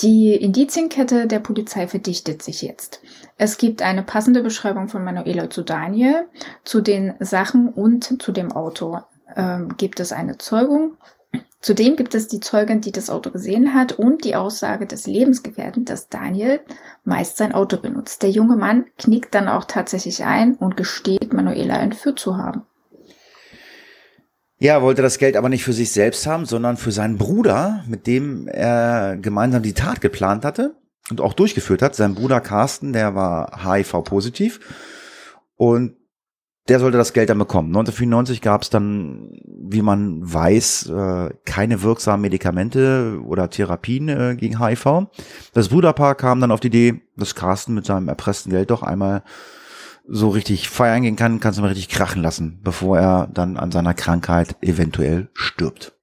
Die 0.02 0.34
Indizienkette 0.36 1.26
der 1.26 1.40
Polizei 1.40 1.88
verdichtet 1.88 2.42
sich 2.42 2.62
jetzt. 2.62 3.02
Es 3.38 3.58
gibt 3.58 3.82
eine 3.82 4.04
passende 4.04 4.44
Beschreibung 4.44 4.90
von 4.90 5.04
Manuela 5.06 5.50
zu 5.50 5.64
Daniel, 5.64 6.28
zu 6.66 6.82
den 6.82 7.14
Sachen 7.20 7.70
und 7.70 8.22
zu 8.22 8.34
dem 8.34 8.52
Auto. 8.52 9.00
Ähm, 9.36 9.76
gibt 9.78 10.02
es 10.02 10.12
eine 10.12 10.38
Zeugung 10.38 10.98
Zudem 11.66 11.96
gibt 11.96 12.14
es 12.14 12.28
die 12.28 12.42
Zeugin, 12.42 12.82
die 12.82 12.92
das 12.92 13.10
Auto 13.10 13.32
gesehen 13.32 13.74
hat 13.74 13.94
und 13.94 14.24
die 14.24 14.36
Aussage 14.36 14.86
des 14.86 15.08
Lebensgefährten, 15.08 15.84
dass 15.84 16.10
Daniel 16.10 16.60
meist 17.04 17.38
sein 17.38 17.54
Auto 17.54 17.78
benutzt. 17.78 18.22
Der 18.22 18.30
junge 18.30 18.56
Mann 18.56 18.86
knickt 19.00 19.34
dann 19.34 19.48
auch 19.48 19.64
tatsächlich 19.64 20.24
ein 20.24 20.54
und 20.54 20.78
gesteht, 20.78 21.34
Manuela 21.34 21.80
entführt 21.80 22.20
zu 22.20 22.38
haben. 22.38 22.68
Ja, 24.60 24.74
er 24.74 24.84
wollte 24.84 25.02
das 25.02 25.18
Geld 25.18 25.36
aber 25.36 25.50
nicht 25.50 25.64
für 25.64 25.74
sich 25.74 25.92
selbst 25.92 26.28
haben, 26.28 26.46
sondern 26.46 26.78
für 26.78 26.92
seinen 26.92 27.18
Bruder, 27.18 27.84
mit 27.88 28.06
dem 28.06 28.48
er 28.48 29.18
gemeinsam 29.18 29.64
die 29.64 29.74
Tat 29.74 30.02
geplant 30.02 30.46
hatte 30.46 30.76
und 31.10 31.20
auch 31.20 31.34
durchgeführt 31.34 31.82
hat. 31.82 31.96
Sein 31.96 32.14
Bruder 32.14 32.42
Carsten, 32.42 32.94
der 32.94 33.16
war 33.16 33.66
HIV-positiv 33.66 34.60
und 35.56 35.96
der 36.68 36.80
sollte 36.80 36.98
das 36.98 37.14
Geld 37.14 37.30
dann 37.30 37.38
bekommen. 37.38 37.70
1994 37.70 38.42
gab 38.42 38.64
es 38.64 38.70
dann, 38.70 39.40
wie 39.46 39.84
man 39.84 40.22
weiß, 40.22 40.90
äh, 40.90 41.30
keine 41.46 41.84
wirksamen 41.84 42.22
Medikamente 42.22 43.22
oder 43.24 43.50
Therapien 43.50 44.10
äh, 44.10 44.36
gegen 44.36 44.60
HIV. 44.60 45.08
Das 45.54 45.70
Bruderpaar 45.70 46.16
kam 46.16 46.42
dann 46.42 46.52
auf 46.52 46.60
die 46.60 46.68
Idee, 46.68 47.02
dass 47.18 47.36
Carsten 47.36 47.76
mit 47.76 47.86
seinem 47.86 48.08
erpressten 48.08 48.52
Geld 48.52 48.72
doch 48.72 48.82
einmal 48.82 49.24
so 50.08 50.30
richtig 50.30 50.70
feiern 50.70 51.04
gehen 51.04 51.16
kann, 51.16 51.40
kannst 51.40 51.58
du 51.58 51.62
mal 51.62 51.70
richtig 51.70 51.90
krachen 51.90 52.22
lassen, 52.22 52.60
bevor 52.64 53.00
er 53.00 53.28
dann 53.28 53.58
an 53.58 53.72
seiner 53.72 53.94
Krankheit 53.94 54.56
eventuell 54.62 55.30
stirbt. 55.34 55.94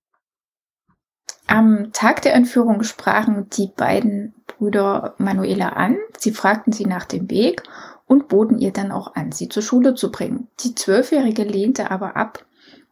Am 1.46 1.92
Tag 1.92 2.22
der 2.22 2.34
Entführung 2.34 2.82
sprachen 2.82 3.48
die 3.50 3.68
beiden 3.76 4.34
Brüder 4.46 5.14
Manuela 5.18 5.70
an. 5.70 5.96
Sie 6.18 6.32
fragten 6.32 6.72
sie 6.72 6.86
nach 6.86 7.04
dem 7.04 7.30
Weg 7.30 7.62
und 8.12 8.28
boten 8.28 8.58
ihr 8.58 8.72
dann 8.72 8.92
auch 8.92 9.14
an, 9.14 9.32
sie 9.32 9.48
zur 9.48 9.62
Schule 9.62 9.94
zu 9.94 10.12
bringen. 10.12 10.48
Die 10.60 10.74
Zwölfjährige 10.74 11.44
lehnte 11.44 11.90
aber 11.90 12.14
ab 12.14 12.44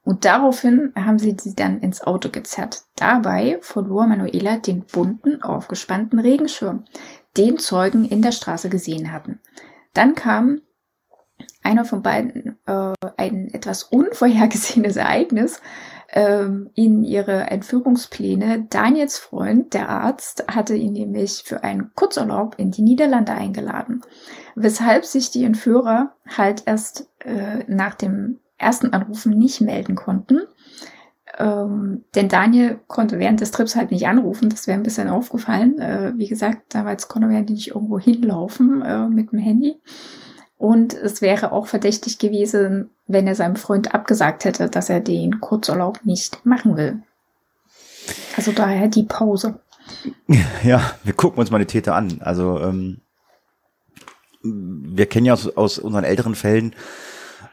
und 0.03 0.25
daraufhin 0.25 0.95
haben 0.97 1.19
sie 1.19 1.37
sie 1.39 1.55
dann 1.55 1.81
ins 1.81 2.01
Auto 2.01 2.31
gezerrt. 2.31 2.85
Dabei 2.97 3.59
verlor 3.61 4.07
Manuela 4.07 4.57
den 4.57 4.83
bunten, 4.83 5.43
aufgespannten 5.43 6.19
Regenschirm, 6.19 6.87
den 7.37 7.59
Zeugen 7.59 8.07
in 8.07 8.23
der 8.23 8.33
Straße 8.33 8.71
gesehen 8.71 9.13
hatten. 9.13 9.41
Dann 9.93 10.15
kam 10.15 10.63
einer 11.63 11.85
von 11.85 12.03
beiden 12.03 12.59
äh, 12.65 12.95
ein 13.19 13.53
etwas 13.53 13.83
unvorhergesehenes 13.83 14.97
Ereignis. 14.97 15.61
ähm, 16.13 16.71
in 16.75 17.05
ihre 17.05 17.51
Entführungspläne. 17.51 18.67
Daniels 18.69 19.19
Freund, 19.19 19.75
der 19.75 19.89
Arzt, 19.89 20.45
hatte 20.49 20.75
ihn 20.75 20.93
nämlich 20.93 21.43
für 21.45 21.63
einen 21.63 21.93
Kurzurlaub 21.95 22.57
in 22.59 22.71
die 22.71 22.83
Niederlande 22.83 23.33
eingeladen, 23.33 24.03
weshalb 24.55 25.05
sich 25.05 25.31
die 25.31 25.45
Entführer 25.45 26.15
halt 26.27 26.63
erst 26.67 27.09
äh, 27.21 27.65
nach 27.67 27.95
dem 27.95 28.39
ersten 28.59 28.93
Anrufen 28.93 29.37
nicht 29.39 29.61
melden 29.61 29.95
konnten. 29.95 30.41
Ähm, 31.39 32.05
denn 32.15 32.29
Daniel 32.29 32.81
konnte 32.87 33.19
während 33.19 33.41
des 33.41 33.51
Trips 33.51 33.77
halt 33.77 33.91
nicht 33.91 34.07
anrufen, 34.07 34.51
das 34.51 34.67
wäre 34.67 34.79
ein 34.79 34.83
bisschen 34.83 35.09
aufgefallen. 35.09 35.79
Äh, 35.79 36.13
wie 36.17 36.29
gesagt, 36.29 36.75
damals 36.75 37.09
konnte 37.09 37.33
er 37.33 37.43
nicht 37.43 37.69
irgendwo 37.69 37.99
hinlaufen 37.99 38.83
äh, 38.83 39.09
mit 39.09 39.33
dem 39.33 39.39
Handy. 39.39 39.77
Und 40.57 40.93
es 40.93 41.23
wäre 41.23 41.53
auch 41.53 41.67
verdächtig 41.67 42.19
gewesen, 42.19 42.91
wenn 43.07 43.27
er 43.27 43.35
seinem 43.35 43.57
Freund 43.57 43.95
abgesagt 43.95 44.45
hätte, 44.45 44.69
dass 44.69 44.91
er 44.91 45.01
den 45.01 45.41
Kurzurlaub 45.41 46.05
nicht 46.05 46.45
machen 46.45 46.77
will. 46.77 47.03
Also 48.37 48.53
daher 48.53 48.89
die 48.89 49.05
Pause. 49.05 49.61
Ja, 50.63 50.83
wir 51.03 51.15
gucken 51.15 51.41
uns 51.41 51.51
mal 51.51 51.59
die 51.59 51.65
Täter 51.65 51.95
an. 51.95 52.21
Also 52.21 52.61
ähm, 52.61 53.01
wir 54.43 55.07
kennen 55.07 55.27
ja 55.27 55.35
aus, 55.35 55.49
aus 55.57 55.79
unseren 55.79 56.05
älteren 56.05 56.35
Fällen 56.35 56.75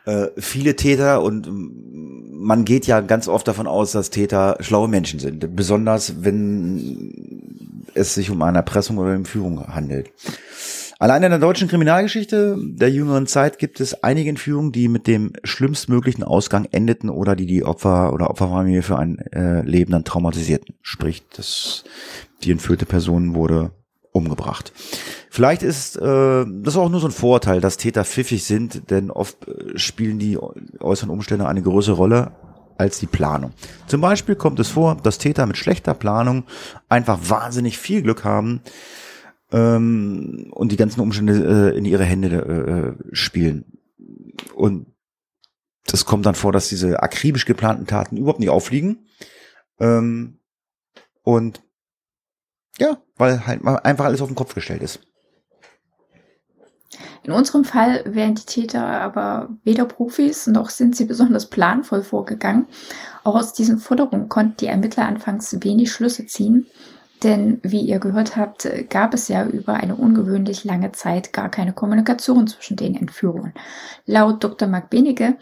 äh, 0.06 0.28
viele 0.38 0.76
Täter 0.76 1.22
und 1.22 1.48
man 1.52 2.66
geht 2.66 2.88
ja 2.88 3.02
ganz 3.02 3.28
oft 3.28 3.48
davon 3.48 3.68
aus, 3.68 3.92
dass 3.92 4.10
Täter 4.10 4.58
schlaue 4.62 4.88
Menschen 4.88 5.20
sind. 5.20 5.56
Besonders 5.56 6.24
wenn 6.24 7.84
es 7.94 8.14
sich 8.14 8.30
um 8.30 8.42
eine 8.42 8.60
Erpressung 8.60 8.98
oder 8.98 9.14
Entführung 9.14 9.68
handelt. 9.68 10.12
Allein 11.00 11.22
in 11.24 11.30
der 11.30 11.40
deutschen 11.40 11.68
Kriminalgeschichte 11.68 12.58
der 12.60 12.90
jüngeren 12.90 13.28
Zeit 13.28 13.60
gibt 13.60 13.80
es 13.80 14.04
einige 14.04 14.30
Entführungen, 14.30 14.72
die 14.72 14.88
mit 14.88 15.06
dem 15.06 15.34
schlimmstmöglichen 15.44 16.24
Ausgang 16.24 16.66
endeten 16.72 17.10
oder 17.10 17.36
die 17.36 17.46
die 17.46 17.64
Opfer 17.64 18.14
oder 18.14 18.32
Opferfamilie 18.32 18.82
für 18.82 18.98
ein 18.98 19.20
äh, 19.32 19.62
Leben 19.62 19.92
dann 19.92 20.06
traumatisierten. 20.06 20.76
Sprich, 20.82 21.24
das, 21.36 21.84
die 22.44 22.52
entführte 22.52 22.88
Person 22.88 23.36
wurde 23.36 23.72
umgebracht. 24.18 24.72
Vielleicht 25.30 25.64
ist 25.64 25.98
äh, 25.98 26.46
das 26.48 26.76
auch 26.76 26.90
nur 26.90 27.00
so 27.00 27.08
ein 27.08 27.12
Vorteil, 27.12 27.62
dass 27.62 27.78
Täter 27.78 28.04
pfiffig 28.06 28.44
sind, 28.44 28.90
denn 28.90 29.12
oft 29.12 29.48
äh, 29.48 29.78
spielen 29.78 30.20
die 30.20 30.38
äußeren 30.80 31.10
Umstände 31.10 31.48
eine 31.48 31.62
größere 31.62 31.96
Rolle 31.96 32.32
als 32.78 33.00
die 33.00 33.08
Planung. 33.08 33.52
Zum 33.88 34.02
Beispiel 34.02 34.36
kommt 34.36 34.60
es 34.60 34.70
vor, 34.70 34.96
dass 34.96 35.18
Täter 35.18 35.46
mit 35.46 35.58
schlechter 35.58 35.94
Planung 35.94 36.44
einfach 36.90 37.20
wahnsinnig 37.30 37.78
viel 37.78 38.02
Glück 38.02 38.24
haben 38.24 38.62
ähm, 39.52 40.48
und 40.52 40.72
die 40.72 40.78
ganzen 40.78 41.02
Umstände 41.02 41.74
äh, 41.74 41.78
in 41.78 41.86
ihre 41.86 42.04
Hände 42.04 42.98
äh, 43.10 43.16
spielen. 43.16 43.66
Und 44.56 44.88
das 45.86 46.06
kommt 46.06 46.26
dann 46.26 46.36
vor, 46.36 46.52
dass 46.52 46.70
diese 46.70 47.02
akribisch 47.02 47.46
geplanten 47.46 47.88
Taten 47.88 48.18
überhaupt 48.18 48.40
nicht 48.40 48.50
auffliegen. 48.50 49.08
Ähm, 49.80 50.40
und 51.24 51.64
ja, 52.78 52.98
weil 53.18 53.46
halt 53.46 53.66
einfach 53.66 54.06
alles 54.06 54.22
auf 54.22 54.30
den 54.30 54.36
Kopf 54.36 54.56
gestellt 54.56 54.82
ist. 54.82 55.00
In 57.24 57.34
unserem 57.34 57.66
Fall 57.66 58.04
wären 58.06 58.36
die 58.36 58.46
Täter 58.46 58.86
aber 58.86 59.50
weder 59.64 59.86
Profis 59.86 60.48
noch 60.48 60.70
sind 60.70 60.96
sie 60.96 61.06
besonders 61.06 61.48
planvoll 61.48 62.02
vorgegangen. 62.02 62.68
Auch 63.26 63.36
aus 63.36 63.54
diesen 63.54 63.80
Forderungen 63.80 64.30
konnten 64.30 64.58
die 64.62 64.68
Ermittler 64.68 65.06
anfangs 65.06 65.58
wenig 65.62 65.92
Schlüsse 65.92 66.26
ziehen. 66.26 66.68
Denn 67.24 67.60
wie 67.64 67.82
ihr 67.82 68.00
gehört 68.00 68.38
habt, 68.38 68.70
gab 68.90 69.14
es 69.14 69.28
ja 69.28 69.46
über 69.46 69.74
eine 69.74 69.96
ungewöhnlich 69.96 70.64
lange 70.64 70.92
Zeit 70.92 71.34
gar 71.34 71.50
keine 71.50 71.74
Kommunikation 71.74 72.48
zwischen 72.48 72.78
den 72.78 72.96
Entführern. 72.96 73.54
Laut 74.06 74.44
Dr. 74.44 74.68
Mark 74.68 74.90
Benige 74.90 75.36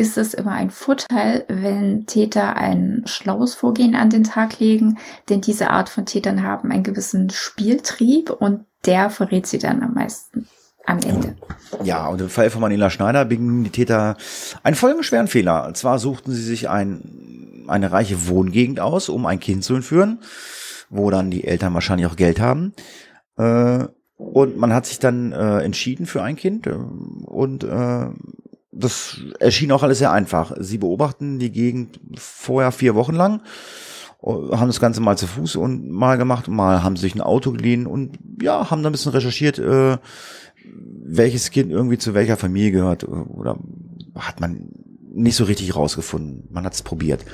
ist 0.00 0.18
es 0.18 0.34
immer 0.34 0.52
ein 0.52 0.70
Vorteil, 0.70 1.44
wenn 1.48 2.06
Täter 2.06 2.56
ein 2.56 3.02
schlaues 3.06 3.54
Vorgehen 3.54 3.94
an 3.94 4.10
den 4.10 4.24
Tag 4.24 4.58
legen, 4.58 4.98
denn 5.28 5.40
diese 5.40 5.70
Art 5.70 5.88
von 5.88 6.06
Tätern 6.06 6.42
haben 6.42 6.72
einen 6.72 6.82
gewissen 6.82 7.30
Spieltrieb 7.30 8.30
und 8.30 8.64
der 8.86 9.10
verrät 9.10 9.46
sie 9.46 9.58
dann 9.58 9.82
am 9.82 9.94
meisten 9.94 10.48
am 10.86 10.98
Ende. 11.00 11.36
Ja, 11.84 12.08
und 12.08 12.20
im 12.20 12.30
Fall 12.30 12.50
von 12.50 12.62
Manila 12.62 12.90
Schneider 12.90 13.24
begingen 13.24 13.64
die 13.64 13.70
Täter 13.70 14.16
einen 14.62 14.74
folgenschweren 14.74 15.28
Fehler. 15.28 15.66
Und 15.66 15.76
zwar 15.76 15.98
suchten 15.98 16.32
sie 16.32 16.42
sich 16.42 16.68
ein, 16.68 17.64
eine 17.68 17.92
reiche 17.92 18.26
Wohngegend 18.28 18.80
aus, 18.80 19.08
um 19.08 19.26
ein 19.26 19.38
Kind 19.38 19.62
zu 19.62 19.74
entführen 19.74 20.20
wo 20.90 21.08
dann 21.10 21.30
die 21.30 21.44
Eltern 21.44 21.72
wahrscheinlich 21.72 22.06
auch 22.06 22.16
Geld 22.16 22.40
haben. 22.40 22.74
Äh, 23.38 23.84
und 24.16 24.58
man 24.58 24.74
hat 24.74 24.84
sich 24.84 24.98
dann 24.98 25.32
äh, 25.32 25.60
entschieden 25.60 26.04
für 26.04 26.22
ein 26.22 26.36
Kind 26.36 26.66
äh, 26.66 26.72
und 26.72 27.64
äh, 27.64 28.06
das 28.72 29.20
erschien 29.40 29.72
auch 29.72 29.82
alles 29.82 29.98
sehr 29.98 30.12
einfach. 30.12 30.54
Sie 30.58 30.78
beobachten 30.78 31.38
die 31.38 31.50
Gegend 31.50 32.00
vorher 32.16 32.72
vier 32.72 32.94
Wochen 32.94 33.14
lang, 33.14 33.42
äh, 34.22 34.26
haben 34.26 34.68
das 34.68 34.80
Ganze 34.80 35.00
mal 35.00 35.18
zu 35.18 35.26
Fuß 35.26 35.56
und 35.56 35.90
mal 35.90 36.16
gemacht, 36.16 36.48
mal 36.48 36.82
haben 36.82 36.96
sich 36.96 37.14
ein 37.14 37.20
Auto 37.20 37.52
geliehen 37.52 37.86
und 37.86 38.18
ja, 38.40 38.70
haben 38.70 38.82
dann 38.82 38.90
ein 38.90 38.92
bisschen 38.92 39.12
recherchiert, 39.12 39.58
äh, 39.58 39.98
welches 41.04 41.50
Kind 41.50 41.70
irgendwie 41.70 41.98
zu 41.98 42.14
welcher 42.14 42.36
Familie 42.36 42.72
gehört 42.72 43.08
oder 43.08 43.58
hat 44.14 44.40
man 44.40 44.68
nicht 45.12 45.36
so 45.36 45.44
richtig 45.44 45.74
rausgefunden. 45.74 46.48
Man 46.50 46.64
hat 46.64 46.74
es 46.74 46.82
probiert. 46.82 47.24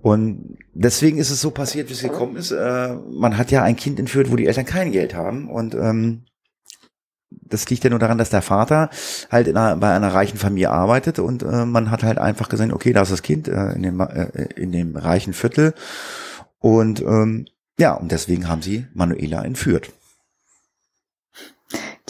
Und 0.00 0.58
deswegen 0.74 1.16
ist 1.16 1.30
es 1.30 1.40
so 1.40 1.50
passiert, 1.50 1.88
wie 1.88 1.94
es 1.94 2.02
gekommen 2.02 2.36
ist. 2.36 2.50
Äh, 2.50 2.94
man 3.10 3.38
hat 3.38 3.50
ja 3.50 3.62
ein 3.62 3.74
Kind 3.74 3.98
entführt, 3.98 4.30
wo 4.30 4.36
die 4.36 4.46
Eltern 4.46 4.66
kein 4.66 4.92
Geld 4.92 5.14
haben. 5.14 5.48
Und 5.48 5.74
ähm, 5.74 6.24
das 7.42 7.68
liegt 7.70 7.84
ja 7.84 7.90
nur 7.90 7.98
daran, 7.98 8.18
dass 8.18 8.30
der 8.30 8.42
Vater 8.42 8.90
halt 9.30 9.48
in 9.48 9.56
einer, 9.56 9.76
bei 9.76 9.94
einer 9.94 10.12
reichen 10.12 10.38
Familie 10.38 10.70
arbeitet 10.70 11.18
und 11.18 11.42
äh, 11.42 11.64
man 11.64 11.90
hat 11.90 12.02
halt 12.02 12.18
einfach 12.18 12.48
gesehen, 12.48 12.72
okay, 12.72 12.92
da 12.92 13.02
ist 13.02 13.12
das 13.12 13.22
Kind 13.22 13.48
äh, 13.48 13.72
in, 13.72 13.82
dem, 13.82 14.00
äh, 14.00 14.48
in 14.56 14.72
dem 14.72 14.96
reichen 14.96 15.32
Viertel. 15.32 15.74
Und 16.58 17.00
ähm, 17.02 17.46
ja, 17.78 17.94
und 17.94 18.12
deswegen 18.12 18.48
haben 18.48 18.62
sie 18.62 18.86
Manuela 18.94 19.44
entführt. 19.44 19.92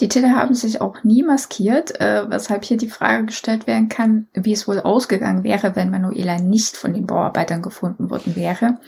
Die 0.00 0.08
Täter 0.08 0.34
haben 0.34 0.54
sich 0.54 0.80
auch 0.80 1.04
nie 1.04 1.22
maskiert, 1.22 2.00
äh, 2.00 2.28
weshalb 2.28 2.64
hier 2.64 2.76
die 2.76 2.88
Frage 2.88 3.26
gestellt 3.26 3.68
werden 3.68 3.88
kann, 3.88 4.26
wie 4.34 4.52
es 4.52 4.66
wohl 4.66 4.80
ausgegangen 4.80 5.44
wäre, 5.44 5.76
wenn 5.76 5.90
Manuela 5.90 6.40
nicht 6.40 6.76
von 6.76 6.92
den 6.92 7.06
Bauarbeitern 7.06 7.62
gefunden 7.62 8.10
worden 8.10 8.34
wäre. 8.34 8.78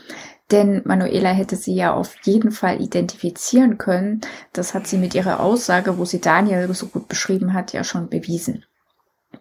Denn 0.50 0.82
Manuela 0.84 1.30
hätte 1.30 1.56
sie 1.56 1.74
ja 1.74 1.92
auf 1.92 2.14
jeden 2.22 2.52
Fall 2.52 2.80
identifizieren 2.80 3.78
können. 3.78 4.20
Das 4.52 4.74
hat 4.74 4.86
sie 4.86 4.96
mit 4.96 5.14
ihrer 5.14 5.40
Aussage, 5.40 5.98
wo 5.98 6.04
sie 6.04 6.20
Daniel 6.20 6.72
so 6.72 6.86
gut 6.86 7.08
beschrieben 7.08 7.52
hat, 7.52 7.72
ja 7.72 7.82
schon 7.82 8.08
bewiesen. 8.08 8.64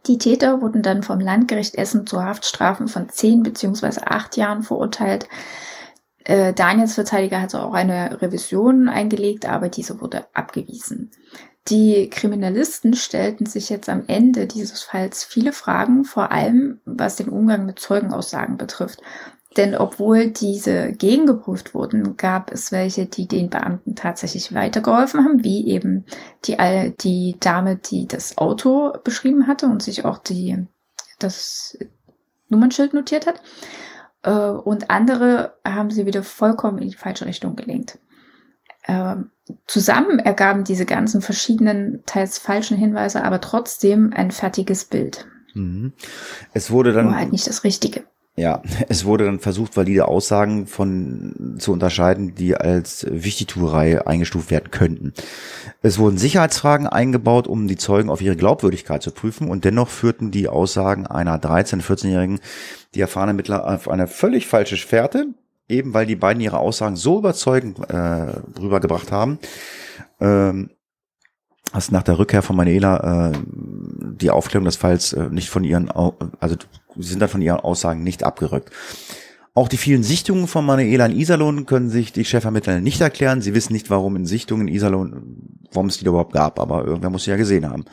Die 0.07 0.17
Täter 0.17 0.61
wurden 0.61 0.81
dann 0.81 1.03
vom 1.03 1.19
Landgericht 1.19 1.75
Essen 1.75 2.07
zu 2.07 2.23
Haftstrafen 2.23 2.87
von 2.87 3.09
10 3.09 3.43
bzw. 3.43 4.01
8 4.05 4.37
Jahren 4.37 4.63
verurteilt. 4.63 5.27
Äh, 6.23 6.53
Daniels 6.53 6.95
Verteidiger 6.95 7.41
hatte 7.41 7.63
auch 7.63 7.73
eine 7.73 8.21
Revision 8.21 8.89
eingelegt, 8.89 9.47
aber 9.47 9.69
diese 9.69 10.01
wurde 10.01 10.25
abgewiesen. 10.33 11.11
Die 11.67 12.09
Kriminalisten 12.11 12.93
stellten 12.93 13.47
sich 13.47 13.69
jetzt 13.69 13.89
am 13.89 14.03
Ende 14.05 14.45
dieses 14.45 14.83
Falls 14.83 15.23
viele 15.23 15.51
Fragen, 15.51 16.03
vor 16.03 16.31
allem 16.31 16.79
was 16.85 17.15
den 17.15 17.29
Umgang 17.29 17.65
mit 17.65 17.79
Zeugenaussagen 17.79 18.57
betrifft. 18.57 19.01
Denn 19.57 19.75
obwohl 19.75 20.31
diese 20.31 20.91
gegengeprüft 20.91 21.73
wurden, 21.73 22.17
gab 22.17 22.51
es 22.51 22.71
welche, 22.71 23.05
die 23.05 23.27
den 23.27 23.49
Beamten 23.49 23.95
tatsächlich 23.95 24.53
weitergeholfen 24.53 25.23
haben, 25.23 25.43
wie 25.43 25.67
eben 25.67 26.05
die, 26.45 26.57
die 26.99 27.37
Dame, 27.39 27.77
die 27.77 28.07
das 28.07 28.37
Auto 28.37 28.93
beschrieben 29.03 29.47
hatte 29.47 29.67
und 29.67 29.81
sich 29.81 30.03
auch 30.03 30.17
die, 30.17 30.67
das 31.19 31.77
Nummernschild 32.49 32.93
notiert 32.93 33.27
hat. 33.27 33.41
Äh, 34.23 34.31
und 34.31 34.89
andere 34.89 35.55
haben 35.65 35.89
sie 35.89 36.05
wieder 36.05 36.23
vollkommen 36.23 36.79
in 36.79 36.89
die 36.89 36.95
falsche 36.95 37.25
Richtung 37.25 37.55
gelenkt. 37.55 37.99
Ähm, 38.87 39.31
zusammen 39.67 40.19
ergaben 40.19 40.63
diese 40.63 40.85
ganzen 40.85 41.21
verschiedenen, 41.21 42.03
teils 42.05 42.37
falschen 42.37 42.77
Hinweise 42.77 43.23
aber 43.23 43.39
trotzdem 43.39 44.11
ein 44.13 44.31
fertiges 44.31 44.85
Bild. 44.85 45.27
Mhm. 45.53 45.93
Es 46.53 46.71
wurde 46.71 46.91
dann. 46.91 47.05
Nur 47.05 47.17
halt 47.17 47.31
nicht 47.31 47.47
das 47.47 47.63
Richtige. 47.63 48.03
Ja, 48.37 48.61
es 48.89 49.05
wurde 49.05 49.25
dann 49.25 49.39
versucht, 49.39 49.77
valide 49.77 50.07
Aussagen 50.07 50.67
von 50.67 51.55
zu 51.57 51.71
unterscheiden, 51.71 52.35
die 52.35 52.55
als 52.55 53.05
Wichtigtuerei 53.09 54.05
eingestuft 54.05 54.51
werden 54.51 54.71
könnten. 54.71 55.13
Es 55.81 55.97
wurden 55.97 56.17
Sicherheitsfragen 56.17 56.87
eingebaut, 56.87 57.47
um 57.47 57.67
die 57.67 57.77
Zeugen 57.77 58.09
auf 58.09 58.21
ihre 58.21 58.35
Glaubwürdigkeit 58.35 59.01
zu 59.01 59.11
prüfen 59.11 59.49
und 59.49 59.65
dennoch 59.65 59.89
führten 59.89 60.31
die 60.31 60.49
Aussagen 60.49 61.07
einer 61.07 61.37
13-, 61.37 61.81
14-Jährigen 61.81 62.39
die 62.93 63.01
erfahrene 63.01 63.33
Mittler 63.33 63.67
auf 63.67 63.89
eine 63.89 64.07
völlig 64.07 64.47
falsche 64.47 64.77
Fährte, 64.77 65.27
eben 65.67 65.93
weil 65.93 66.05
die 66.05 66.15
beiden 66.15 66.41
ihre 66.41 66.59
Aussagen 66.59 66.95
so 66.95 67.19
überzeugend 67.19 67.79
äh, 67.89 68.33
rübergebracht 68.59 69.11
haben, 69.11 69.39
ähm, 70.19 70.69
dass 71.73 71.91
nach 71.91 72.03
der 72.03 72.19
Rückkehr 72.19 72.41
von 72.41 72.55
Manuela 72.55 73.31
äh, 73.31 73.37
die 74.17 74.29
Aufklärung 74.29 74.65
des 74.65 74.77
Falls 74.77 75.11
äh, 75.13 75.29
nicht 75.29 75.49
von 75.49 75.63
ihren, 75.63 75.91
also 75.91 76.55
sind 76.97 77.21
dann 77.21 77.29
von 77.29 77.41
ihren 77.41 77.59
Aussagen 77.59 78.03
nicht 78.03 78.23
abgerückt. 78.23 78.71
Auch 79.57 79.69
die 79.69 79.77
vielen 79.77 80.03
Sichtungen 80.03 80.47
von 80.47 80.65
Manuela 80.65 81.05
in 81.05 81.17
Iserlohn 81.17 81.65
können 81.65 81.89
sich 81.89 82.11
die 82.11 82.25
Chefermittler 82.25 82.81
nicht 82.81 82.99
erklären. 82.99 83.41
Sie 83.41 83.53
wissen 83.53 83.71
nicht, 83.71 83.89
warum 83.89 84.17
in 84.17 84.25
Sichtungen 84.25 84.67
in 84.67 84.73
Iserlohn, 84.73 85.57
warum 85.71 85.87
es 85.87 85.97
die 85.97 86.03
da 86.03 86.09
überhaupt 86.09 86.33
gab, 86.33 86.59
aber 86.59 86.83
irgendwer 86.83 87.09
muss 87.09 87.23
sie 87.23 87.31
ja 87.31 87.37
gesehen 87.37 87.69
haben. 87.69 87.85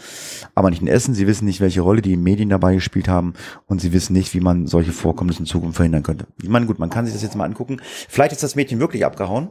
Aber 0.56 0.70
nicht 0.70 0.82
in 0.82 0.88
Essen. 0.88 1.14
Sie 1.14 1.28
wissen 1.28 1.44
nicht, 1.44 1.60
welche 1.60 1.82
Rolle 1.82 2.02
die 2.02 2.16
Medien 2.16 2.48
dabei 2.48 2.74
gespielt 2.74 3.06
haben 3.06 3.34
und 3.66 3.80
sie 3.80 3.92
wissen 3.92 4.12
nicht, 4.12 4.34
wie 4.34 4.40
man 4.40 4.66
solche 4.66 4.90
Vorkommnisse 4.90 5.38
in 5.38 5.46
Zukunft 5.46 5.76
verhindern 5.76 6.02
könnte. 6.02 6.26
Ich 6.42 6.48
meine, 6.48 6.66
gut, 6.66 6.80
man 6.80 6.90
kann 6.90 7.04
sich 7.04 7.14
das 7.14 7.22
jetzt 7.22 7.36
mal 7.36 7.44
angucken. 7.44 7.80
Vielleicht 8.08 8.32
ist 8.32 8.42
das 8.42 8.56
Mädchen 8.56 8.80
wirklich 8.80 9.04
abgehauen 9.04 9.48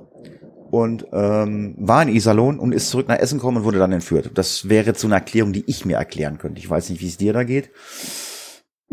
und 0.70 1.06
ähm, 1.14 1.76
war 1.78 2.04
in 2.04 2.10
Iserlohn 2.10 2.60
und 2.60 2.74
ist 2.74 2.90
zurück 2.90 3.08
nach 3.08 3.20
Essen 3.20 3.38
gekommen 3.38 3.60
und 3.60 3.64
wurde 3.64 3.80
dann 3.80 3.94
entführt. 3.94 4.32
Das 4.34 4.68
wäre 4.68 4.88
jetzt 4.88 5.00
so 5.00 5.08
eine 5.08 5.16
Erklärung, 5.16 5.54
die 5.54 5.64
ich 5.66 5.86
mir 5.86 5.96
erklären 5.96 6.40
könnte. 6.40 6.60
Ich 6.60 6.70
weiß 6.70 6.90
nicht, 6.90 7.02
wie 7.02 7.08
es 7.08 7.16
dir 7.16 7.32
da 7.32 7.46
geht. 7.46 7.70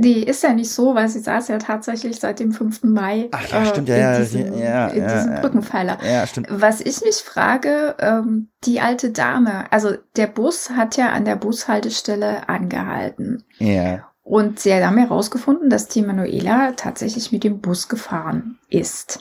Die 0.00 0.22
ist 0.22 0.44
ja 0.44 0.52
nicht 0.52 0.70
so, 0.70 0.94
weil 0.94 1.08
sie 1.08 1.18
saß 1.18 1.48
ja 1.48 1.58
tatsächlich 1.58 2.20
seit 2.20 2.38
dem 2.38 2.52
5. 2.52 2.84
Mai 2.84 3.28
Ach, 3.32 3.48
ja, 3.48 3.64
stimmt, 3.64 3.88
äh, 3.88 4.14
in 4.14 4.22
diesem, 4.22 4.56
ja, 4.56 4.86
in 4.86 5.02
ja, 5.02 5.14
diesem 5.14 5.32
ja, 5.32 5.40
Brückenpfeiler. 5.40 5.98
Ja, 6.08 6.24
stimmt. 6.24 6.46
Was 6.52 6.80
ich 6.80 7.00
mich 7.02 7.16
frage, 7.16 7.96
ähm, 7.98 8.48
die 8.62 8.80
alte 8.80 9.10
Dame, 9.10 9.64
also 9.72 9.96
der 10.14 10.28
Bus 10.28 10.70
hat 10.70 10.96
ja 10.96 11.08
an 11.10 11.24
der 11.24 11.34
Bushaltestelle 11.34 12.48
angehalten. 12.48 13.42
Ja. 13.58 14.08
Und 14.22 14.60
sie 14.60 14.72
haben 14.72 14.98
herausgefunden, 14.98 15.68
dass 15.68 15.88
die 15.88 16.02
Manuela 16.02 16.74
tatsächlich 16.76 17.32
mit 17.32 17.42
dem 17.42 17.60
Bus 17.60 17.88
gefahren 17.88 18.58
ist. 18.68 19.20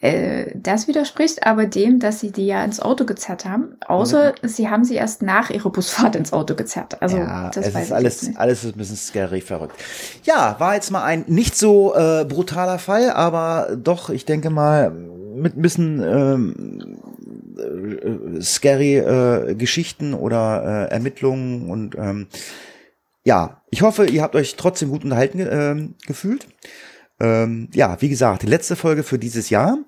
Äh, 0.00 0.52
das 0.54 0.86
widerspricht 0.86 1.44
aber 1.44 1.66
dem, 1.66 1.98
dass 1.98 2.20
sie 2.20 2.30
die 2.30 2.46
ja 2.46 2.64
ins 2.64 2.78
Auto 2.78 3.04
gezerrt 3.04 3.44
haben. 3.44 3.76
Außer 3.86 4.34
Mhm. 4.42 4.48
sie 4.48 4.68
haben 4.68 4.84
sie 4.84 4.94
erst 4.94 5.22
nach 5.22 5.50
ihrer 5.50 5.70
Busfahrt 5.70 6.14
ins 6.14 6.32
Auto 6.32 6.54
gezerrt. 6.54 7.02
Also 7.02 7.16
ja, 7.16 7.50
das 7.50 7.66
es 7.66 7.74
ist 7.74 7.92
alles, 7.92 8.36
alles 8.36 8.64
ein 8.64 8.72
bisschen 8.74 8.96
scary 8.96 9.40
verrückt. 9.40 9.74
Ja, 10.22 10.54
war 10.60 10.74
jetzt 10.74 10.92
mal 10.92 11.02
ein 11.02 11.24
nicht 11.26 11.56
so 11.56 11.96
äh, 11.96 12.24
brutaler 12.24 12.78
Fall, 12.78 13.10
aber 13.10 13.76
doch, 13.76 14.10
ich 14.10 14.24
denke 14.24 14.50
mal, 14.50 14.90
mit 14.90 15.56
ein 15.56 15.62
bisschen 15.62 16.00
ähm, 16.00 16.98
äh, 17.58 18.40
scary 18.40 18.98
äh, 18.98 19.54
Geschichten 19.56 20.14
oder 20.14 20.88
äh, 20.90 20.92
Ermittlungen 20.92 21.70
und 21.70 21.96
ähm, 21.96 22.28
ja, 23.24 23.62
ich 23.70 23.82
hoffe, 23.82 24.06
ihr 24.06 24.22
habt 24.22 24.36
euch 24.36 24.54
trotzdem 24.56 24.90
gut 24.90 25.02
unterhalten 25.04 25.40
ähm, 25.50 25.94
gefühlt. 26.06 26.46
Ähm, 27.20 27.68
ja, 27.74 28.00
wie 28.00 28.08
gesagt, 28.08 28.44
letzte 28.44 28.76
Folge 28.76 29.02
für 29.02 29.18
dieses 29.18 29.50
Jahr. 29.50 29.78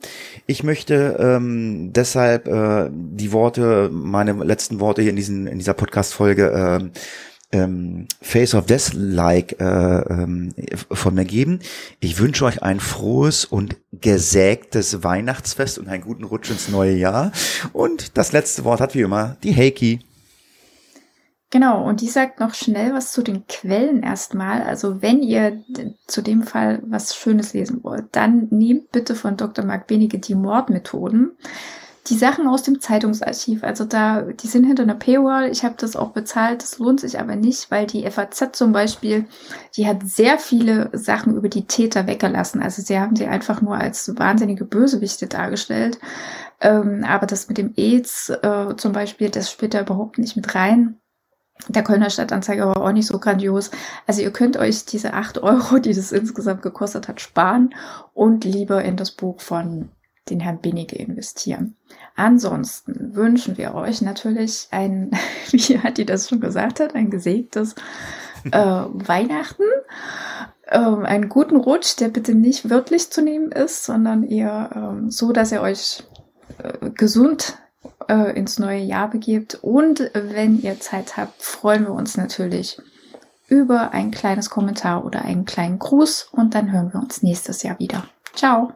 Ich 0.47 0.65
möchte 0.65 1.17
ähm, 1.21 1.93
deshalb 1.93 2.49
äh, 2.49 2.91
die 2.93 3.33
Worte, 3.33 3.89
meine 3.93 4.33
letzten 4.33 4.81
Worte 4.81 5.03
hier 5.03 5.11
in, 5.11 5.17
diesen, 5.17 5.47
in 5.47 5.59
dieser 5.59 5.75
Podcast-Folge 5.75 6.53
ähm, 6.55 6.91
ähm, 7.53 8.07
Face 8.21 8.55
of 8.55 8.67
Death-like 8.67 9.61
äh, 9.61 9.65
ähm, 9.65 10.55
von 10.91 11.15
mir 11.15 11.25
geben. 11.25 11.61
Ich 11.99 12.19
wünsche 12.19 12.45
euch 12.45 12.63
ein 12.63 12.81
frohes 12.81 13.45
und 13.45 13.77
gesägtes 13.93 15.03
Weihnachtsfest 15.03 15.79
und 15.79 15.89
einen 15.89 16.03
guten 16.03 16.25
Rutsch 16.25 16.51
ins 16.51 16.69
neue 16.69 16.95
Jahr. 16.95 17.33
Und 17.73 18.17
das 18.17 18.33
letzte 18.33 18.65
Wort 18.65 18.81
hat 18.81 18.95
wie 18.95 19.01
immer 19.01 19.37
die 19.43 19.55
Heiki. 19.55 20.01
Genau, 21.53 21.85
und 21.85 22.01
die 22.01 22.09
sagt 22.09 22.39
noch 22.39 22.55
schnell 22.55 22.93
was 22.95 23.11
zu 23.11 23.23
den 23.23 23.45
Quellen 23.49 24.05
erstmal. 24.05 24.63
Also 24.63 25.03
wenn 25.03 25.21
ihr 25.21 25.51
d- 25.69 25.95
zu 26.07 26.23
dem 26.23 26.45
Fall 26.45 26.81
was 26.87 27.17
Schönes 27.17 27.55
lesen 27.55 27.83
wollt, 27.83 28.05
dann 28.13 28.47
nehmt 28.51 28.93
bitte 28.93 29.17
von 29.17 29.37
Dr. 29.37 29.65
Mark 29.65 29.89
Benige 29.89 30.21
die 30.21 30.37
Mordmethoden. 30.37 31.33
Die 32.09 32.17
Sachen 32.17 32.49
aus 32.49 32.63
dem 32.65 32.81
Zeitungsarchiv, 32.81 33.65
also 33.65 33.85
da, 33.85 34.23
die 34.23 34.47
sind 34.49 34.65
hinter 34.65 34.85
einer 34.85 34.95
Paywall. 34.95 35.51
Ich 35.51 35.65
habe 35.65 35.75
das 35.79 35.97
auch 35.97 36.13
bezahlt, 36.13 36.63
das 36.63 36.79
lohnt 36.79 37.01
sich 37.01 37.19
aber 37.21 37.37
nicht, 37.37 37.71
weil 37.71 37.87
die 37.87 38.05
FAZ 38.07 38.57
zum 38.57 38.73
Beispiel, 38.73 39.27
die 39.77 39.87
hat 39.89 40.03
sehr 40.09 40.39
viele 40.39 40.91
Sachen 40.93 41.37
über 41.37 41.49
die 41.49 41.67
Täter 41.67 42.07
weggelassen. 42.07 42.63
Also 42.63 42.83
sie 42.83 42.99
haben 43.01 43.17
sie 43.17 43.27
einfach 43.27 43.61
nur 43.61 43.77
als 43.77 44.13
wahnsinnige 44.19 44.65
Bösewichte 44.65 45.27
dargestellt. 45.29 45.99
Ähm, 46.61 47.05
aber 47.05 47.27
das 47.27 47.49
mit 47.49 47.59
dem 47.59 47.75
AIDS 47.77 48.31
äh, 48.31 48.77
zum 48.77 48.93
Beispiel, 48.93 49.31
das 49.31 49.51
spielt 49.51 49.75
da 49.75 49.81
überhaupt 49.83 50.19
nicht 50.19 50.37
mit 50.37 50.55
rein. 50.55 51.00
Der 51.69 51.83
Kölner 51.83 52.11
Stadtanzeiger 52.11 52.67
war 52.67 52.83
auch 52.83 52.93
nicht 52.93 53.07
so 53.07 53.19
grandios. 53.19 53.71
Also 54.07 54.23
ihr 54.23 54.33
könnt 54.33 54.57
euch 54.57 54.85
diese 54.85 55.15
acht 55.15 55.39
Euro, 55.39 55.79
die 55.79 55.93
das 55.93 56.13
insgesamt 56.13 56.63
gekostet 56.63 57.09
hat, 57.09 57.21
sparen 57.21 57.75
und 58.15 58.45
lieber 58.45 58.83
in 58.85 58.97
das 58.97 59.11
Buch 59.11 59.41
von 59.41 59.91
den 60.29 60.41
Herrn 60.41 60.61
Benige 60.61 60.97
investieren. 60.97 61.77
Ansonsten 62.15 63.15
wünschen 63.15 63.59
wir 63.59 63.75
euch 63.75 64.03
natürlich 64.03 64.69
ein, 64.71 65.11
wie 65.51 65.79
Hatti 65.79 66.07
das 66.07 66.29
schon 66.29 66.41
gesagt 66.41 66.81
hat, 66.81 66.95
ein 66.95 67.11
gesegtes 67.11 67.75
äh, 68.53 68.59
Weihnachten, 68.59 69.65
ähm, 70.69 71.05
einen 71.05 71.29
guten 71.29 71.57
Rutsch, 71.57 71.99
der 71.99 72.09
bitte 72.09 72.35
nicht 72.35 72.71
wörtlich 72.71 73.11
zu 73.11 73.23
nehmen 73.23 73.53
ist, 73.53 73.85
sondern 73.85 74.23
eher 74.23 74.71
ähm, 74.75 75.11
so, 75.11 75.33
dass 75.33 75.53
ihr 75.53 75.63
euch 75.63 76.05
äh, 76.59 76.91
gesund 76.91 77.59
äh, 78.09 78.37
ins 78.37 78.59
neue 78.59 78.81
Jahr 78.81 79.09
begebt. 79.09 79.59
Und 79.63 80.11
wenn 80.15 80.61
ihr 80.61 80.81
Zeit 80.81 81.17
habt, 81.17 81.43
freuen 81.43 81.85
wir 81.85 81.93
uns 81.93 82.17
natürlich 82.17 82.81
über 83.49 83.93
ein 83.93 84.11
kleines 84.11 84.49
Kommentar 84.49 85.05
oder 85.05 85.23
einen 85.23 85.45
kleinen 85.45 85.79
Gruß 85.79 86.29
und 86.33 86.55
dann 86.55 86.73
hören 86.73 86.93
wir 86.93 87.01
uns 87.01 87.23
nächstes 87.23 87.63
Jahr 87.63 87.79
wieder. 87.79 88.05
Ciao! 88.35 88.73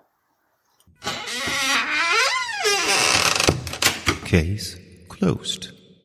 Case 4.25 4.79
closed. 5.09 5.74